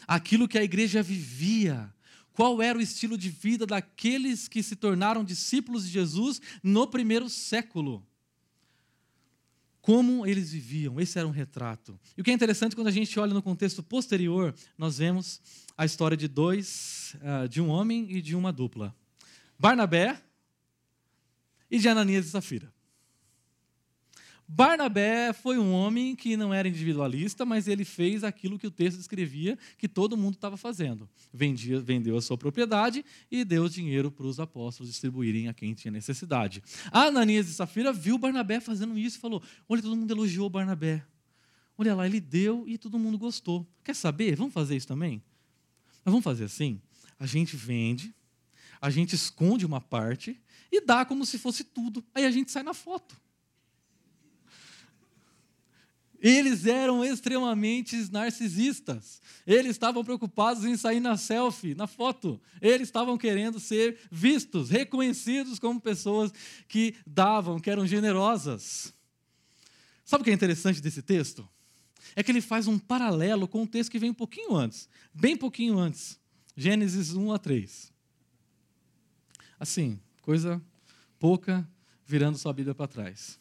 Aquilo 0.06 0.46
que 0.46 0.58
a 0.58 0.64
igreja 0.64 1.02
vivia 1.02 1.90
qual 2.32 2.62
era 2.62 2.78
o 2.78 2.82
estilo 2.82 3.16
de 3.18 3.28
vida 3.28 3.66
daqueles 3.66 4.48
que 4.48 4.62
se 4.62 4.76
tornaram 4.76 5.24
discípulos 5.24 5.84
de 5.84 5.90
Jesus 5.90 6.40
no 6.62 6.86
primeiro 6.86 7.28
século. 7.28 8.06
Como 9.80 10.26
eles 10.26 10.52
viviam, 10.52 11.00
esse 11.00 11.18
era 11.18 11.26
um 11.26 11.32
retrato. 11.32 11.98
E 12.16 12.20
o 12.20 12.24
que 12.24 12.30
é 12.30 12.34
interessante, 12.34 12.76
quando 12.76 12.88
a 12.88 12.92
gente 12.92 13.18
olha 13.18 13.32
no 13.32 13.42
contexto 13.42 13.82
posterior, 13.82 14.54
nós 14.76 14.98
vemos 14.98 15.40
a 15.76 15.84
história 15.84 16.16
de 16.16 16.28
dois, 16.28 17.16
ah, 17.22 17.46
de 17.46 17.60
um 17.60 17.68
homem 17.68 18.06
e 18.10 18.20
de 18.20 18.36
uma 18.36 18.52
dupla: 18.52 18.94
Barnabé 19.58 20.20
e 21.70 21.78
de 21.78 21.88
Ananias 21.88 22.26
e 22.26 22.30
Safira. 22.30 22.72
Barnabé 24.52 25.32
foi 25.32 25.58
um 25.58 25.72
homem 25.72 26.16
que 26.16 26.36
não 26.36 26.52
era 26.52 26.66
individualista, 26.66 27.46
mas 27.46 27.68
ele 27.68 27.84
fez 27.84 28.24
aquilo 28.24 28.58
que 28.58 28.66
o 28.66 28.70
texto 28.70 28.98
descrevia 28.98 29.56
que 29.78 29.88
todo 29.88 30.16
mundo 30.16 30.34
estava 30.34 30.56
fazendo. 30.56 31.08
Vendia, 31.32 31.80
vendeu 31.80 32.16
a 32.16 32.20
sua 32.20 32.36
propriedade 32.36 33.04
e 33.30 33.44
deu 33.44 33.68
dinheiro 33.68 34.10
para 34.10 34.26
os 34.26 34.40
apóstolos 34.40 34.90
distribuírem 34.90 35.46
a 35.46 35.54
quem 35.54 35.72
tinha 35.72 35.92
necessidade. 35.92 36.64
A 36.90 37.04
Ananias 37.04 37.48
e 37.48 37.54
Safira 37.54 37.92
viu 37.92 38.18
Barnabé 38.18 38.58
fazendo 38.58 38.98
isso 38.98 39.18
e 39.18 39.20
falou: 39.20 39.40
Olha, 39.68 39.82
todo 39.82 39.94
mundo 39.94 40.10
elogiou 40.12 40.50
Barnabé. 40.50 41.06
Olha 41.78 41.94
lá, 41.94 42.04
ele 42.04 42.20
deu 42.20 42.64
e 42.66 42.76
todo 42.76 42.98
mundo 42.98 43.16
gostou. 43.16 43.64
Quer 43.84 43.94
saber? 43.94 44.34
Vamos 44.34 44.52
fazer 44.52 44.74
isso 44.74 44.88
também? 44.88 45.22
Mas 46.04 46.12
vamos 46.12 46.24
fazer 46.24 46.44
assim? 46.44 46.82
A 47.20 47.24
gente 47.24 47.54
vende, 47.54 48.12
a 48.80 48.90
gente 48.90 49.14
esconde 49.14 49.64
uma 49.64 49.80
parte 49.80 50.40
e 50.72 50.80
dá 50.80 51.04
como 51.04 51.24
se 51.24 51.38
fosse 51.38 51.62
tudo. 51.62 52.04
Aí 52.12 52.26
a 52.26 52.32
gente 52.32 52.50
sai 52.50 52.64
na 52.64 52.74
foto. 52.74 53.16
Eles 56.20 56.66
eram 56.66 57.02
extremamente 57.02 57.96
narcisistas. 58.12 59.22
Eles 59.46 59.72
estavam 59.72 60.04
preocupados 60.04 60.64
em 60.64 60.76
sair 60.76 61.00
na 61.00 61.16
selfie, 61.16 61.74
na 61.74 61.86
foto. 61.86 62.40
Eles 62.60 62.88
estavam 62.88 63.16
querendo 63.16 63.58
ser 63.58 63.98
vistos, 64.10 64.68
reconhecidos 64.68 65.58
como 65.58 65.80
pessoas 65.80 66.32
que 66.68 66.94
davam, 67.06 67.58
que 67.58 67.70
eram 67.70 67.86
generosas. 67.86 68.92
Sabe 70.04 70.20
o 70.20 70.24
que 70.24 70.30
é 70.30 70.34
interessante 70.34 70.80
desse 70.80 71.00
texto? 71.00 71.48
É 72.14 72.22
que 72.22 72.30
ele 72.30 72.40
faz 72.40 72.66
um 72.66 72.78
paralelo 72.78 73.48
com 73.48 73.62
um 73.62 73.66
texto 73.66 73.90
que 73.90 73.98
vem 73.98 74.10
um 74.10 74.14
pouquinho 74.14 74.54
antes, 74.54 74.88
bem 75.14 75.36
pouquinho 75.36 75.78
antes. 75.78 76.18
Gênesis 76.56 77.14
1 77.14 77.32
a 77.32 77.38
3. 77.38 77.92
Assim, 79.58 80.00
coisa 80.20 80.60
pouca, 81.18 81.66
virando 82.06 82.36
sua 82.36 82.52
Bíblia 82.52 82.74
para 82.74 82.88
trás. 82.88 83.38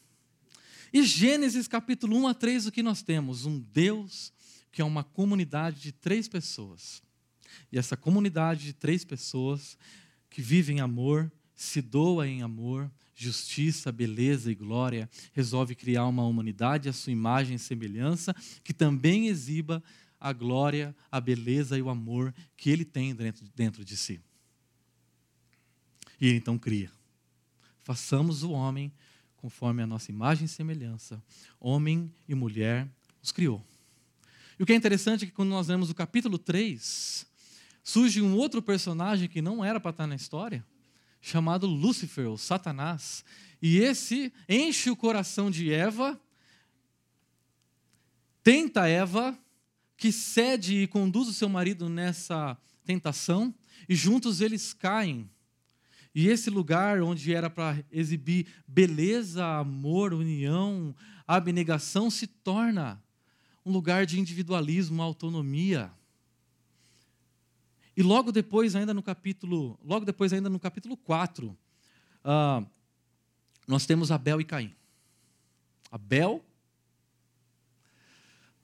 E 0.92 1.04
Gênesis 1.04 1.68
capítulo 1.68 2.16
1 2.16 2.28
a 2.28 2.34
3, 2.34 2.66
o 2.66 2.72
que 2.72 2.82
nós 2.82 3.00
temos? 3.00 3.46
Um 3.46 3.60
Deus 3.60 4.32
que 4.72 4.82
é 4.82 4.84
uma 4.84 5.04
comunidade 5.04 5.80
de 5.80 5.92
três 5.92 6.28
pessoas. 6.28 7.02
E 7.70 7.78
essa 7.78 7.96
comunidade 7.96 8.64
de 8.64 8.72
três 8.72 9.04
pessoas 9.04 9.76
que 10.28 10.40
vivem 10.40 10.78
em 10.78 10.80
amor, 10.80 11.30
se 11.54 11.80
doa 11.80 12.26
em 12.26 12.42
amor, 12.42 12.90
justiça, 13.14 13.92
beleza 13.92 14.50
e 14.50 14.54
glória, 14.54 15.08
resolve 15.32 15.74
criar 15.74 16.06
uma 16.06 16.24
humanidade 16.24 16.88
à 16.88 16.92
sua 16.92 17.12
imagem 17.12 17.56
e 17.56 17.58
semelhança, 17.58 18.34
que 18.64 18.72
também 18.72 19.28
exiba 19.28 19.82
a 20.18 20.32
glória, 20.32 20.94
a 21.10 21.20
beleza 21.20 21.78
e 21.78 21.82
o 21.82 21.90
amor 21.90 22.34
que 22.56 22.70
ele 22.70 22.84
tem 22.84 23.14
dentro, 23.14 23.44
dentro 23.54 23.84
de 23.84 23.96
si. 23.96 24.20
E 26.20 26.28
ele 26.28 26.38
então 26.38 26.58
cria. 26.58 26.90
Façamos 27.82 28.42
o 28.42 28.50
homem 28.50 28.92
conforme 29.40 29.82
a 29.82 29.86
nossa 29.86 30.10
imagem 30.10 30.44
e 30.44 30.48
semelhança, 30.48 31.22
homem 31.58 32.12
e 32.28 32.34
mulher 32.34 32.86
os 33.22 33.32
criou. 33.32 33.64
E 34.58 34.62
o 34.62 34.66
que 34.66 34.72
é 34.72 34.76
interessante 34.76 35.24
é 35.24 35.26
que 35.26 35.32
quando 35.32 35.48
nós 35.48 35.68
vemos 35.68 35.88
o 35.88 35.94
capítulo 35.94 36.38
3, 36.38 37.26
surge 37.82 38.20
um 38.20 38.36
outro 38.36 38.60
personagem 38.60 39.28
que 39.28 39.40
não 39.40 39.64
era 39.64 39.80
para 39.80 39.90
estar 39.90 40.06
na 40.06 40.14
história, 40.14 40.64
chamado 41.20 41.66
Lúcifer, 41.66 42.28
ou 42.28 42.36
Satanás. 42.36 43.24
E 43.62 43.78
esse 43.78 44.32
enche 44.46 44.90
o 44.90 44.96
coração 44.96 45.50
de 45.50 45.72
Eva, 45.72 46.20
tenta 48.42 48.86
Eva, 48.86 49.38
que 49.96 50.12
cede 50.12 50.82
e 50.82 50.86
conduz 50.86 51.28
o 51.28 51.32
seu 51.32 51.48
marido 51.48 51.88
nessa 51.88 52.56
tentação, 52.84 53.54
e 53.88 53.94
juntos 53.94 54.42
eles 54.42 54.74
caem 54.74 55.28
e 56.14 56.28
esse 56.28 56.50
lugar 56.50 57.00
onde 57.00 57.32
era 57.32 57.48
para 57.48 57.84
exibir 57.90 58.46
beleza, 58.66 59.44
amor, 59.44 60.12
união, 60.12 60.94
abnegação, 61.26 62.10
se 62.10 62.26
torna 62.26 63.00
um 63.64 63.70
lugar 63.70 64.04
de 64.06 64.18
individualismo, 64.18 65.02
autonomia. 65.02 65.92
E 67.96 68.02
logo 68.02 68.32
depois, 68.32 68.74
ainda 68.74 68.92
no 68.92 69.02
capítulo, 69.02 69.78
logo 69.84 70.04
depois, 70.04 70.32
ainda 70.32 70.48
no 70.48 70.58
capítulo 70.58 70.96
4, 70.96 71.48
uh, 71.48 71.56
ah, 72.24 72.64
nós 73.68 73.86
temos 73.86 74.10
Abel 74.10 74.40
e 74.40 74.44
Caim. 74.44 74.74
Abel, 75.92 76.44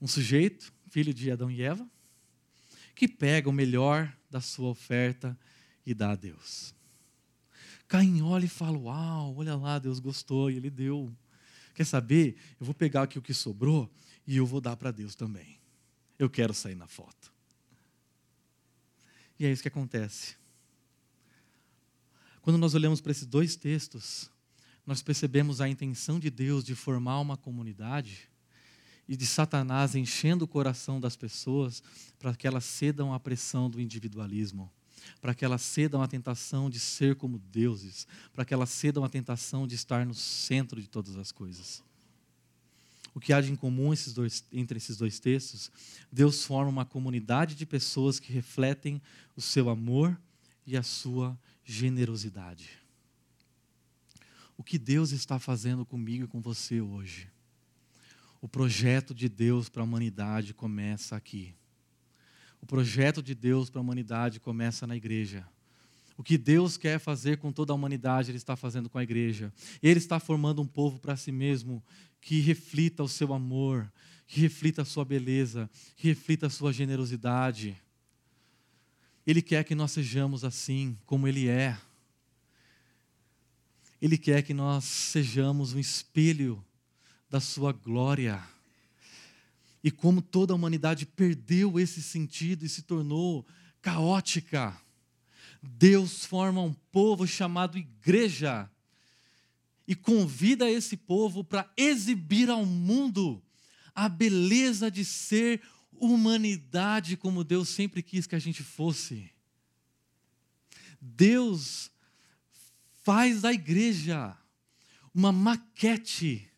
um 0.00 0.06
sujeito, 0.06 0.72
filho 0.90 1.12
de 1.14 1.30
Adão 1.30 1.50
e 1.50 1.62
Eva, 1.62 1.88
que 2.94 3.06
pega 3.06 3.48
o 3.48 3.52
melhor 3.52 4.12
da 4.30 4.40
sua 4.40 4.68
oferta 4.68 5.38
e 5.84 5.94
dá 5.94 6.12
a 6.12 6.16
Deus. 6.16 6.75
Caim 7.88 8.22
olha 8.22 8.44
e 8.44 8.48
fala: 8.48 8.76
Uau, 8.78 9.36
olha 9.36 9.54
lá, 9.54 9.78
Deus 9.78 9.98
gostou 9.98 10.50
e 10.50 10.56
ele 10.56 10.70
deu. 10.70 11.14
Quer 11.74 11.84
saber? 11.84 12.36
Eu 12.58 12.66
vou 12.66 12.74
pegar 12.74 13.02
aqui 13.02 13.18
o 13.18 13.22
que 13.22 13.34
sobrou 13.34 13.90
e 14.26 14.36
eu 14.36 14.46
vou 14.46 14.60
dar 14.60 14.76
para 14.76 14.90
Deus 14.90 15.14
também. 15.14 15.60
Eu 16.18 16.28
quero 16.28 16.54
sair 16.54 16.74
na 16.74 16.86
foto. 16.86 17.32
E 19.38 19.44
é 19.44 19.52
isso 19.52 19.62
que 19.62 19.68
acontece. 19.68 20.36
Quando 22.40 22.58
nós 22.58 22.74
olhamos 22.74 23.00
para 23.00 23.12
esses 23.12 23.26
dois 23.26 23.56
textos, 23.56 24.30
nós 24.86 25.02
percebemos 25.02 25.60
a 25.60 25.68
intenção 25.68 26.18
de 26.18 26.30
Deus 26.30 26.64
de 26.64 26.74
formar 26.74 27.20
uma 27.20 27.36
comunidade 27.36 28.30
e 29.08 29.16
de 29.16 29.26
Satanás 29.26 29.94
enchendo 29.94 30.44
o 30.44 30.48
coração 30.48 31.00
das 31.00 31.16
pessoas 31.16 31.82
para 32.18 32.34
que 32.34 32.46
elas 32.46 32.64
cedam 32.64 33.12
à 33.12 33.20
pressão 33.20 33.68
do 33.68 33.80
individualismo 33.80 34.72
para 35.20 35.34
que 35.34 35.44
elas 35.44 35.62
cedam 35.62 36.02
à 36.02 36.08
tentação 36.08 36.68
de 36.68 36.80
ser 36.80 37.16
como 37.16 37.38
deuses, 37.38 38.06
para 38.32 38.44
que 38.44 38.54
elas 38.54 38.70
cedam 38.70 39.04
à 39.04 39.08
tentação 39.08 39.66
de 39.66 39.74
estar 39.74 40.04
no 40.06 40.14
centro 40.14 40.80
de 40.80 40.88
todas 40.88 41.16
as 41.16 41.32
coisas. 41.32 41.82
O 43.14 43.20
que 43.20 43.32
há 43.32 43.40
de 43.40 43.56
comum 43.56 43.94
entre 44.52 44.76
esses 44.76 44.96
dois 44.98 45.18
textos? 45.18 45.70
Deus 46.12 46.44
forma 46.44 46.70
uma 46.70 46.84
comunidade 46.84 47.54
de 47.54 47.64
pessoas 47.64 48.20
que 48.20 48.30
refletem 48.30 49.00
o 49.34 49.40
seu 49.40 49.70
amor 49.70 50.20
e 50.66 50.76
a 50.76 50.82
sua 50.82 51.38
generosidade. 51.64 52.68
O 54.54 54.62
que 54.62 54.78
Deus 54.78 55.12
está 55.12 55.38
fazendo 55.38 55.84
comigo 55.84 56.24
e 56.24 56.28
com 56.28 56.40
você 56.40 56.80
hoje? 56.80 57.28
O 58.40 58.48
projeto 58.48 59.14
de 59.14 59.28
Deus 59.28 59.68
para 59.68 59.82
a 59.82 59.84
humanidade 59.84 60.52
começa 60.52 61.16
aqui. 61.16 61.54
O 62.60 62.66
projeto 62.66 63.22
de 63.22 63.34
Deus 63.34 63.70
para 63.70 63.80
a 63.80 63.82
humanidade 63.82 64.40
começa 64.40 64.86
na 64.86 64.96
igreja. 64.96 65.46
O 66.16 66.22
que 66.22 66.38
Deus 66.38 66.76
quer 66.76 66.98
fazer 66.98 67.36
com 67.36 67.52
toda 67.52 67.72
a 67.72 67.76
humanidade, 67.76 68.30
Ele 68.30 68.38
está 68.38 68.56
fazendo 68.56 68.88
com 68.88 68.98
a 68.98 69.02
igreja. 69.02 69.52
Ele 69.82 69.98
está 69.98 70.18
formando 70.18 70.62
um 70.62 70.66
povo 70.66 70.98
para 70.98 71.16
si 71.16 71.30
mesmo 71.30 71.82
que 72.20 72.40
reflita 72.40 73.02
o 73.02 73.08
seu 73.08 73.34
amor, 73.34 73.90
que 74.26 74.40
reflita 74.40 74.82
a 74.82 74.84
sua 74.84 75.04
beleza, 75.04 75.70
que 75.94 76.08
reflita 76.08 76.46
a 76.46 76.50
sua 76.50 76.72
generosidade. 76.72 77.76
Ele 79.26 79.42
quer 79.42 79.64
que 79.64 79.74
nós 79.74 79.92
sejamos 79.92 80.44
assim, 80.44 80.96
como 81.04 81.28
Ele 81.28 81.48
é. 81.48 81.76
Ele 84.00 84.16
quer 84.16 84.42
que 84.42 84.54
nós 84.54 84.84
sejamos 84.84 85.72
um 85.72 85.78
espelho 85.78 86.64
da 87.28 87.40
Sua 87.40 87.72
glória 87.72 88.42
e 89.82 89.90
como 89.90 90.20
toda 90.20 90.52
a 90.52 90.56
humanidade 90.56 91.06
perdeu 91.06 91.78
esse 91.78 92.02
sentido 92.02 92.64
e 92.64 92.68
se 92.68 92.82
tornou 92.82 93.46
caótica. 93.80 94.76
Deus 95.62 96.24
forma 96.24 96.60
um 96.60 96.72
povo 96.72 97.26
chamado 97.26 97.78
igreja 97.78 98.70
e 99.86 99.94
convida 99.94 100.70
esse 100.70 100.96
povo 100.96 101.44
para 101.44 101.70
exibir 101.76 102.50
ao 102.50 102.66
mundo 102.66 103.42
a 103.94 104.08
beleza 104.08 104.90
de 104.90 105.04
ser 105.04 105.62
humanidade 105.92 107.16
como 107.16 107.44
Deus 107.44 107.68
sempre 107.68 108.02
quis 108.02 108.26
que 108.26 108.34
a 108.34 108.38
gente 108.38 108.62
fosse. 108.62 109.30
Deus 111.00 111.90
faz 113.02 113.42
da 113.42 113.52
igreja 113.52 114.36
uma 115.14 115.32
maquete 115.32 116.50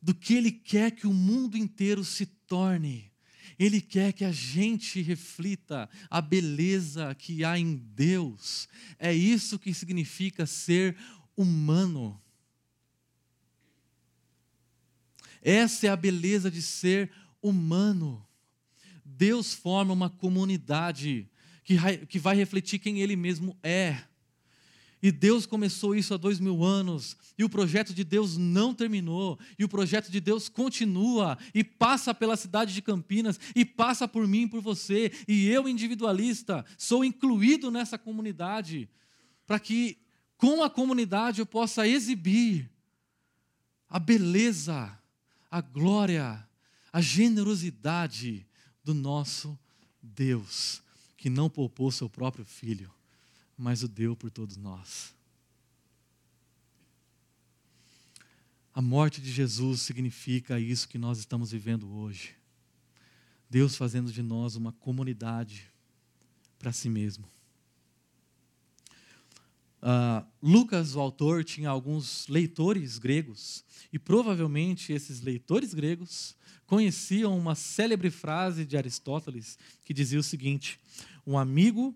do 0.00 0.14
que 0.14 0.34
Ele 0.34 0.50
quer 0.50 0.90
que 0.92 1.06
o 1.06 1.12
mundo 1.12 1.56
inteiro 1.56 2.04
se 2.04 2.26
torne. 2.26 3.10
Ele 3.58 3.80
quer 3.80 4.12
que 4.14 4.24
a 4.24 4.32
gente 4.32 5.02
reflita 5.02 5.88
a 6.08 6.20
beleza 6.22 7.14
que 7.14 7.44
há 7.44 7.58
em 7.58 7.76
Deus. 7.76 8.66
É 8.98 9.12
isso 9.12 9.58
que 9.58 9.74
significa 9.74 10.46
ser 10.46 10.96
humano. 11.36 12.18
Essa 15.42 15.88
é 15.88 15.90
a 15.90 15.96
beleza 15.96 16.50
de 16.50 16.62
ser 16.62 17.10
humano. 17.42 18.26
Deus 19.04 19.52
forma 19.52 19.92
uma 19.92 20.08
comunidade 20.08 21.28
que 22.08 22.18
vai 22.18 22.34
refletir 22.34 22.78
quem 22.78 23.00
Ele 23.00 23.14
mesmo 23.14 23.56
é. 23.62 24.02
E 25.02 25.10
Deus 25.10 25.46
começou 25.46 25.94
isso 25.94 26.12
há 26.12 26.16
dois 26.18 26.38
mil 26.38 26.62
anos, 26.62 27.16
e 27.38 27.44
o 27.44 27.48
projeto 27.48 27.94
de 27.94 28.04
Deus 28.04 28.36
não 28.36 28.74
terminou, 28.74 29.38
e 29.58 29.64
o 29.64 29.68
projeto 29.68 30.10
de 30.10 30.20
Deus 30.20 30.48
continua, 30.48 31.38
e 31.54 31.64
passa 31.64 32.12
pela 32.12 32.36
cidade 32.36 32.74
de 32.74 32.82
Campinas, 32.82 33.40
e 33.56 33.64
passa 33.64 34.06
por 34.06 34.26
mim 34.26 34.46
por 34.46 34.60
você, 34.60 35.10
e 35.26 35.48
eu, 35.48 35.66
individualista, 35.66 36.66
sou 36.76 37.02
incluído 37.02 37.70
nessa 37.70 37.96
comunidade, 37.96 38.90
para 39.46 39.58
que 39.58 39.96
com 40.36 40.62
a 40.62 40.68
comunidade 40.68 41.40
eu 41.40 41.46
possa 41.46 41.88
exibir 41.88 42.70
a 43.88 43.98
beleza, 43.98 44.98
a 45.50 45.60
glória, 45.62 46.46
a 46.92 47.00
generosidade 47.00 48.46
do 48.84 48.92
nosso 48.92 49.58
Deus, 50.02 50.82
que 51.16 51.30
não 51.30 51.48
poupou 51.48 51.90
seu 51.90 52.08
próprio 52.08 52.44
filho 52.44 52.92
mas 53.60 53.82
o 53.82 53.88
deu 53.88 54.16
por 54.16 54.30
todos 54.30 54.56
nós. 54.56 55.14
A 58.72 58.80
morte 58.80 59.20
de 59.20 59.30
Jesus 59.30 59.82
significa 59.82 60.58
isso 60.58 60.88
que 60.88 60.96
nós 60.96 61.18
estamos 61.18 61.52
vivendo 61.52 61.92
hoje. 61.92 62.34
Deus 63.50 63.76
fazendo 63.76 64.10
de 64.10 64.22
nós 64.22 64.56
uma 64.56 64.72
comunidade 64.72 65.70
para 66.58 66.72
si 66.72 66.88
mesmo. 66.88 67.28
Uh, 69.82 70.24
Lucas, 70.42 70.94
o 70.94 71.00
autor, 71.00 71.44
tinha 71.44 71.68
alguns 71.68 72.28
leitores 72.28 72.96
gregos, 72.96 73.62
e 73.92 73.98
provavelmente 73.98 74.90
esses 74.90 75.20
leitores 75.20 75.74
gregos 75.74 76.34
conheciam 76.64 77.36
uma 77.36 77.54
célebre 77.54 78.10
frase 78.10 78.64
de 78.64 78.78
Aristóteles 78.78 79.58
que 79.84 79.92
dizia 79.92 80.18
o 80.18 80.22
seguinte: 80.22 80.80
Um 81.26 81.36
amigo 81.36 81.94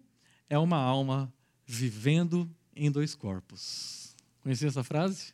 é 0.50 0.58
uma 0.58 0.76
alma 0.76 1.32
vivendo 1.66 2.50
em 2.74 2.90
dois 2.90 3.14
corpos. 3.14 4.14
Conhecia 4.40 4.68
essa 4.68 4.84
frase? 4.84 5.32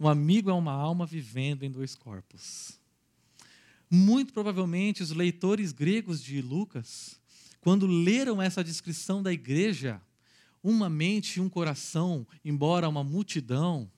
Um 0.00 0.08
amigo 0.08 0.48
é 0.48 0.52
uma 0.52 0.72
alma 0.72 1.04
vivendo 1.04 1.64
em 1.64 1.70
dois 1.70 1.94
corpos. 1.94 2.78
Muito 3.90 4.32
provavelmente 4.32 5.02
os 5.02 5.10
leitores 5.10 5.72
gregos 5.72 6.22
de 6.22 6.40
Lucas, 6.40 7.18
quando 7.60 7.86
leram 7.86 8.40
essa 8.40 8.62
descrição 8.62 9.22
da 9.22 9.32
igreja, 9.32 10.00
uma 10.62 10.88
mente 10.88 11.36
e 11.36 11.40
um 11.40 11.48
coração, 11.48 12.26
embora 12.44 12.88
uma 12.88 13.02
multidão, 13.02 13.90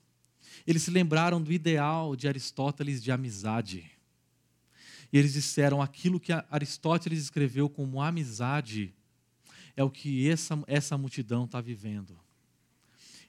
eles 0.65 0.83
se 0.83 0.91
lembraram 0.91 1.41
do 1.41 1.51
ideal 1.51 2.15
de 2.15 2.27
Aristóteles 2.27 3.01
de 3.01 3.11
amizade. 3.11 3.91
E 5.11 5.17
eles 5.17 5.33
disseram 5.33 5.81
aquilo 5.81 6.19
que 6.19 6.31
Aristóteles 6.49 7.21
escreveu 7.21 7.69
como 7.69 8.01
amizade 8.01 8.93
é 9.75 9.83
o 9.83 9.89
que 9.89 10.29
essa, 10.29 10.61
essa 10.67 10.97
multidão 10.97 11.45
está 11.45 11.61
vivendo. 11.61 12.19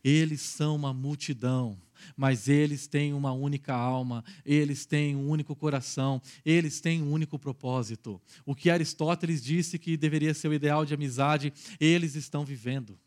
Eles 0.05 0.41
são 0.41 0.75
uma 0.75 0.93
multidão, 0.93 1.81
mas 2.17 2.49
eles 2.49 2.87
têm 2.87 3.13
uma 3.13 3.33
única 3.33 3.73
alma, 3.73 4.25
eles 4.45 4.85
têm 4.85 5.15
um 5.15 5.29
único 5.29 5.55
coração, 5.55 6.21
eles 6.45 6.81
têm 6.81 7.01
um 7.03 7.13
único 7.13 7.39
propósito. 7.39 8.21
O 8.45 8.55
que 8.55 8.69
Aristóteles 8.69 9.43
disse 9.43 9.79
que 9.79 9.97
deveria 9.97 10.35
ser 10.35 10.49
o 10.49 10.55
ideal 10.55 10.85
de 10.85 10.95
amizade, 10.95 11.53
eles 11.79 12.17
estão 12.17 12.45
vivendo. 12.45 12.99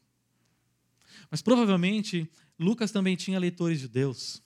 Mas 1.29 1.41
provavelmente 1.41 2.29
Lucas 2.57 2.91
também 2.91 3.15
tinha 3.15 3.39
leitores 3.39 3.79
judeus. 3.79 4.41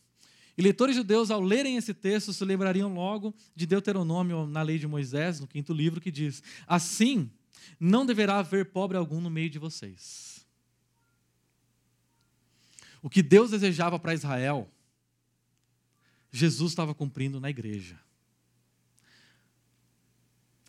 E 0.57 0.61
leitores 0.61 0.95
judeus, 0.95 1.31
ao 1.31 1.41
lerem 1.41 1.77
esse 1.77 1.93
texto, 1.93 2.33
se 2.33 2.43
lembrariam 2.43 2.93
logo 2.93 3.33
de 3.55 3.65
Deuteronômio, 3.65 4.45
na 4.45 4.61
lei 4.61 4.77
de 4.77 4.87
Moisés, 4.87 5.39
no 5.39 5.47
quinto 5.47 5.71
livro, 5.71 6.01
que 6.01 6.11
diz: 6.11 6.43
Assim 6.67 7.31
não 7.79 8.05
deverá 8.05 8.39
haver 8.39 8.71
pobre 8.71 8.97
algum 8.97 9.21
no 9.21 9.29
meio 9.29 9.49
de 9.49 9.59
vocês. 9.59 10.45
O 13.01 13.09
que 13.09 13.23
Deus 13.23 13.51
desejava 13.51 13.97
para 13.97 14.13
Israel, 14.13 14.69
Jesus 16.31 16.71
estava 16.71 16.93
cumprindo 16.93 17.39
na 17.39 17.49
igreja. 17.49 17.99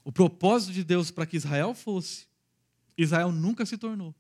O 0.05 0.13
propósito 0.13 0.73
de 0.73 0.85
Deus 0.85 1.11
para 1.11 1.27
que 1.27 1.37
Israel 1.37 1.75
fosse, 1.75 2.27
Israel 2.97 3.33
nunca 3.33 3.67
se 3.67 3.77
tornou. 3.77 4.15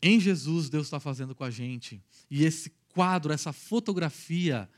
Em 0.00 0.18
Jesus, 0.18 0.68
Deus 0.68 0.86
está 0.86 0.98
fazendo 0.98 1.34
com 1.34 1.44
a 1.44 1.50
gente. 1.50 2.02
E 2.30 2.44
esse 2.44 2.72
quadro, 2.92 3.32
essa 3.32 3.52
fotografia 3.52 4.68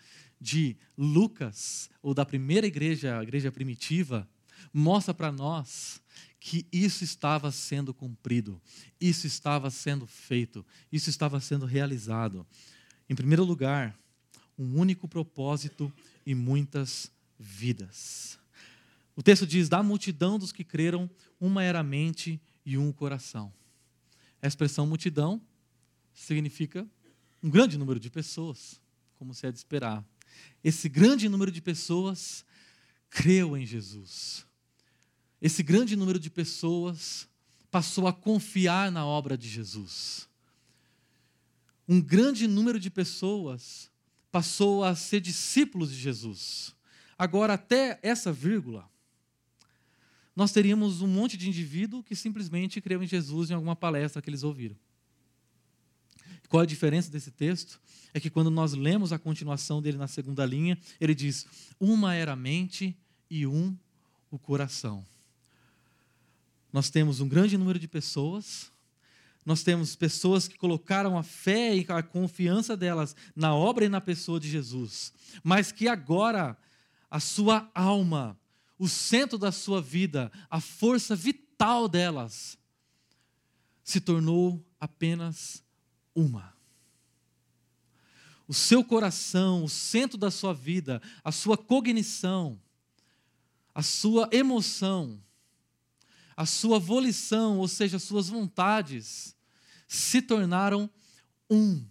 de 0.41 0.77
Lucas, 0.99 1.89
ou 2.03 2.13
da 2.13 2.27
primeira 2.27 2.67
igreja, 2.67 3.19
a 3.19 3.23
igreja 3.23 3.51
primitiva, 3.51 4.29
mostra 4.73 5.15
para 5.15 5.31
nós 5.33 6.03
que 6.45 6.67
isso 6.71 7.05
estava 7.05 7.51
sendo 7.51 7.95
cumprido, 7.95 8.61
isso 9.01 9.27
estava 9.27 9.71
sendo 9.71 10.07
feito, 10.07 10.63
isso 10.93 11.09
estava 11.09 11.41
sendo 11.41 11.65
realizado. 11.65 12.47
Em 13.09 13.15
primeiro 13.15 13.43
lugar, 13.45 13.99
um 14.59 14.79
único 14.79 15.09
propósito 15.09 15.91
e 16.27 16.35
muitas 16.35 17.11
vidas. 17.39 18.39
O 19.17 19.23
texto 19.23 19.47
diz: 19.47 19.71
da 19.71 19.83
multidão 19.83 20.39
dos 20.39 20.53
que 20.53 20.63
creram, 20.63 21.09
uma 21.41 21.63
era 21.63 21.81
a 21.81 21.83
mente 21.83 22.39
e 22.63 22.77
um 22.77 22.91
o 22.91 22.95
coração. 22.95 23.51
A 24.43 24.47
expressão 24.47 24.87
multidão 24.87 25.41
significa 26.13 26.87
um 27.43 27.49
grande 27.49 27.79
número 27.79 27.99
de 27.99 28.11
pessoas, 28.11 28.79
como 29.15 29.33
se 29.33 29.47
é 29.47 29.51
de 29.51 29.57
esperar. 29.57 30.05
Esse 30.63 30.91
grande 30.91 31.27
número 31.27 31.51
de 31.51 31.63
pessoas 31.63 32.45
creu 33.09 33.57
em 33.57 33.65
Jesus 33.65 34.47
esse 35.41 35.63
grande 35.63 35.97
número 35.97 36.19
de 36.19 36.31
pessoas 36.31 37.29
passou 37.71 38.07
a 38.07 38.13
confiar 38.13 38.91
na 38.93 39.05
obra 39.05 39.37
de 39.37 39.49
Jesus. 39.49 40.29
Um 41.89 42.01
grande 42.01 42.47
número 42.47 42.79
de 42.79 42.89
pessoas 42.89 43.91
passou 44.31 44.85
a 44.85 44.95
ser 44.95 45.21
discípulos 45.21 45.91
de 45.91 45.97
Jesus. 45.97 46.75
Agora, 47.19 47.55
até 47.55 47.99
essa 48.03 48.33
vírgula, 48.33 48.89
nós 50.35 50.53
teríamos 50.53 51.03
um 51.03 51.07
monte 51.07 51.37
de 51.37 51.49
indivíduo 51.49 52.03
que 52.03 52.17
simplesmente 52.17 52.81
creu 52.81 53.03
em 53.03 53.07
Jesus 53.07 53.51
em 53.51 53.55
alguma 53.55 53.77
palestra 53.77 54.23
que 54.23 54.31
eles 54.31 54.43
ouviram. 54.43 54.77
Qual 56.49 56.63
a 56.63 56.67
diferença 56.67 57.11
desse 57.11 57.31
texto? 57.31 57.81
É 58.13 58.21
que 58.21 58.31
quando 58.31 58.51
nós 58.51 58.73
lemos 58.73 59.13
a 59.13 59.19
continuação 59.19 59.83
dele 59.83 59.99
na 59.99 60.07
segunda 60.07 60.47
linha, 60.47 60.79
ele 61.01 61.15
diz: 61.15 61.47
Uma 61.79 62.15
era 62.15 62.33
a 62.33 62.37
mente 62.37 62.97
e 63.29 63.47
um 63.47 63.77
o 64.31 64.39
coração 64.39 65.05
nós 66.75 66.91
temos 66.91 67.21
um 67.21 67.29
grande 67.29 67.57
número 67.57 67.79
de 67.79 67.87
pessoas, 67.87 68.73
nós 69.47 69.63
temos 69.63 69.95
pessoas 69.95 70.49
que 70.49 70.59
colocaram 70.59 71.17
a 71.17 71.23
fé 71.23 71.77
e 71.77 71.87
a 71.89 72.03
confiança 72.03 72.77
delas 72.77 73.15
na 73.37 73.55
obra 73.55 73.85
e 73.85 73.89
na 73.89 74.01
pessoa 74.01 74.41
de 74.41 74.51
Jesus, 74.51 75.13
mas 75.45 75.71
que 75.71 75.87
agora 75.87 76.59
a 77.09 77.21
sua 77.21 77.71
alma, 77.73 78.37
o 78.77 78.89
centro 78.89 79.39
da 79.39 79.53
sua 79.53 79.81
vida, 79.81 80.33
a 80.51 80.61
força 80.61 81.15
vital 81.15 81.87
delas, 81.87 82.59
se 83.85 84.01
tornou 84.01 84.61
apenas 84.81 85.63
uma. 86.13 86.55
O 88.49 88.53
seu 88.53 88.83
coração, 88.83 89.63
o 89.63 89.69
centro 89.69 90.19
da 90.19 90.29
sua 90.29 90.53
vida, 90.53 91.01
a 91.23 91.31
sua 91.31 91.57
cognição, 91.57 92.61
a 93.73 93.81
sua 93.81 94.29
emoção, 94.33 95.23
a 96.37 96.47
sua 96.47 96.79
volição, 96.79 97.59
ou 97.59 97.69
seja, 97.69 97.97
as 97.97 98.03
suas 98.03 98.29
vontades, 98.29 99.35
se 99.87 100.21
tornaram 100.21 100.91
um. 101.51 101.85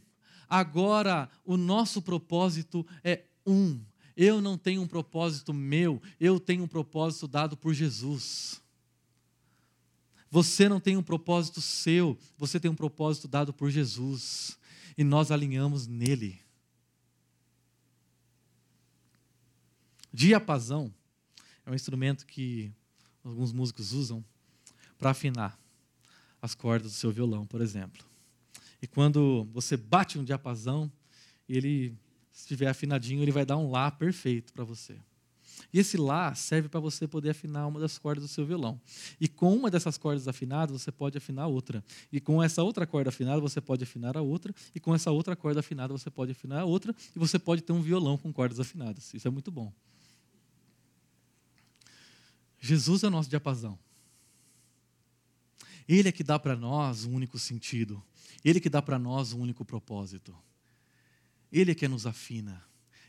Agora 0.50 1.30
o 1.46 1.58
nosso 1.58 2.02
propósito 2.02 2.86
é 3.04 3.24
um. 3.46 3.82
Eu 4.16 4.42
não 4.42 4.58
tenho 4.58 4.82
um 4.82 4.88
propósito 4.88 5.54
meu, 5.54 6.02
eu 6.20 6.40
tenho 6.40 6.64
um 6.64 6.68
propósito 6.68 7.28
dado 7.28 7.58
por 7.58 7.74
Jesus. 7.74 8.62
Você 10.30 10.68
não 10.68 10.80
tem 10.80 10.98
um 10.98 11.04
propósito 11.04 11.62
seu, 11.62 12.18
você 12.38 12.60
tem 12.60 12.70
um 12.70 12.76
propósito 12.76 13.28
dado 13.28 13.54
por 13.54 13.70
Jesus. 13.70 14.58
E 14.98 15.04
nós 15.04 15.32
alinhamos 15.32 15.88
nele. 15.88 16.40
Diapasão 20.12 20.94
é 21.66 21.72
um 21.72 21.74
instrumento 21.74 22.26
que 22.28 22.72
alguns 23.24 23.52
músicos 23.52 23.94
usam 23.94 24.24
para 25.04 25.12
afinar 25.12 25.60
as 26.42 26.56
cordas 26.56 26.94
do 26.94 26.96
seu 26.96 27.12
violão, 27.12 27.46
por 27.46 27.60
exemplo. 27.60 28.02
E 28.82 28.88
quando 28.88 29.46
você 29.52 29.76
bate 29.76 30.18
um 30.18 30.24
diapasão, 30.24 30.90
ele, 31.48 31.94
estiver 32.34 32.70
afinadinho, 32.70 33.22
ele 33.22 33.32
vai 33.32 33.46
dar 33.46 33.58
um 33.58 33.70
lá 33.70 33.92
perfeito 33.92 34.54
para 34.54 34.64
você. 34.64 34.96
E 35.74 35.80
esse 35.80 35.98
lá 35.98 36.34
serve 36.34 36.70
para 36.70 36.80
você 36.80 37.06
poder 37.06 37.32
afinar 37.32 37.68
uma 37.68 37.82
das 37.82 37.98
cordas 37.98 38.24
do 38.24 38.30
seu 38.30 38.46
violão. 38.46 38.80
E 39.20 39.28
com 39.28 39.54
uma 39.54 39.70
dessas 39.70 39.98
cordas 39.98 40.26
afinadas, 40.26 40.82
você 40.82 40.92
pode 40.92 41.18
afinar 41.18 41.48
outra. 41.48 41.84
E 42.10 42.22
com 42.22 42.42
essa 42.42 42.64
outra 42.64 42.88
corda 42.88 43.10
afinada, 43.10 43.42
você 43.42 43.60
pode 43.60 43.84
afinar 43.84 44.16
a 44.16 44.22
outra. 44.22 44.56
E 44.74 44.80
com 44.80 44.96
essa 44.96 45.12
outra 45.12 45.36
corda 45.36 45.60
afinada, 45.60 45.92
você 45.92 46.10
pode 46.10 46.32
afinar 46.32 46.62
a 46.62 46.66
outra. 46.66 46.96
E 47.14 47.20
você 47.20 47.38
pode 47.38 47.62
ter 47.62 47.74
um 47.74 47.82
violão 47.82 48.18
com 48.18 48.32
cordas 48.32 48.58
afinadas. 48.58 49.14
Isso 49.14 49.28
é 49.28 49.32
muito 49.32 49.52
bom. 49.52 49.70
Jesus 52.62 53.04
é 53.04 53.08
o 53.08 53.12
nosso 53.12 53.30
diapasão. 53.30 53.78
Ele 55.88 56.10
é 56.10 56.12
que 56.12 56.24
dá 56.24 56.40
para 56.40 56.56
nós 56.56 57.06
um 57.06 57.14
único 57.14 57.38
sentido. 57.38 58.04
Ele 58.44 58.58
é 58.58 58.62
que 58.62 58.70
dá 58.70 58.82
para 58.82 59.00
nós 59.00 59.34
um 59.34 59.40
único 59.40 59.64
propósito. 59.64 60.36
Ele 61.52 61.72
é 61.72 61.76
que 61.76 61.88
nos 61.88 62.06
afina. 62.06 62.64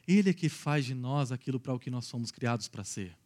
Ele 0.06 0.30
é 0.30 0.34
que 0.34 0.48
faz 0.48 0.84
de 0.84 0.94
nós 0.94 1.32
aquilo 1.32 1.58
para 1.58 1.72
o 1.72 1.78
que 1.78 1.90
nós 1.90 2.08
fomos 2.10 2.30
criados 2.30 2.68
para 2.68 2.84
ser. 2.84 3.16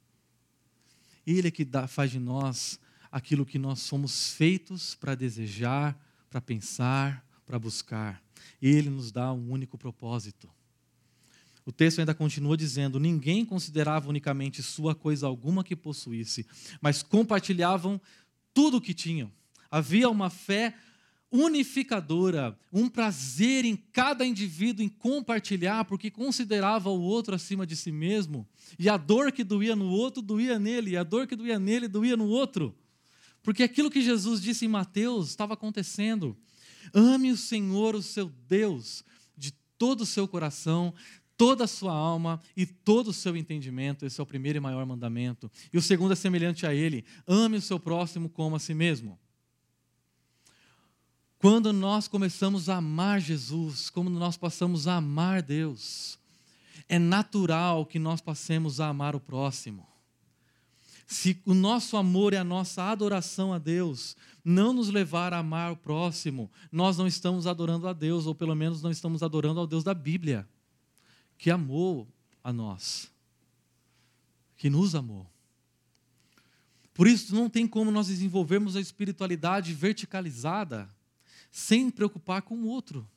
Ele 1.26 1.48
é 1.48 1.50
que 1.50 1.64
dá, 1.64 1.86
faz 1.86 2.10
de 2.10 2.18
nós 2.18 2.78
aquilo 3.10 3.44
que 3.44 3.58
nós 3.58 3.80
somos 3.80 4.32
feitos 4.32 4.94
para 4.94 5.14
desejar, 5.14 5.98
para 6.30 6.40
pensar, 6.40 7.26
para 7.44 7.58
buscar. 7.58 8.22
Ele 8.62 8.88
nos 8.88 9.10
dá 9.10 9.32
um 9.32 9.50
único 9.50 9.76
propósito. 9.76 10.48
O 11.66 11.72
texto 11.72 11.98
ainda 11.98 12.14
continua 12.14 12.56
dizendo: 12.56 12.98
Ninguém 12.98 13.44
considerava 13.44 14.08
unicamente 14.08 14.62
sua 14.62 14.94
coisa 14.94 15.26
alguma 15.26 15.64
que 15.64 15.76
possuísse, 15.76 16.46
mas 16.80 17.02
compartilhavam 17.02 18.00
tudo 18.54 18.78
o 18.78 18.80
que 18.80 18.94
tinham. 18.94 19.30
Havia 19.70 20.08
uma 20.08 20.30
fé 20.30 20.74
unificadora, 21.30 22.58
um 22.72 22.88
prazer 22.88 23.64
em 23.64 23.76
cada 23.76 24.24
indivíduo 24.24 24.82
em 24.82 24.88
compartilhar, 24.88 25.84
porque 25.84 26.10
considerava 26.10 26.88
o 26.88 27.00
outro 27.00 27.34
acima 27.34 27.66
de 27.66 27.76
si 27.76 27.92
mesmo, 27.92 28.48
e 28.78 28.88
a 28.88 28.96
dor 28.96 29.30
que 29.30 29.44
doía 29.44 29.76
no 29.76 29.88
outro 29.90 30.22
doía 30.22 30.58
nele, 30.58 30.92
e 30.92 30.96
a 30.96 31.02
dor 31.02 31.26
que 31.26 31.36
doía 31.36 31.58
nele 31.58 31.86
doía 31.86 32.16
no 32.16 32.28
outro. 32.28 32.74
Porque 33.42 33.62
aquilo 33.62 33.90
que 33.90 34.02
Jesus 34.02 34.40
disse 34.40 34.64
em 34.64 34.68
Mateus 34.68 35.28
estava 35.28 35.54
acontecendo. 35.54 36.36
Ame 36.92 37.30
o 37.30 37.36
Senhor, 37.36 37.94
o 37.94 38.02
seu 38.02 38.32
Deus, 38.48 39.04
de 39.36 39.52
todo 39.78 40.02
o 40.02 40.06
seu 40.06 40.26
coração, 40.26 40.92
toda 41.36 41.64
a 41.64 41.68
sua 41.68 41.92
alma 41.92 42.40
e 42.56 42.66
todo 42.66 43.08
o 43.08 43.12
seu 43.12 43.36
entendimento. 43.36 44.04
Esse 44.04 44.20
é 44.20 44.22
o 44.22 44.26
primeiro 44.26 44.58
e 44.58 44.60
maior 44.60 44.84
mandamento. 44.84 45.50
E 45.72 45.78
o 45.78 45.82
segundo 45.82 46.12
é 46.12 46.16
semelhante 46.16 46.66
a 46.66 46.74
ele: 46.74 47.04
ame 47.26 47.56
o 47.56 47.62
seu 47.62 47.78
próximo 47.78 48.28
como 48.28 48.56
a 48.56 48.58
si 48.58 48.74
mesmo. 48.74 49.18
Quando 51.38 51.72
nós 51.72 52.08
começamos 52.08 52.68
a 52.68 52.78
amar 52.78 53.20
Jesus, 53.20 53.88
quando 53.90 54.10
nós 54.10 54.36
passamos 54.36 54.88
a 54.88 54.96
amar 54.96 55.40
Deus, 55.40 56.18
é 56.88 56.98
natural 56.98 57.86
que 57.86 57.98
nós 57.98 58.20
passemos 58.20 58.80
a 58.80 58.88
amar 58.88 59.14
o 59.14 59.20
próximo. 59.20 59.86
Se 61.06 61.40
o 61.46 61.54
nosso 61.54 61.96
amor 61.96 62.32
e 62.32 62.36
a 62.36 62.44
nossa 62.44 62.82
adoração 62.82 63.52
a 63.52 63.58
Deus 63.58 64.16
não 64.44 64.72
nos 64.72 64.88
levar 64.88 65.32
a 65.32 65.38
amar 65.38 65.72
o 65.72 65.76
próximo, 65.76 66.50
nós 66.72 66.98
não 66.98 67.06
estamos 67.06 67.46
adorando 67.46 67.86
a 67.86 67.92
Deus, 67.92 68.26
ou 68.26 68.34
pelo 68.34 68.54
menos 68.54 68.82
não 68.82 68.90
estamos 68.90 69.22
adorando 69.22 69.60
ao 69.60 69.66
Deus 69.66 69.84
da 69.84 69.94
Bíblia, 69.94 70.46
que 71.38 71.50
amou 71.50 72.08
a 72.42 72.52
nós, 72.52 73.08
que 74.56 74.68
nos 74.68 74.94
amou. 74.94 75.26
Por 76.92 77.06
isso, 77.06 77.32
não 77.32 77.48
tem 77.48 77.66
como 77.66 77.92
nós 77.92 78.08
desenvolvermos 78.08 78.74
a 78.74 78.80
espiritualidade 78.80 79.72
verticalizada 79.72 80.88
sem 81.50 81.90
preocupar 81.90 82.42
com 82.42 82.56
o 82.56 82.66
outro. 82.66 83.08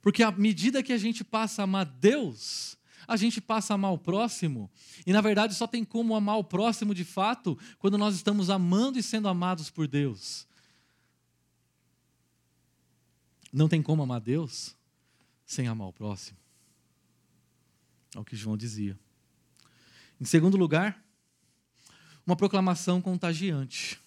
Porque 0.00 0.22
à 0.22 0.30
medida 0.30 0.82
que 0.82 0.92
a 0.92 0.98
gente 0.98 1.24
passa 1.24 1.62
a 1.62 1.64
amar 1.64 1.84
Deus, 1.84 2.76
a 3.06 3.16
gente 3.16 3.40
passa 3.40 3.72
a 3.72 3.76
amar 3.76 3.92
o 3.92 3.98
próximo. 3.98 4.70
E 5.06 5.12
na 5.12 5.20
verdade 5.20 5.54
só 5.54 5.66
tem 5.66 5.84
como 5.84 6.14
amar 6.14 6.38
o 6.38 6.44
próximo 6.44 6.94
de 6.94 7.04
fato 7.04 7.58
quando 7.78 7.98
nós 7.98 8.14
estamos 8.14 8.50
amando 8.50 8.98
e 8.98 9.02
sendo 9.02 9.28
amados 9.28 9.70
por 9.70 9.86
Deus. 9.86 10.46
Não 13.52 13.68
tem 13.68 13.82
como 13.82 14.02
amar 14.02 14.20
Deus 14.20 14.76
sem 15.46 15.66
amar 15.66 15.88
o 15.88 15.92
próximo. 15.92 16.38
É 18.14 18.18
o 18.18 18.24
que 18.24 18.36
João 18.36 18.56
dizia. 18.56 18.98
Em 20.20 20.24
segundo 20.24 20.56
lugar, 20.56 21.02
uma 22.26 22.36
proclamação 22.36 23.00
contagiante. 23.00 23.98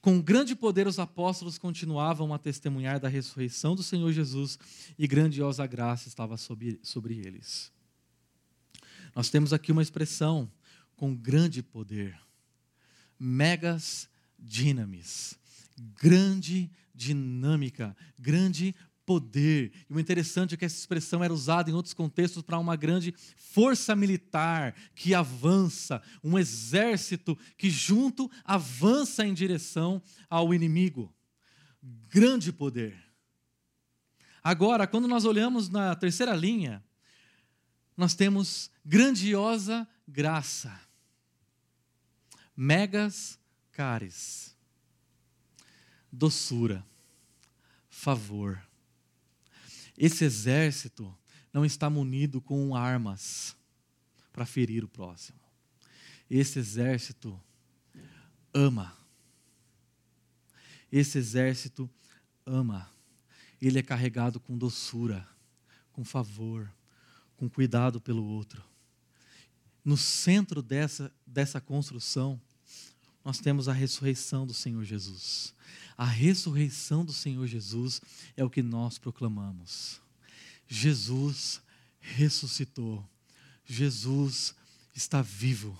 Com 0.00 0.20
grande 0.20 0.54
poder, 0.54 0.86
os 0.86 0.98
apóstolos 0.98 1.58
continuavam 1.58 2.32
a 2.32 2.38
testemunhar 2.38 3.00
da 3.00 3.08
ressurreição 3.08 3.74
do 3.74 3.82
Senhor 3.82 4.12
Jesus 4.12 4.58
e 4.98 5.06
grandiosa 5.06 5.66
graça 5.66 6.08
estava 6.08 6.36
sobre, 6.36 6.78
sobre 6.82 7.18
eles. 7.18 7.72
Nós 9.14 9.28
temos 9.28 9.52
aqui 9.52 9.72
uma 9.72 9.82
expressão 9.82 10.50
com 10.94 11.14
grande 11.14 11.62
poder. 11.62 12.18
Megas 13.18 14.08
dinamis. 14.38 15.36
Grande 16.00 16.70
dinâmica, 16.94 17.96
grande 18.18 18.74
poder. 19.08 19.72
E 19.88 19.94
o 19.94 19.98
interessante 19.98 20.52
é 20.52 20.56
que 20.58 20.66
essa 20.66 20.76
expressão 20.76 21.24
era 21.24 21.32
usada 21.32 21.70
em 21.70 21.72
outros 21.72 21.94
contextos 21.94 22.42
para 22.42 22.58
uma 22.58 22.76
grande 22.76 23.14
força 23.36 23.96
militar 23.96 24.74
que 24.94 25.14
avança, 25.14 26.02
um 26.22 26.38
exército 26.38 27.34
que 27.56 27.70
junto 27.70 28.30
avança 28.44 29.24
em 29.24 29.32
direção 29.32 30.02
ao 30.28 30.52
inimigo. 30.52 31.10
Grande 31.82 32.52
poder. 32.52 33.02
Agora, 34.44 34.86
quando 34.86 35.08
nós 35.08 35.24
olhamos 35.24 35.70
na 35.70 35.94
terceira 35.94 36.34
linha, 36.34 36.84
nós 37.96 38.14
temos 38.14 38.70
grandiosa 38.84 39.88
graça. 40.06 40.78
Megas 42.54 43.38
cares. 43.72 44.54
Doçura. 46.12 46.84
Favor 47.88 48.67
esse 49.98 50.24
exército 50.24 51.12
não 51.52 51.64
está 51.64 51.90
munido 51.90 52.40
com 52.40 52.76
armas 52.76 53.56
para 54.32 54.46
ferir 54.46 54.84
o 54.84 54.88
próximo. 54.88 55.40
Esse 56.30 56.60
exército 56.60 57.38
ama. 58.54 58.96
Esse 60.92 61.18
exército 61.18 61.90
ama. 62.46 62.88
Ele 63.60 63.80
é 63.80 63.82
carregado 63.82 64.38
com 64.38 64.56
doçura, 64.56 65.26
com 65.92 66.04
favor, 66.04 66.72
com 67.36 67.50
cuidado 67.50 68.00
pelo 68.00 68.24
outro. 68.24 68.62
No 69.84 69.96
centro 69.96 70.62
dessa, 70.62 71.12
dessa 71.26 71.60
construção, 71.60 72.40
nós 73.28 73.38
temos 73.40 73.68
a 73.68 73.74
ressurreição 73.74 74.46
do 74.46 74.54
Senhor 74.54 74.82
Jesus. 74.84 75.52
A 75.98 76.06
ressurreição 76.06 77.04
do 77.04 77.12
Senhor 77.12 77.46
Jesus 77.46 78.00
é 78.34 78.42
o 78.42 78.48
que 78.48 78.62
nós 78.62 78.96
proclamamos. 78.96 80.00
Jesus 80.66 81.60
ressuscitou. 82.00 83.06
Jesus 83.66 84.54
está 84.96 85.20
vivo. 85.20 85.78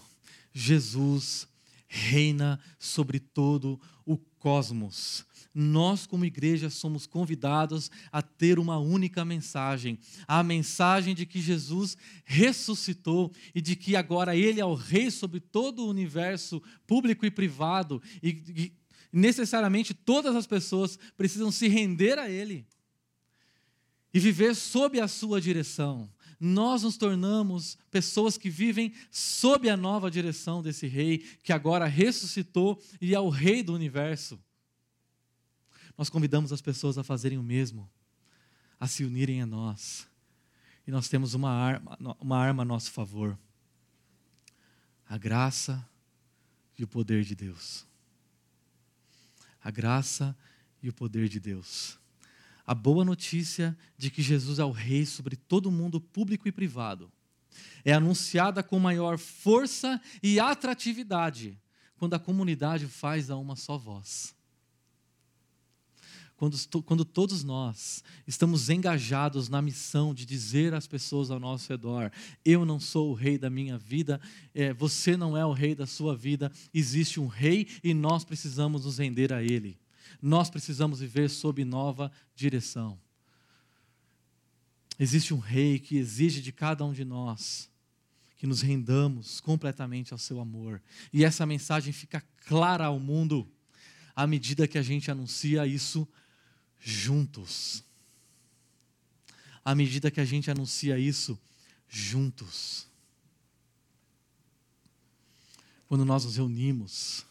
Jesus 0.52 1.48
reina 1.88 2.60
sobre 2.78 3.18
todo 3.18 3.80
o 4.04 4.18
cosmos. 4.18 5.24
Nós, 5.54 6.06
como 6.06 6.24
igreja, 6.24 6.70
somos 6.70 7.06
convidados 7.06 7.90
a 8.12 8.20
ter 8.22 8.58
uma 8.58 8.78
única 8.78 9.24
mensagem: 9.24 9.98
a 10.26 10.42
mensagem 10.42 11.14
de 11.14 11.26
que 11.26 11.40
Jesus 11.40 11.96
ressuscitou 12.24 13.32
e 13.54 13.60
de 13.60 13.74
que 13.74 13.96
agora 13.96 14.36
Ele 14.36 14.60
é 14.60 14.64
o 14.64 14.74
Rei 14.74 15.10
sobre 15.10 15.40
todo 15.40 15.84
o 15.84 15.88
universo 15.88 16.62
público 16.86 17.24
e 17.24 17.30
privado, 17.30 18.02
e, 18.22 18.72
necessariamente 19.12 19.94
todas 19.94 20.36
as 20.36 20.46
pessoas 20.46 20.98
precisam 21.16 21.50
se 21.50 21.66
render 21.66 22.18
a 22.18 22.30
Ele 22.30 22.66
e 24.12 24.20
viver 24.20 24.54
sob 24.54 25.00
a 25.00 25.08
Sua 25.08 25.40
direção. 25.40 26.10
Nós 26.40 26.84
nos 26.84 26.96
tornamos 26.96 27.76
pessoas 27.90 28.38
que 28.38 28.48
vivem 28.48 28.92
sob 29.10 29.68
a 29.68 29.76
nova 29.76 30.10
direção 30.10 30.62
desse 30.62 30.86
Rei, 30.86 31.18
que 31.42 31.52
agora 31.52 31.86
ressuscitou 31.86 32.80
e 33.00 33.14
é 33.14 33.18
o 33.18 33.28
Rei 33.28 33.62
do 33.62 33.74
universo. 33.74 34.38
Nós 35.98 36.08
convidamos 36.08 36.52
as 36.52 36.62
pessoas 36.62 36.96
a 36.96 37.04
fazerem 37.04 37.36
o 37.36 37.42
mesmo, 37.42 37.90
a 38.80 38.86
se 38.86 39.04
unirem 39.04 39.42
a 39.42 39.46
nós. 39.46 40.08
E 40.86 40.90
nós 40.90 41.08
temos 41.08 41.34
uma 41.34 41.50
arma, 41.50 41.98
uma 42.18 42.38
arma 42.38 42.62
a 42.62 42.64
nosso 42.64 42.90
favor: 42.90 43.36
a 45.06 45.18
graça 45.18 45.86
e 46.78 46.84
o 46.84 46.88
poder 46.88 47.24
de 47.24 47.34
Deus 47.34 47.88
a 49.68 49.70
graça 49.70 50.36
e 50.82 50.88
o 50.88 50.92
poder 50.94 51.28
de 51.28 51.38
Deus. 51.38 51.98
A 52.66 52.74
boa 52.74 53.04
notícia 53.04 53.76
de 53.96 54.10
que 54.10 54.22
Jesus 54.22 54.58
é 54.58 54.64
o 54.64 54.70
Rei 54.70 55.04
sobre 55.04 55.36
todo 55.36 55.70
mundo 55.70 56.00
público 56.00 56.48
e 56.48 56.52
privado 56.52 57.12
é 57.84 57.92
anunciada 57.92 58.62
com 58.62 58.78
maior 58.78 59.18
força 59.18 60.00
e 60.22 60.38
atratividade 60.38 61.60
quando 61.96 62.14
a 62.14 62.18
comunidade 62.18 62.86
faz 62.86 63.30
a 63.30 63.36
uma 63.36 63.56
só 63.56 63.76
voz. 63.76 64.34
Quando, 66.38 66.56
quando 66.84 67.04
todos 67.04 67.42
nós 67.42 68.04
estamos 68.24 68.70
engajados 68.70 69.48
na 69.48 69.60
missão 69.60 70.14
de 70.14 70.24
dizer 70.24 70.72
às 70.72 70.86
pessoas 70.86 71.32
ao 71.32 71.40
nosso 71.40 71.68
redor: 71.68 72.12
eu 72.44 72.64
não 72.64 72.78
sou 72.78 73.10
o 73.10 73.14
rei 73.14 73.36
da 73.36 73.50
minha 73.50 73.76
vida, 73.76 74.20
é, 74.54 74.72
você 74.72 75.16
não 75.16 75.36
é 75.36 75.44
o 75.44 75.52
rei 75.52 75.74
da 75.74 75.84
sua 75.84 76.16
vida, 76.16 76.50
existe 76.72 77.18
um 77.18 77.26
rei 77.26 77.66
e 77.82 77.92
nós 77.92 78.24
precisamos 78.24 78.84
nos 78.84 78.98
render 78.98 79.32
a 79.32 79.42
ele. 79.42 79.76
Nós 80.22 80.48
precisamos 80.48 81.00
viver 81.00 81.28
sob 81.28 81.64
nova 81.64 82.10
direção. 82.36 82.96
Existe 84.96 85.34
um 85.34 85.40
rei 85.40 85.80
que 85.80 85.96
exige 85.96 86.40
de 86.40 86.52
cada 86.52 86.84
um 86.84 86.92
de 86.92 87.04
nós 87.04 87.68
que 88.36 88.46
nos 88.46 88.62
rendamos 88.62 89.40
completamente 89.40 90.12
ao 90.12 90.18
seu 90.18 90.38
amor. 90.38 90.80
E 91.12 91.24
essa 91.24 91.44
mensagem 91.44 91.92
fica 91.92 92.22
clara 92.46 92.86
ao 92.86 93.00
mundo 93.00 93.50
à 94.14 94.24
medida 94.24 94.68
que 94.68 94.78
a 94.78 94.82
gente 94.82 95.10
anuncia 95.10 95.66
isso 95.66 96.06
juntos. 96.80 97.84
À 99.64 99.74
medida 99.74 100.10
que 100.10 100.20
a 100.20 100.24
gente 100.24 100.50
anuncia 100.50 100.98
isso 100.98 101.38
juntos. 101.88 102.86
Quando 105.86 106.04
nós 106.04 106.24
nos 106.24 106.36
reunimos 106.36 107.24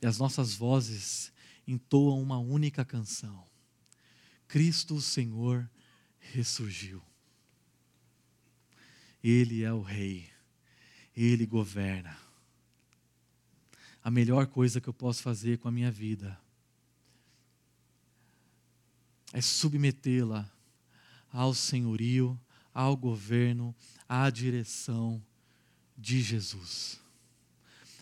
e 0.00 0.06
as 0.06 0.18
nossas 0.18 0.54
vozes 0.54 1.32
entoam 1.66 2.20
uma 2.20 2.38
única 2.38 2.84
canção: 2.84 3.46
Cristo 4.46 4.94
o 4.94 5.02
Senhor 5.02 5.68
ressurgiu. 6.18 7.02
Ele 9.22 9.62
é 9.62 9.72
o 9.72 9.80
Rei, 9.80 10.30
Ele 11.16 11.46
governa. 11.46 12.16
A 14.02 14.10
melhor 14.10 14.46
coisa 14.46 14.82
que 14.82 14.88
eu 14.88 14.92
posso 14.92 15.22
fazer 15.22 15.58
com 15.58 15.66
a 15.66 15.72
minha 15.72 15.90
vida 15.90 16.38
é 19.34 19.40
submetê-la 19.40 20.48
ao 21.32 21.52
senhorio, 21.52 22.40
ao 22.72 22.96
governo, 22.96 23.74
à 24.08 24.30
direção 24.30 25.20
de 25.98 26.22
Jesus. 26.22 27.00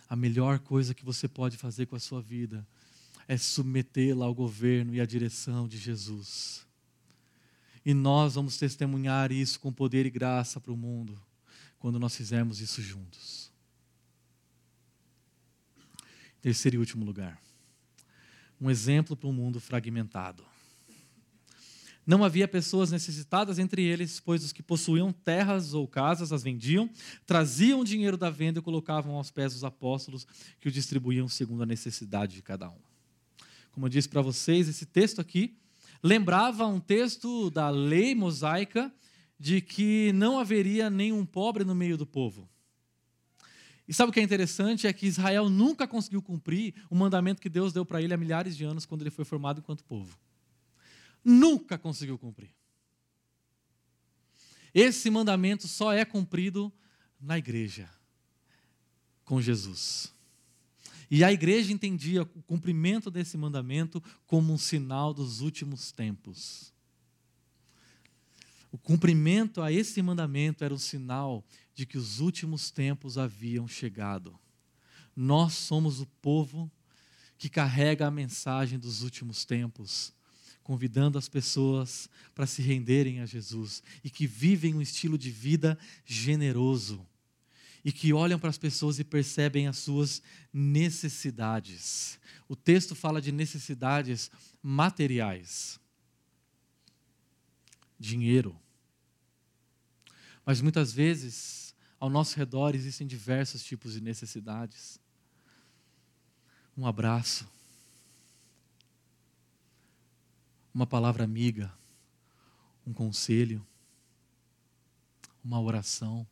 A 0.07 0.15
melhor 0.15 0.59
coisa 0.59 0.93
que 0.93 1.07
você 1.07 1.27
pode 1.27 1.57
fazer 1.57 1.87
com 1.87 1.97
a 1.97 2.01
sua 2.01 2.21
vida 2.21 2.69
é 3.27 3.39
submetê-la 3.39 4.27
ao 4.27 4.35
governo 4.35 4.95
e 4.95 5.01
à 5.01 5.07
direção 5.07 5.67
de 5.67 5.79
Jesus. 5.79 6.67
E 7.83 7.95
nós 7.95 8.35
vamos 8.35 8.59
testemunhar 8.59 9.33
isso 9.33 9.59
com 9.59 9.73
poder 9.73 10.05
e 10.05 10.11
graça 10.11 10.61
para 10.61 10.73
o 10.73 10.77
mundo, 10.77 11.19
quando 11.79 11.99
nós 11.99 12.15
fizermos 12.15 12.61
isso 12.61 12.83
juntos. 12.83 13.51
Terceiro 16.43 16.77
e 16.77 16.79
último 16.79 17.07
lugar. 17.07 17.41
Um 18.61 18.71
exemplo 18.71 19.17
para 19.17 19.31
um 19.31 19.33
mundo 19.33 19.59
fragmentado. 19.59 20.52
Não 22.05 22.25
havia 22.25 22.49
pessoas 22.49 22.91
necessitadas 22.91 23.59
entre 23.59 23.83
eles, 23.83 24.19
pois 24.19 24.45
os 24.45 24.53
que 24.53 24.63
possuíam 24.63 25.13
terras 25.13 25.73
ou 25.73 25.87
casas 25.87 26.33
as 26.33 26.43
vendiam, 26.43 26.91
traziam 27.25 27.81
o 27.81 27.85
dinheiro 27.85 28.17
da 28.17 28.29
venda 28.29 28.59
e 28.59 28.63
colocavam 28.63 29.15
aos 29.15 29.31
pés 29.31 29.53
dos 29.53 29.63
apóstolos, 29.63 30.27
que 30.61 30.69
o 30.69 30.73
distribuíam 30.73 31.29
segundo 31.29 31.63
a 31.63 31.67
necessidade 31.67 32.35
de 32.35 32.43
cada 32.43 32.69
um. 32.69 32.79
Como 33.71 33.87
eu 33.87 33.91
disse 33.91 34.09
para 34.09 34.21
vocês, 34.21 34.69
esse 34.69 34.85
texto 34.85 35.21
aqui 35.21 35.57
lembrava 36.03 36.67
um 36.67 36.81
texto 36.81 37.51
da 37.51 37.71
lei 37.71 38.15
mosaica 38.15 38.93
de 39.39 39.61
que 39.61 40.13
não 40.13 40.39
haveria 40.39 40.91
nenhum 40.91 41.25
pobre 41.25 41.65
no 41.65 41.75
meio 41.75 41.97
do 41.97 42.07
povo. 42.07 42.49
E 43.87 43.95
sabe 43.95 44.11
o 44.11 44.13
que 44.13 44.21
é 44.21 44.23
interessante? 44.23 44.87
É 44.87 44.93
que 44.93 45.07
Israel 45.07 45.49
nunca 45.49 45.87
conseguiu 45.87 46.23
cumprir 46.23 46.75
o 46.91 46.95
mandamento 46.95 47.41
que 47.41 47.49
Deus 47.49 47.73
deu 47.73 47.85
para 47.85 48.01
ele 48.01 48.15
há 48.15 48.17
milhares 48.17 48.57
de 48.57 48.65
anos, 48.65 48.87
quando 48.87 49.03
ele 49.03 49.11
foi 49.11 49.25
formado 49.25 49.61
enquanto 49.61 49.85
povo. 49.85 50.17
Nunca 51.25 51.79
conseguiu 51.79 52.19
cumprir. 52.19 52.51
Esse 54.75 55.11
mandamento 55.11 55.69
só 55.69 55.93
é 55.93 56.05
cumprido 56.05 56.73
na 57.21 57.39
igreja, 57.39 57.89
com 59.25 59.41
Jesus. 59.41 60.13
E 61.11 61.23
a 61.23 61.31
igreja 61.31 61.73
entendia 61.73 62.23
o 62.23 62.43
cumprimento 62.43 63.11
desse 63.11 63.37
mandamento 63.37 64.03
como 64.27 64.53
um 64.53 64.59
sinal 64.59 65.13
dos 65.13 65.41
últimos 65.41 65.93
tempos. 65.93 66.73
O 68.73 68.79
cumprimento 68.79 69.61
a 69.61 69.71
esse 69.71 70.01
mandamento 70.01 70.65
era 70.65 70.73
o 70.73 70.79
sinal 70.79 71.45
de 71.75 71.85
que 71.85 71.99
os 71.99 72.21
últimos 72.21 72.71
tempos 72.71 73.19
haviam 73.19 73.69
chegado. 73.69 74.39
Nós 75.15 75.53
somos 75.53 76.01
o 76.01 76.07
povo 76.07 76.73
que 77.37 77.51
carrega 77.51 78.07
a 78.07 78.11
mensagem 78.11 78.79
dos 78.79 79.03
últimos 79.03 79.45
tempos, 79.45 80.15
convidando 80.63 81.19
as 81.19 81.29
pessoas 81.29 82.09
para 82.35 82.47
se 82.47 82.63
renderem 82.63 83.21
a 83.21 83.27
Jesus 83.27 83.83
e 84.03 84.11
que 84.11 84.27
vivem 84.27 84.75
um 84.75 84.83
estilo 84.83 85.19
de 85.19 85.31
vida 85.31 85.79
generoso 86.05 87.07
e 87.85 87.91
que 87.91 88.13
olham 88.13 88.39
para 88.39 88.51
as 88.51 88.59
pessoas 88.59 88.99
e 88.99 89.05
percebem 89.05 89.67
as 89.67 89.79
suas 89.79 90.23
necessidades. 90.53 92.19
O 92.49 92.55
texto 92.55 92.95
fala 92.95 93.21
de 93.21 93.33
necessidades 93.33 94.31
materiais. 94.63 95.81
Dinheiro. 97.99 98.57
Mas 100.45 100.61
muitas 100.61 100.93
vezes, 100.93 101.75
ao 101.99 102.11
nosso 102.11 102.37
redor 102.37 102.75
existem 102.75 103.07
diversos 103.07 103.65
tipos 103.65 103.95
de 103.95 104.01
necessidades. 104.01 105.01
Um 106.77 106.87
abraço. 106.87 107.49
Uma 110.75 110.87
palavra 110.87 111.25
amiga. 111.25 111.73
Um 112.87 112.93
conselho. 112.93 113.67
Uma 115.45 115.61
oração 115.61 116.27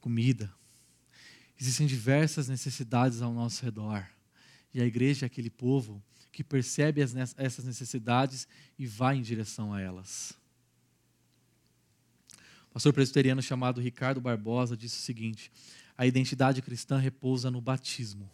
comida. 0.00 0.50
Existem 1.60 1.86
diversas 1.86 2.48
necessidades 2.48 3.20
ao 3.20 3.32
nosso 3.32 3.62
redor. 3.62 4.08
E 4.72 4.80
a 4.80 4.86
igreja 4.86 5.26
é 5.26 5.28
aquele 5.28 5.50
povo 5.50 6.02
que 6.32 6.44
percebe 6.44 7.00
essas 7.02 7.64
necessidades 7.64 8.46
e 8.78 8.86
vai 8.86 9.16
em 9.16 9.22
direção 9.22 9.72
a 9.72 9.80
elas. 9.80 10.32
O 12.70 12.74
pastor 12.74 12.92
presbiteriano 12.92 13.42
chamado 13.42 13.80
Ricardo 13.80 14.20
Barbosa 14.20 14.76
disse 14.76 14.98
o 14.98 15.02
seguinte: 15.02 15.50
a 15.96 16.06
identidade 16.06 16.62
cristã 16.62 16.96
repousa 16.96 17.50
no 17.50 17.60
batismo. 17.60 18.30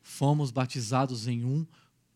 Fomos 0.00 0.50
batizados 0.50 1.26
em 1.26 1.44
um 1.44 1.66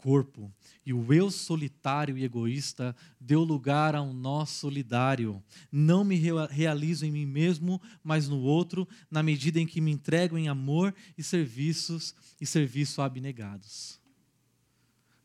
corpo. 0.04 0.52
E 0.84 0.92
o 0.92 1.14
eu 1.14 1.30
solitário 1.30 2.18
e 2.18 2.24
egoísta 2.24 2.94
deu 3.18 3.42
lugar 3.42 3.94
a 3.94 4.02
um 4.02 4.12
nós 4.12 4.50
solidário. 4.50 5.42
Não 5.72 6.04
me 6.04 6.20
realizo 6.50 7.06
em 7.06 7.10
mim 7.10 7.24
mesmo, 7.24 7.80
mas 8.02 8.28
no 8.28 8.38
outro, 8.40 8.86
na 9.10 9.22
medida 9.22 9.58
em 9.58 9.66
que 9.66 9.80
me 9.80 9.90
entrego 9.90 10.36
em 10.36 10.46
amor 10.46 10.94
e 11.16 11.22
serviços 11.22 12.14
e 12.38 12.44
serviço 12.44 13.00
abnegados. 13.00 13.98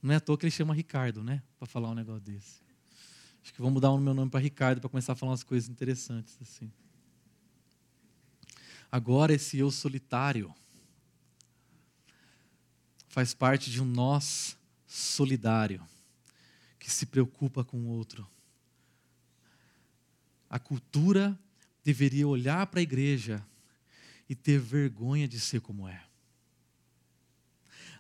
Não 0.01 0.14
é 0.14 0.16
à 0.16 0.20
toa 0.22 0.38
que 0.38 0.45
ele 0.45 0.51
chama 0.51 0.74
Ricardo, 0.74 1.22
né? 1.22 1.43
Para 1.57 1.68
falar 1.68 1.89
um 1.89 1.95
negócio 1.95 2.22
desse. 2.22 2.62
Acho 3.43 3.53
que 3.53 3.62
vou 3.62 3.72
mudar 3.72 3.91
o 3.91 3.97
meu 3.97 4.14
nome 4.14 4.32
para 4.32 4.39
Ricardo 4.39 4.80
para 4.80 4.89
começar 4.89 5.12
a 5.12 5.16
falar 5.16 5.32
umas 5.32 5.43
coisas 5.43 5.70
interessantes 5.70 6.38
assim. 6.41 6.72
Agora 8.89 9.34
esse 9.34 9.57
eu 9.57 9.70
solitário 9.70 10.53
faz 13.10 13.34
parte 13.34 13.70
de 13.70 13.82
um 13.82 13.86
nós 13.86 14.55
solidário, 14.88 15.86
que 16.80 16.89
se 16.89 17.05
preocupa 17.05 17.66
com 17.66 17.78
o 17.78 17.88
outro. 17.88 18.26
A 20.49 20.57
cultura 20.57 21.38
deveria 21.84 22.28
olhar 22.28 22.66
para 22.68 22.80
a 22.80 22.84
igreja 22.84 23.45
e 24.30 24.36
ter 24.36 24.60
vergonha 24.60 25.28
de 25.28 25.39
ser 25.39 25.60
como 25.60 25.88
é. 25.88 26.03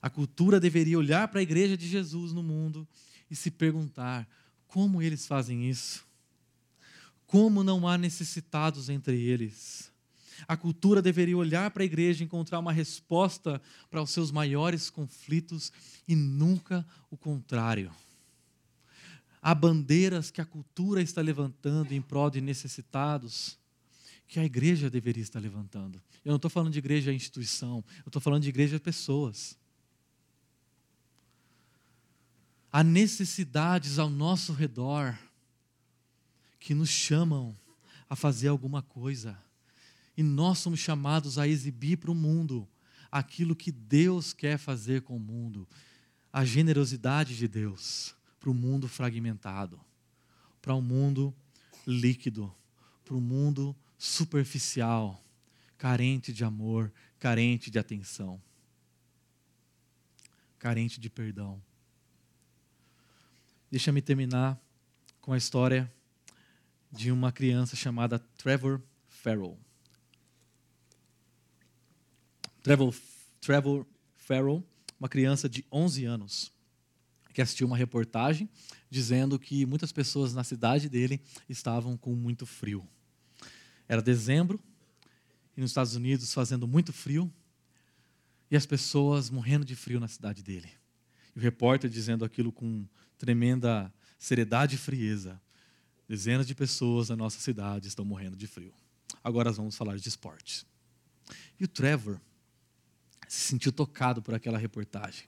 A 0.01 0.09
cultura 0.09 0.59
deveria 0.59 0.97
olhar 0.97 1.27
para 1.27 1.39
a 1.39 1.43
igreja 1.43 1.75
de 1.75 1.87
Jesus 1.87 2.31
no 2.31 2.41
mundo 2.41 2.87
e 3.29 3.35
se 3.35 3.51
perguntar: 3.51 4.27
como 4.67 5.01
eles 5.01 5.27
fazem 5.27 5.69
isso? 5.69 6.07
Como 7.25 7.63
não 7.63 7.87
há 7.87 7.97
necessitados 7.97 8.89
entre 8.89 9.19
eles? 9.19 9.91
A 10.47 10.57
cultura 10.57 11.01
deveria 11.01 11.37
olhar 11.37 11.71
para 11.71 11.83
a 11.83 11.85
igreja 11.85 12.23
e 12.23 12.25
encontrar 12.25 12.59
uma 12.59 12.73
resposta 12.73 13.61
para 13.89 14.01
os 14.01 14.11
seus 14.11 14.31
maiores 14.31 14.89
conflitos 14.89 15.71
e 16.07 16.15
nunca 16.15 16.85
o 17.09 17.17
contrário. 17.17 17.91
Há 19.41 19.55
bandeiras 19.55 20.29
que 20.31 20.41
a 20.41 20.45
cultura 20.45 21.01
está 21.01 21.21
levantando 21.21 21.93
em 21.93 22.01
prol 22.01 22.29
de 22.29 22.41
necessitados 22.41 23.57
que 24.27 24.39
a 24.39 24.45
igreja 24.45 24.89
deveria 24.89 25.23
estar 25.23 25.39
levantando. 25.39 26.01
Eu 26.23 26.29
não 26.29 26.35
estou 26.35 26.51
falando 26.51 26.73
de 26.73 26.79
igreja 26.79 27.11
instituição, 27.11 27.83
eu 27.99 28.09
estou 28.09 28.21
falando 28.21 28.43
de 28.43 28.49
igreja 28.49 28.79
pessoas. 28.79 29.57
Há 32.71 32.83
necessidades 32.83 33.97
ao 33.97 34.09
nosso 34.09 34.53
redor 34.53 35.17
que 36.59 36.75
nos 36.75 36.89
chamam 36.89 37.57
a 38.07 38.15
fazer 38.15 38.49
alguma 38.49 38.81
coisa. 38.81 39.37
E 40.19 40.23
nós 40.23 40.59
somos 40.59 40.81
chamados 40.81 41.37
a 41.37 41.47
exibir 41.47 41.95
para 41.95 42.11
o 42.11 42.13
mundo 42.13 42.67
aquilo 43.09 43.55
que 43.55 43.71
Deus 43.71 44.33
quer 44.33 44.57
fazer 44.57 45.01
com 45.01 45.15
o 45.15 45.19
mundo, 45.19 45.65
a 46.33 46.43
generosidade 46.43 47.37
de 47.37 47.47
Deus 47.47 48.13
para 48.37 48.49
o 48.49 48.53
mundo 48.53 48.85
fragmentado, 48.89 49.79
para 50.61 50.73
o 50.73 50.79
um 50.79 50.81
mundo 50.81 51.33
líquido, 51.87 52.53
para 53.05 53.15
o 53.15 53.17
um 53.19 53.21
mundo 53.21 53.73
superficial, 53.97 55.23
carente 55.77 56.33
de 56.33 56.43
amor, 56.43 56.91
carente 57.17 57.71
de 57.71 57.79
atenção, 57.79 58.41
carente 60.57 60.99
de 60.99 61.09
perdão. 61.09 61.61
Deixa-me 63.71 64.01
terminar 64.01 64.59
com 65.21 65.31
a 65.31 65.37
história 65.37 65.89
de 66.91 67.09
uma 67.09 67.31
criança 67.31 67.77
chamada 67.77 68.19
Trevor 68.19 68.81
Farrell. 69.07 69.57
Trevor, 72.69 72.93
Trevor 73.41 73.85
Farrell, 74.15 74.63
uma 74.99 75.09
criança 75.09 75.49
de 75.49 75.65
11 75.71 76.05
anos, 76.05 76.51
que 77.33 77.41
assistiu 77.41 77.65
uma 77.65 77.75
reportagem 77.75 78.47
dizendo 78.91 79.39
que 79.39 79.65
muitas 79.65 79.91
pessoas 79.91 80.35
na 80.35 80.43
cidade 80.43 80.87
dele 80.87 81.19
estavam 81.49 81.97
com 81.97 82.13
muito 82.13 82.45
frio. 82.45 82.87
Era 83.87 84.03
dezembro, 84.03 84.59
e 85.57 85.61
nos 85.61 85.71
Estados 85.71 85.95
Unidos 85.95 86.31
fazendo 86.31 86.67
muito 86.67 86.93
frio, 86.93 87.33
e 88.51 88.55
as 88.55 88.67
pessoas 88.67 89.31
morrendo 89.31 89.65
de 89.65 89.75
frio 89.75 89.99
na 89.99 90.07
cidade 90.07 90.43
dele. 90.43 90.69
E 91.35 91.39
o 91.39 91.41
repórter 91.41 91.89
dizendo 91.89 92.23
aquilo 92.23 92.51
com 92.51 92.85
tremenda 93.17 93.91
seriedade 94.19 94.75
e 94.75 94.77
frieza. 94.77 95.41
Dezenas 96.07 96.45
de 96.45 96.53
pessoas 96.53 97.09
na 97.09 97.15
nossa 97.15 97.39
cidade 97.39 97.87
estão 97.87 98.05
morrendo 98.05 98.37
de 98.37 98.45
frio. 98.45 98.75
Agora 99.23 99.51
vamos 99.51 99.75
falar 99.75 99.97
de 99.97 100.07
esportes. 100.07 100.67
E 101.59 101.63
o 101.63 101.67
Trevor 101.67 102.21
se 103.29 103.41
sentiu 103.41 103.71
tocado 103.71 104.21
por 104.23 104.33
aquela 104.33 104.57
reportagem. 104.57 105.25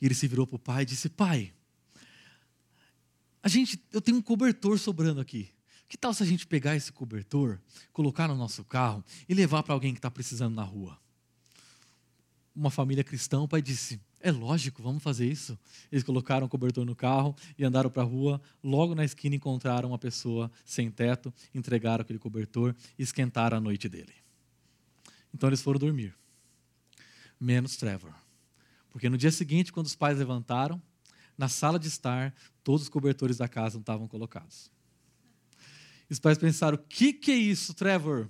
E 0.00 0.06
ele 0.06 0.14
se 0.14 0.28
virou 0.28 0.46
para 0.46 0.56
o 0.56 0.58
pai 0.58 0.82
e 0.82 0.86
disse: 0.86 1.08
Pai, 1.08 1.52
a 3.42 3.48
gente, 3.48 3.82
eu 3.90 4.02
tenho 4.02 4.18
um 4.18 4.22
cobertor 4.22 4.78
sobrando 4.78 5.20
aqui. 5.20 5.50
Que 5.88 5.96
tal 5.96 6.12
se 6.12 6.22
a 6.22 6.26
gente 6.26 6.46
pegar 6.46 6.76
esse 6.76 6.92
cobertor, 6.92 7.58
colocar 7.94 8.28
no 8.28 8.34
nosso 8.34 8.62
carro 8.62 9.02
e 9.26 9.32
levar 9.32 9.62
para 9.62 9.72
alguém 9.72 9.94
que 9.94 9.98
está 9.98 10.10
precisando 10.10 10.54
na 10.54 10.62
rua? 10.62 11.00
Uma 12.54 12.70
família 12.70 13.02
cristã, 13.02 13.40
o 13.40 13.48
pai 13.48 13.62
disse: 13.62 13.98
É 14.20 14.30
lógico, 14.30 14.82
vamos 14.82 15.02
fazer 15.02 15.26
isso. 15.26 15.58
Eles 15.90 16.04
colocaram 16.04 16.46
o 16.46 16.50
cobertor 16.50 16.84
no 16.84 16.94
carro 16.94 17.34
e 17.56 17.64
andaram 17.64 17.88
para 17.88 18.02
a 18.02 18.06
rua. 18.06 18.42
Logo 18.62 18.94
na 18.94 19.06
esquina 19.06 19.36
encontraram 19.36 19.88
uma 19.88 19.98
pessoa 19.98 20.52
sem 20.66 20.90
teto, 20.90 21.32
entregaram 21.54 22.02
aquele 22.02 22.18
cobertor 22.18 22.76
e 22.98 23.02
esquentaram 23.02 23.56
a 23.56 23.60
noite 23.60 23.88
dele. 23.88 24.12
Então 25.32 25.48
eles 25.48 25.62
foram 25.62 25.80
dormir. 25.80 26.17
Menos 27.40 27.76
Trevor. 27.76 28.12
Porque 28.90 29.08
no 29.08 29.18
dia 29.18 29.30
seguinte, 29.30 29.72
quando 29.72 29.86
os 29.86 29.94
pais 29.94 30.18
levantaram, 30.18 30.80
na 31.36 31.48
sala 31.48 31.78
de 31.78 31.86
estar, 31.86 32.34
todos 32.64 32.82
os 32.82 32.88
cobertores 32.88 33.36
da 33.36 33.46
casa 33.46 33.74
não 33.74 33.80
estavam 33.80 34.08
colocados. 34.08 34.70
Os 36.10 36.18
pais 36.18 36.38
pensaram: 36.38 36.76
o 36.76 36.78
que, 36.78 37.12
que 37.12 37.30
é 37.30 37.36
isso, 37.36 37.74
Trevor? 37.74 38.28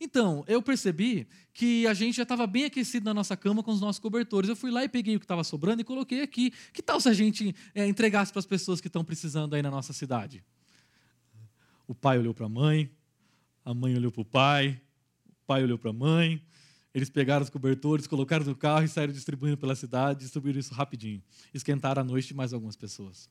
Então, 0.00 0.44
eu 0.46 0.60
percebi 0.60 1.26
que 1.54 1.86
a 1.86 1.94
gente 1.94 2.16
já 2.16 2.24
estava 2.24 2.46
bem 2.46 2.64
aquecido 2.64 3.04
na 3.04 3.14
nossa 3.14 3.36
cama 3.36 3.62
com 3.62 3.70
os 3.70 3.80
nossos 3.80 3.98
cobertores. 3.98 4.48
Eu 4.48 4.56
fui 4.56 4.70
lá 4.70 4.84
e 4.84 4.88
peguei 4.88 5.16
o 5.16 5.18
que 5.18 5.24
estava 5.24 5.42
sobrando 5.42 5.80
e 5.80 5.84
coloquei 5.84 6.20
aqui. 6.20 6.52
Que 6.72 6.82
tal 6.82 7.00
se 7.00 7.08
a 7.08 7.14
gente 7.14 7.54
é, 7.74 7.86
entregasse 7.86 8.30
para 8.30 8.40
as 8.40 8.46
pessoas 8.46 8.80
que 8.80 8.88
estão 8.88 9.04
precisando 9.04 9.54
aí 9.54 9.62
na 9.62 9.70
nossa 9.70 9.92
cidade? 9.92 10.44
O 11.86 11.94
pai 11.94 12.18
olhou 12.18 12.34
para 12.34 12.46
a 12.46 12.48
mãe, 12.48 12.90
a 13.64 13.72
mãe 13.72 13.96
olhou 13.96 14.12
para 14.12 14.20
o 14.20 14.24
pai, 14.24 14.80
o 15.26 15.46
pai 15.46 15.62
olhou 15.62 15.78
para 15.78 15.90
a 15.90 15.94
mãe. 15.94 16.42
Eles 16.96 17.10
pegaram 17.10 17.42
os 17.42 17.50
cobertores, 17.50 18.06
colocaram 18.06 18.46
no 18.46 18.56
carro 18.56 18.82
e 18.82 18.88
saíram 18.88 19.12
distribuindo 19.12 19.58
pela 19.58 19.76
cidade, 19.76 20.20
distribuíram 20.20 20.58
isso 20.58 20.72
rapidinho. 20.72 21.22
Esquentaram 21.52 22.00
a 22.00 22.04
noite 22.04 22.32
mais 22.32 22.54
algumas 22.54 22.74
pessoas. 22.74 23.28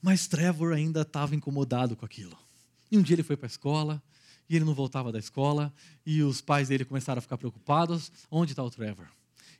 Mas 0.00 0.28
Trevor 0.28 0.72
ainda 0.72 1.00
estava 1.00 1.34
incomodado 1.34 1.96
com 1.96 2.06
aquilo. 2.06 2.38
E 2.88 2.96
um 2.96 3.02
dia 3.02 3.16
ele 3.16 3.24
foi 3.24 3.36
para 3.36 3.46
a 3.46 3.48
escola, 3.48 4.00
e 4.48 4.54
ele 4.54 4.64
não 4.64 4.74
voltava 4.74 5.10
da 5.10 5.18
escola, 5.18 5.74
e 6.06 6.22
os 6.22 6.40
pais 6.40 6.68
dele 6.68 6.84
começaram 6.84 7.18
a 7.18 7.20
ficar 7.20 7.36
preocupados: 7.36 8.12
onde 8.30 8.52
está 8.52 8.62
o 8.62 8.70
Trevor? 8.70 9.08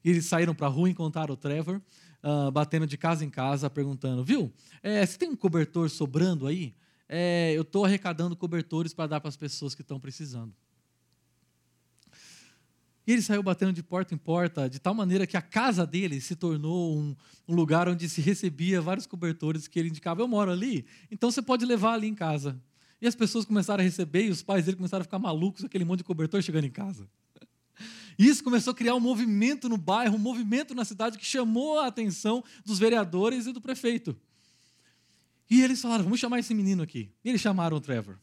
E 0.04 0.10
eles 0.10 0.26
saíram 0.26 0.54
para 0.54 0.68
a 0.68 0.70
rua 0.70 0.88
e 0.88 0.92
encontraram 0.92 1.34
o 1.34 1.36
Trevor, 1.36 1.82
uh, 2.22 2.52
batendo 2.52 2.86
de 2.86 2.96
casa 2.96 3.24
em 3.24 3.30
casa, 3.30 3.68
perguntando: 3.68 4.22
viu, 4.22 4.52
é, 4.80 5.04
tem 5.08 5.28
um 5.28 5.34
cobertor 5.34 5.90
sobrando 5.90 6.46
aí? 6.46 6.72
É, 7.08 7.52
eu 7.52 7.62
estou 7.62 7.84
arrecadando 7.84 8.36
cobertores 8.36 8.94
para 8.94 9.08
dar 9.08 9.20
para 9.20 9.28
as 9.28 9.36
pessoas 9.36 9.74
que 9.74 9.82
estão 9.82 9.98
precisando. 9.98 10.54
E 13.06 13.12
ele 13.12 13.22
saiu 13.22 13.42
batendo 13.42 13.72
de 13.72 13.82
porta 13.82 14.14
em 14.14 14.18
porta, 14.18 14.68
de 14.68 14.78
tal 14.78 14.94
maneira 14.94 15.26
que 15.26 15.36
a 15.36 15.42
casa 15.42 15.86
dele 15.86 16.20
se 16.20 16.36
tornou 16.36 16.96
um, 16.96 17.16
um, 17.48 17.54
lugar 17.54 17.88
onde 17.88 18.08
se 18.08 18.20
recebia 18.20 18.80
vários 18.80 19.06
cobertores 19.06 19.66
que 19.66 19.78
ele 19.78 19.88
indicava: 19.88 20.20
eu 20.20 20.28
moro 20.28 20.50
ali, 20.50 20.84
então 21.10 21.30
você 21.30 21.42
pode 21.42 21.64
levar 21.64 21.94
ali 21.94 22.06
em 22.06 22.14
casa. 22.14 22.60
E 23.00 23.06
as 23.06 23.14
pessoas 23.14 23.44
começaram 23.46 23.80
a 23.80 23.84
receber, 23.84 24.26
e 24.26 24.30
os 24.30 24.42
pais 24.42 24.66
dele 24.66 24.76
começaram 24.76 25.00
a 25.00 25.04
ficar 25.04 25.18
malucos 25.18 25.64
aquele 25.64 25.84
monte 25.84 25.98
de 25.98 26.04
cobertor 26.04 26.42
chegando 26.42 26.66
em 26.66 26.70
casa. 26.70 27.08
E 28.18 28.28
isso 28.28 28.44
começou 28.44 28.72
a 28.72 28.74
criar 28.74 28.94
um 28.94 29.00
movimento 29.00 29.66
no 29.66 29.78
bairro, 29.78 30.16
um 30.16 30.18
movimento 30.18 30.74
na 30.74 30.84
cidade 30.84 31.16
que 31.16 31.24
chamou 31.24 31.78
a 31.78 31.86
atenção 31.86 32.44
dos 32.66 32.78
vereadores 32.78 33.46
e 33.46 33.52
do 33.52 33.60
prefeito. 33.62 34.14
E 35.48 35.62
eles 35.62 35.80
falaram: 35.80 36.04
vamos 36.04 36.20
chamar 36.20 36.38
esse 36.38 36.52
menino 36.52 36.82
aqui. 36.82 37.10
E 37.24 37.30
eles 37.30 37.40
chamaram 37.40 37.76
o 37.76 37.80
Trevor. 37.80 38.18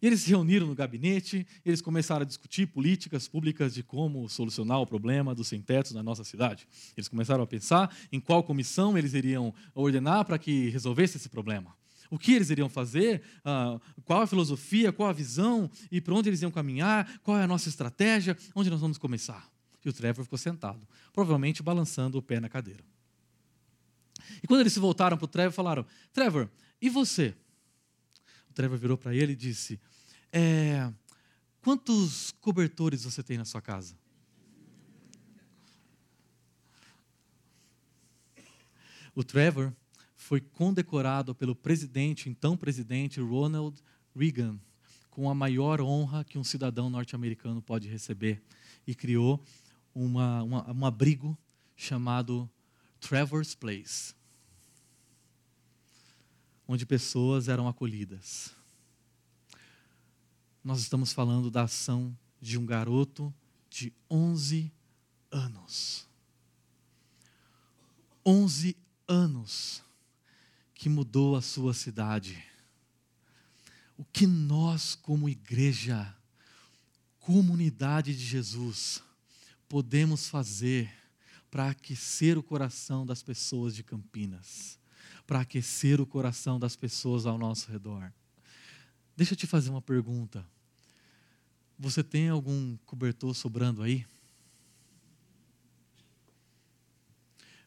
E 0.00 0.06
eles 0.06 0.20
se 0.20 0.30
reuniram 0.30 0.66
no 0.66 0.74
gabinete, 0.74 1.46
eles 1.64 1.80
começaram 1.80 2.22
a 2.22 2.26
discutir 2.26 2.66
políticas 2.66 3.26
públicas 3.26 3.72
de 3.74 3.82
como 3.82 4.28
solucionar 4.28 4.80
o 4.80 4.86
problema 4.86 5.34
dos 5.34 5.48
sem-tetos 5.48 5.92
na 5.92 6.02
nossa 6.02 6.22
cidade. 6.22 6.68
Eles 6.96 7.08
começaram 7.08 7.42
a 7.42 7.46
pensar 7.46 7.94
em 8.12 8.20
qual 8.20 8.42
comissão 8.42 8.96
eles 8.98 9.14
iriam 9.14 9.54
ordenar 9.74 10.24
para 10.24 10.38
que 10.38 10.68
resolvesse 10.68 11.16
esse 11.16 11.28
problema. 11.28 11.74
O 12.10 12.18
que 12.18 12.34
eles 12.34 12.50
iriam 12.50 12.68
fazer, 12.68 13.22
uh, 13.38 13.80
qual 14.04 14.22
a 14.22 14.26
filosofia, 14.26 14.92
qual 14.92 15.08
a 15.08 15.12
visão 15.12 15.70
e 15.90 16.00
para 16.00 16.14
onde 16.14 16.28
eles 16.28 16.42
iam 16.42 16.50
caminhar, 16.50 17.20
qual 17.22 17.38
é 17.38 17.42
a 17.42 17.48
nossa 17.48 17.68
estratégia, 17.68 18.36
onde 18.54 18.70
nós 18.70 18.80
vamos 18.80 18.98
começar. 18.98 19.50
E 19.84 19.88
o 19.88 19.92
Trevor 19.92 20.24
ficou 20.24 20.38
sentado, 20.38 20.86
provavelmente 21.12 21.62
balançando 21.62 22.18
o 22.18 22.22
pé 22.22 22.38
na 22.38 22.48
cadeira. 22.48 22.84
E 24.42 24.46
quando 24.46 24.60
eles 24.60 24.72
se 24.72 24.80
voltaram 24.80 25.16
para 25.16 25.24
o 25.24 25.28
Trevor, 25.28 25.52
falaram: 25.52 25.86
Trevor, 26.12 26.50
e 26.80 26.90
você? 26.90 27.34
Trevor 28.56 28.78
virou 28.78 28.96
para 28.96 29.14
ele 29.14 29.32
e 29.32 29.36
disse: 29.36 29.78
é, 30.32 30.90
Quantos 31.60 32.32
cobertores 32.40 33.04
você 33.04 33.22
tem 33.22 33.36
na 33.36 33.44
sua 33.44 33.60
casa? 33.60 33.94
O 39.14 39.22
Trevor 39.22 39.74
foi 40.16 40.40
condecorado 40.40 41.34
pelo 41.34 41.54
presidente, 41.54 42.30
então 42.30 42.56
presidente 42.56 43.20
Ronald 43.20 43.78
Reagan, 44.14 44.58
com 45.10 45.28
a 45.28 45.34
maior 45.34 45.82
honra 45.82 46.24
que 46.24 46.38
um 46.38 46.44
cidadão 46.44 46.88
norte-americano 46.88 47.60
pode 47.60 47.88
receber, 47.88 48.42
e 48.86 48.94
criou 48.94 49.44
uma, 49.94 50.42
uma, 50.42 50.72
um 50.72 50.86
abrigo 50.86 51.36
chamado 51.76 52.50
Trevor's 53.00 53.54
Place 53.54 54.14
onde 56.66 56.84
pessoas 56.84 57.48
eram 57.48 57.68
acolhidas. 57.68 58.54
Nós 60.62 60.80
estamos 60.80 61.12
falando 61.12 61.50
da 61.50 61.62
ação 61.62 62.16
de 62.40 62.58
um 62.58 62.66
garoto 62.66 63.32
de 63.70 63.92
11 64.10 64.72
anos. 65.30 66.08
11 68.24 68.76
anos 69.06 69.82
que 70.74 70.88
mudou 70.88 71.36
a 71.36 71.42
sua 71.42 71.72
cidade. 71.72 72.42
O 73.96 74.04
que 74.04 74.26
nós, 74.26 74.94
como 74.94 75.28
igreja, 75.28 76.14
comunidade 77.20 78.14
de 78.14 78.24
Jesus, 78.24 79.02
podemos 79.68 80.28
fazer 80.28 80.92
para 81.50 81.70
aquecer 81.70 82.36
o 82.36 82.42
coração 82.42 83.06
das 83.06 83.22
pessoas 83.22 83.74
de 83.74 83.82
Campinas? 83.82 84.78
Para 85.26 85.40
aquecer 85.40 86.00
o 86.00 86.06
coração 86.06 86.58
das 86.58 86.76
pessoas 86.76 87.26
ao 87.26 87.36
nosso 87.36 87.70
redor. 87.70 88.12
Deixa 89.16 89.32
eu 89.32 89.36
te 89.36 89.46
fazer 89.46 89.70
uma 89.70 89.82
pergunta. 89.82 90.46
Você 91.78 92.02
tem 92.02 92.28
algum 92.28 92.76
cobertor 92.86 93.34
sobrando 93.34 93.82
aí? 93.82 94.06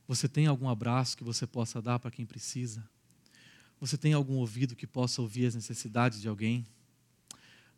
Você 0.07 0.28
tem 0.28 0.47
algum 0.47 0.68
abraço 0.68 1.16
que 1.16 1.24
você 1.24 1.45
possa 1.45 1.82
dar 1.82 1.99
para 1.99 2.10
quem 2.10 2.26
precisa? 2.26 2.88
Você 3.80 3.97
tem 3.97 4.14
algum 4.14 4.36
ouvido 4.36 4.76
que 4.76 4.88
possa 4.88 5.22
ouvir 5.22 5.45
as 5.45 5.55
necessidades 5.55 6.22
de 6.22 6.28
alguém? 6.28 6.66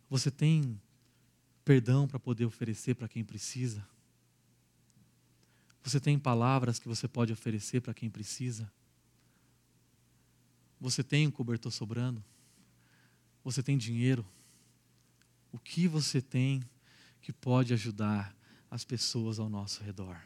Você 0.09 0.31
tem 0.31 0.79
perdão 1.65 2.07
para 2.07 2.19
poder 2.19 2.45
oferecer 2.45 2.95
para 2.95 3.07
quem 3.07 3.23
precisa? 3.23 3.85
Você 5.83 5.99
tem 5.99 6.17
palavras 6.17 6.79
que 6.79 6.87
você 6.87 7.07
pode 7.07 7.33
oferecer 7.33 7.81
para 7.81 7.93
quem 7.93 8.09
precisa? 8.09 8.71
Você 10.81 11.01
tem 11.01 11.25
um 11.25 11.31
cobertor 11.31 11.71
sobrando? 11.71 12.21
Você 13.41 13.63
tem 13.63 13.77
dinheiro? 13.77 14.25
O 15.53 15.57
que 15.57 15.87
você 15.87 16.21
tem 16.21 16.61
que 17.21 17.31
pode 17.31 17.73
ajudar 17.73 18.35
as 18.71 18.85
pessoas 18.85 19.37
ao 19.37 19.49
nosso 19.49 19.83
redor. 19.83 20.17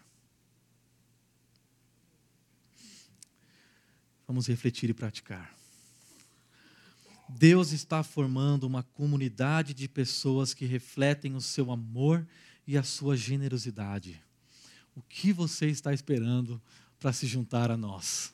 Vamos 4.28 4.48
refletir 4.48 4.90
e 4.90 4.94
praticar. 4.94 5.54
Deus 7.28 7.72
está 7.72 8.04
formando 8.04 8.66
uma 8.66 8.84
comunidade 8.84 9.74
de 9.74 9.88
pessoas 9.88 10.54
que 10.54 10.66
refletem 10.66 11.36
o 11.36 11.42
seu 11.42 11.72
amor 11.72 12.26
e 12.68 12.78
a 12.78 12.84
sua 12.84 13.18
generosidade. 13.18 14.22
O 14.96 15.02
que 15.02 15.34
você 15.34 15.68
está 15.68 15.92
esperando 15.92 16.62
para 17.00 17.12
se 17.12 17.26
juntar 17.26 17.72
a 17.72 17.78
nós? 17.78 18.34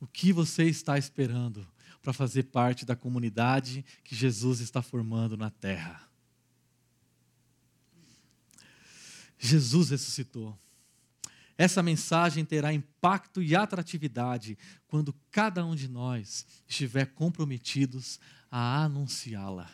O 0.00 0.06
que 0.06 0.32
você 0.32 0.64
está 0.64 0.96
esperando 0.96 1.66
para 2.02 2.12
fazer 2.12 2.44
parte 2.44 2.86
da 2.86 2.94
comunidade 2.94 3.84
que 4.04 4.14
Jesus 4.14 4.60
está 4.60 4.80
formando 4.80 5.36
na 5.36 5.50
terra? 5.50 6.08
Jesus 9.38 9.90
ressuscitou. 9.90 10.58
Essa 11.56 11.82
mensagem 11.82 12.44
terá 12.44 12.72
impacto 12.72 13.42
e 13.42 13.56
atratividade 13.56 14.56
quando 14.86 15.12
cada 15.30 15.64
um 15.64 15.74
de 15.74 15.88
nós 15.88 16.46
estiver 16.68 17.06
comprometidos 17.06 18.20
a 18.50 18.84
anunciá-la. 18.84 19.68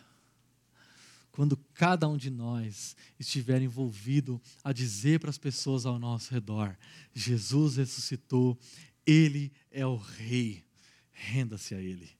Quando 1.30 1.56
cada 1.74 2.08
um 2.08 2.16
de 2.16 2.30
nós 2.30 2.96
estiver 3.18 3.60
envolvido 3.60 4.40
a 4.62 4.72
dizer 4.72 5.20
para 5.20 5.30
as 5.30 5.36
pessoas 5.36 5.84
ao 5.84 5.98
nosso 5.98 6.32
redor: 6.32 6.76
Jesus 7.12 7.76
ressuscitou, 7.76 8.58
Ele 9.06 9.52
é 9.70 9.84
o 9.86 9.96
Rei, 9.96 10.64
renda-se 11.12 11.74
a 11.74 11.80
Ele. 11.80 12.10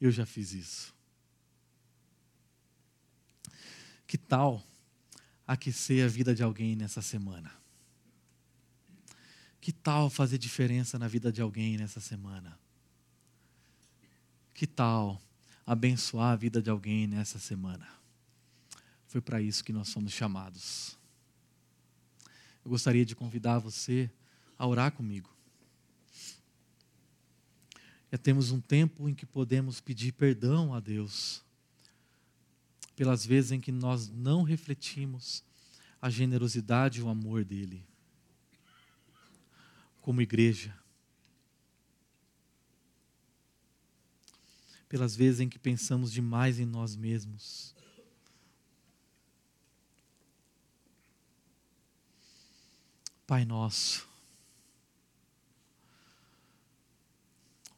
Eu 0.00 0.10
já 0.10 0.26
fiz 0.26 0.52
isso. 0.52 0.94
Que 4.06 4.18
tal 4.18 4.62
aquecer 5.46 6.04
a 6.04 6.08
vida 6.08 6.34
de 6.34 6.42
alguém 6.42 6.76
nessa 6.76 7.00
semana? 7.00 7.50
Que 9.60 9.72
tal 9.72 10.10
fazer 10.10 10.38
diferença 10.38 10.98
na 10.98 11.06
vida 11.06 11.30
de 11.30 11.40
alguém 11.40 11.76
nessa 11.76 12.00
semana? 12.00 12.58
Que 14.52 14.66
tal 14.66 15.22
abençoar 15.64 16.32
a 16.32 16.36
vida 16.36 16.60
de 16.60 16.68
alguém 16.68 17.06
nessa 17.06 17.38
semana? 17.38 17.88
Foi 19.06 19.20
para 19.20 19.40
isso 19.40 19.62
que 19.62 19.72
nós 19.72 19.88
somos 19.88 20.12
chamados. 20.12 20.98
Eu 22.64 22.70
gostaria 22.70 23.04
de 23.04 23.14
convidar 23.14 23.58
você 23.58 24.10
a 24.58 24.66
orar 24.66 24.90
comigo. 24.92 25.30
Já 28.12 28.18
temos 28.18 28.50
um 28.50 28.60
tempo 28.60 29.08
em 29.08 29.14
que 29.14 29.24
podemos 29.24 29.80
pedir 29.80 30.12
perdão 30.12 30.74
a 30.74 30.80
Deus 30.80 31.42
pelas 32.94 33.24
vezes 33.24 33.52
em 33.52 33.60
que 33.60 33.72
nós 33.72 34.10
não 34.10 34.42
refletimos 34.42 35.42
a 35.98 36.10
generosidade 36.10 37.00
e 37.00 37.02
o 37.02 37.08
amor 37.08 37.42
dele 37.42 37.82
como 40.02 40.20
igreja. 40.20 40.76
Pelas 44.90 45.16
vezes 45.16 45.40
em 45.40 45.48
que 45.48 45.58
pensamos 45.58 46.12
demais 46.12 46.60
em 46.60 46.66
nós 46.66 46.94
mesmos. 46.94 47.74
Pai 53.26 53.46
nosso, 53.46 54.11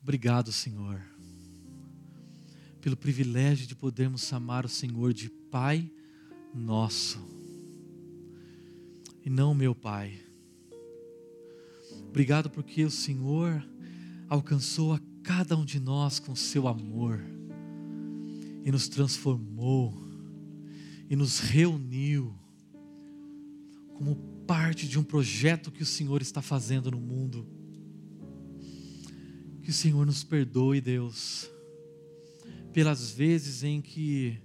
obrigado, 0.05 0.53
Senhor, 0.53 1.03
pelo 2.81 2.97
privilégio 2.97 3.67
de 3.67 3.75
podermos 3.75 4.23
chamar 4.23 4.65
o 4.65 4.69
Senhor 4.69 5.13
de 5.13 5.29
Pai 5.29 5.91
nosso, 6.55 7.19
e 9.25 9.29
não 9.29 9.53
meu 9.53 9.75
Pai 9.75 10.25
Obrigado 12.15 12.49
porque 12.49 12.85
o 12.85 12.91
Senhor 12.93 13.61
alcançou 14.29 14.93
a 14.93 15.01
cada 15.21 15.57
um 15.57 15.65
de 15.65 15.81
nós 15.81 16.21
com 16.21 16.37
seu 16.37 16.69
amor 16.69 17.21
e 18.65 18.71
nos 18.71 18.87
transformou 18.87 19.93
e 21.11 21.17
nos 21.17 21.41
reuniu 21.41 22.33
como 23.95 24.15
parte 24.47 24.87
de 24.87 24.97
um 24.97 25.03
projeto 25.03 25.73
que 25.73 25.83
o 25.83 25.87
Senhor 25.87 26.23
está 26.23 26.41
fazendo 26.41 26.89
no 26.89 27.01
mundo. 27.01 27.49
Que 29.65 29.71
o 29.71 29.73
Senhor 29.73 30.05
nos 30.05 30.23
perdoe, 30.23 30.79
Deus, 30.79 31.51
pelas 32.71 33.11
vezes 33.11 33.65
em 33.65 33.81
que 33.81 34.39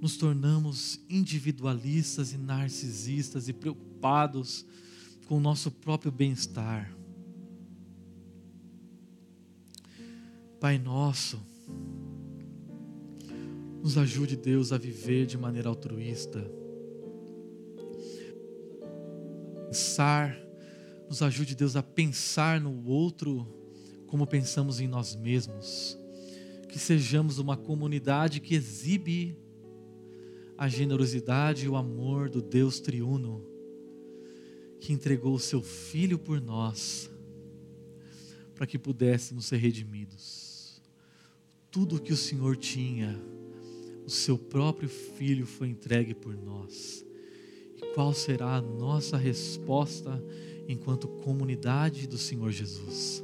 nos 0.00 0.16
tornamos 0.16 1.00
individualistas 1.10 2.32
e 2.32 2.38
narcisistas 2.38 3.48
e 3.48 3.52
preocupados 3.52 4.64
com 5.26 5.38
o 5.38 5.40
nosso 5.40 5.72
próprio 5.72 6.12
bem-estar. 6.12 6.96
Pai 10.60 10.78
nosso, 10.78 11.42
nos 13.82 13.98
ajude, 13.98 14.36
Deus, 14.36 14.70
a 14.70 14.78
viver 14.78 15.26
de 15.26 15.36
maneira 15.36 15.68
altruísta. 15.68 16.48
Pensar, 19.66 20.38
nos 21.08 21.20
ajude, 21.22 21.56
Deus, 21.56 21.74
a 21.74 21.82
pensar 21.82 22.60
no 22.60 22.84
outro 22.86 23.59
como 24.10 24.26
pensamos 24.26 24.80
em 24.80 24.88
nós 24.88 25.14
mesmos. 25.14 25.96
Que 26.68 26.78
sejamos 26.78 27.38
uma 27.38 27.56
comunidade 27.56 28.40
que 28.40 28.54
exibe 28.54 29.36
a 30.58 30.68
generosidade 30.68 31.64
e 31.64 31.68
o 31.68 31.76
amor 31.76 32.28
do 32.28 32.42
Deus 32.42 32.80
triuno 32.80 33.46
que 34.80 34.92
entregou 34.92 35.34
o 35.34 35.38
seu 35.38 35.62
filho 35.62 36.18
por 36.18 36.40
nós, 36.40 37.10
para 38.54 38.66
que 38.66 38.78
pudéssemos 38.78 39.44
ser 39.44 39.58
redimidos. 39.58 40.80
Tudo 41.70 42.00
que 42.00 42.12
o 42.12 42.16
Senhor 42.16 42.56
tinha, 42.56 43.20
o 44.06 44.10
seu 44.10 44.38
próprio 44.38 44.88
filho 44.88 45.46
foi 45.46 45.68
entregue 45.68 46.14
por 46.14 46.34
nós. 46.34 47.04
E 47.76 47.94
qual 47.94 48.12
será 48.12 48.56
a 48.56 48.62
nossa 48.62 49.16
resposta 49.16 50.22
enquanto 50.66 51.08
comunidade 51.08 52.08
do 52.08 52.18
Senhor 52.18 52.50
Jesus? 52.50 53.22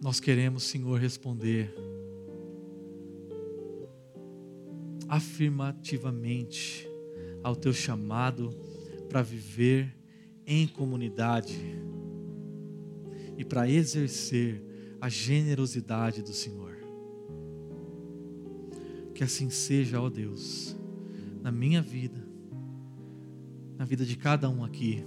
Nós 0.00 0.20
queremos, 0.20 0.62
Senhor, 0.62 0.98
responder 0.98 1.74
afirmativamente 5.08 6.88
ao 7.42 7.56
teu 7.56 7.72
chamado 7.72 8.50
para 9.08 9.22
viver 9.22 9.92
em 10.46 10.68
comunidade 10.68 11.58
e 13.36 13.44
para 13.44 13.68
exercer 13.68 14.62
a 15.00 15.08
generosidade 15.08 16.22
do 16.22 16.32
Senhor. 16.32 16.76
Que 19.14 19.24
assim 19.24 19.50
seja, 19.50 20.00
ó 20.00 20.08
Deus, 20.08 20.76
na 21.42 21.50
minha 21.50 21.82
vida, 21.82 22.24
na 23.76 23.84
vida 23.84 24.04
de 24.04 24.16
cada 24.16 24.48
um 24.48 24.64
aqui, 24.64 25.04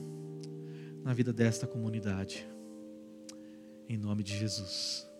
na 1.01 1.13
vida 1.13 1.31
desta 1.31 1.65
comunidade. 1.65 2.50
Em 3.91 3.97
nome 3.97 4.23
de 4.23 4.37
Jesus. 4.37 5.10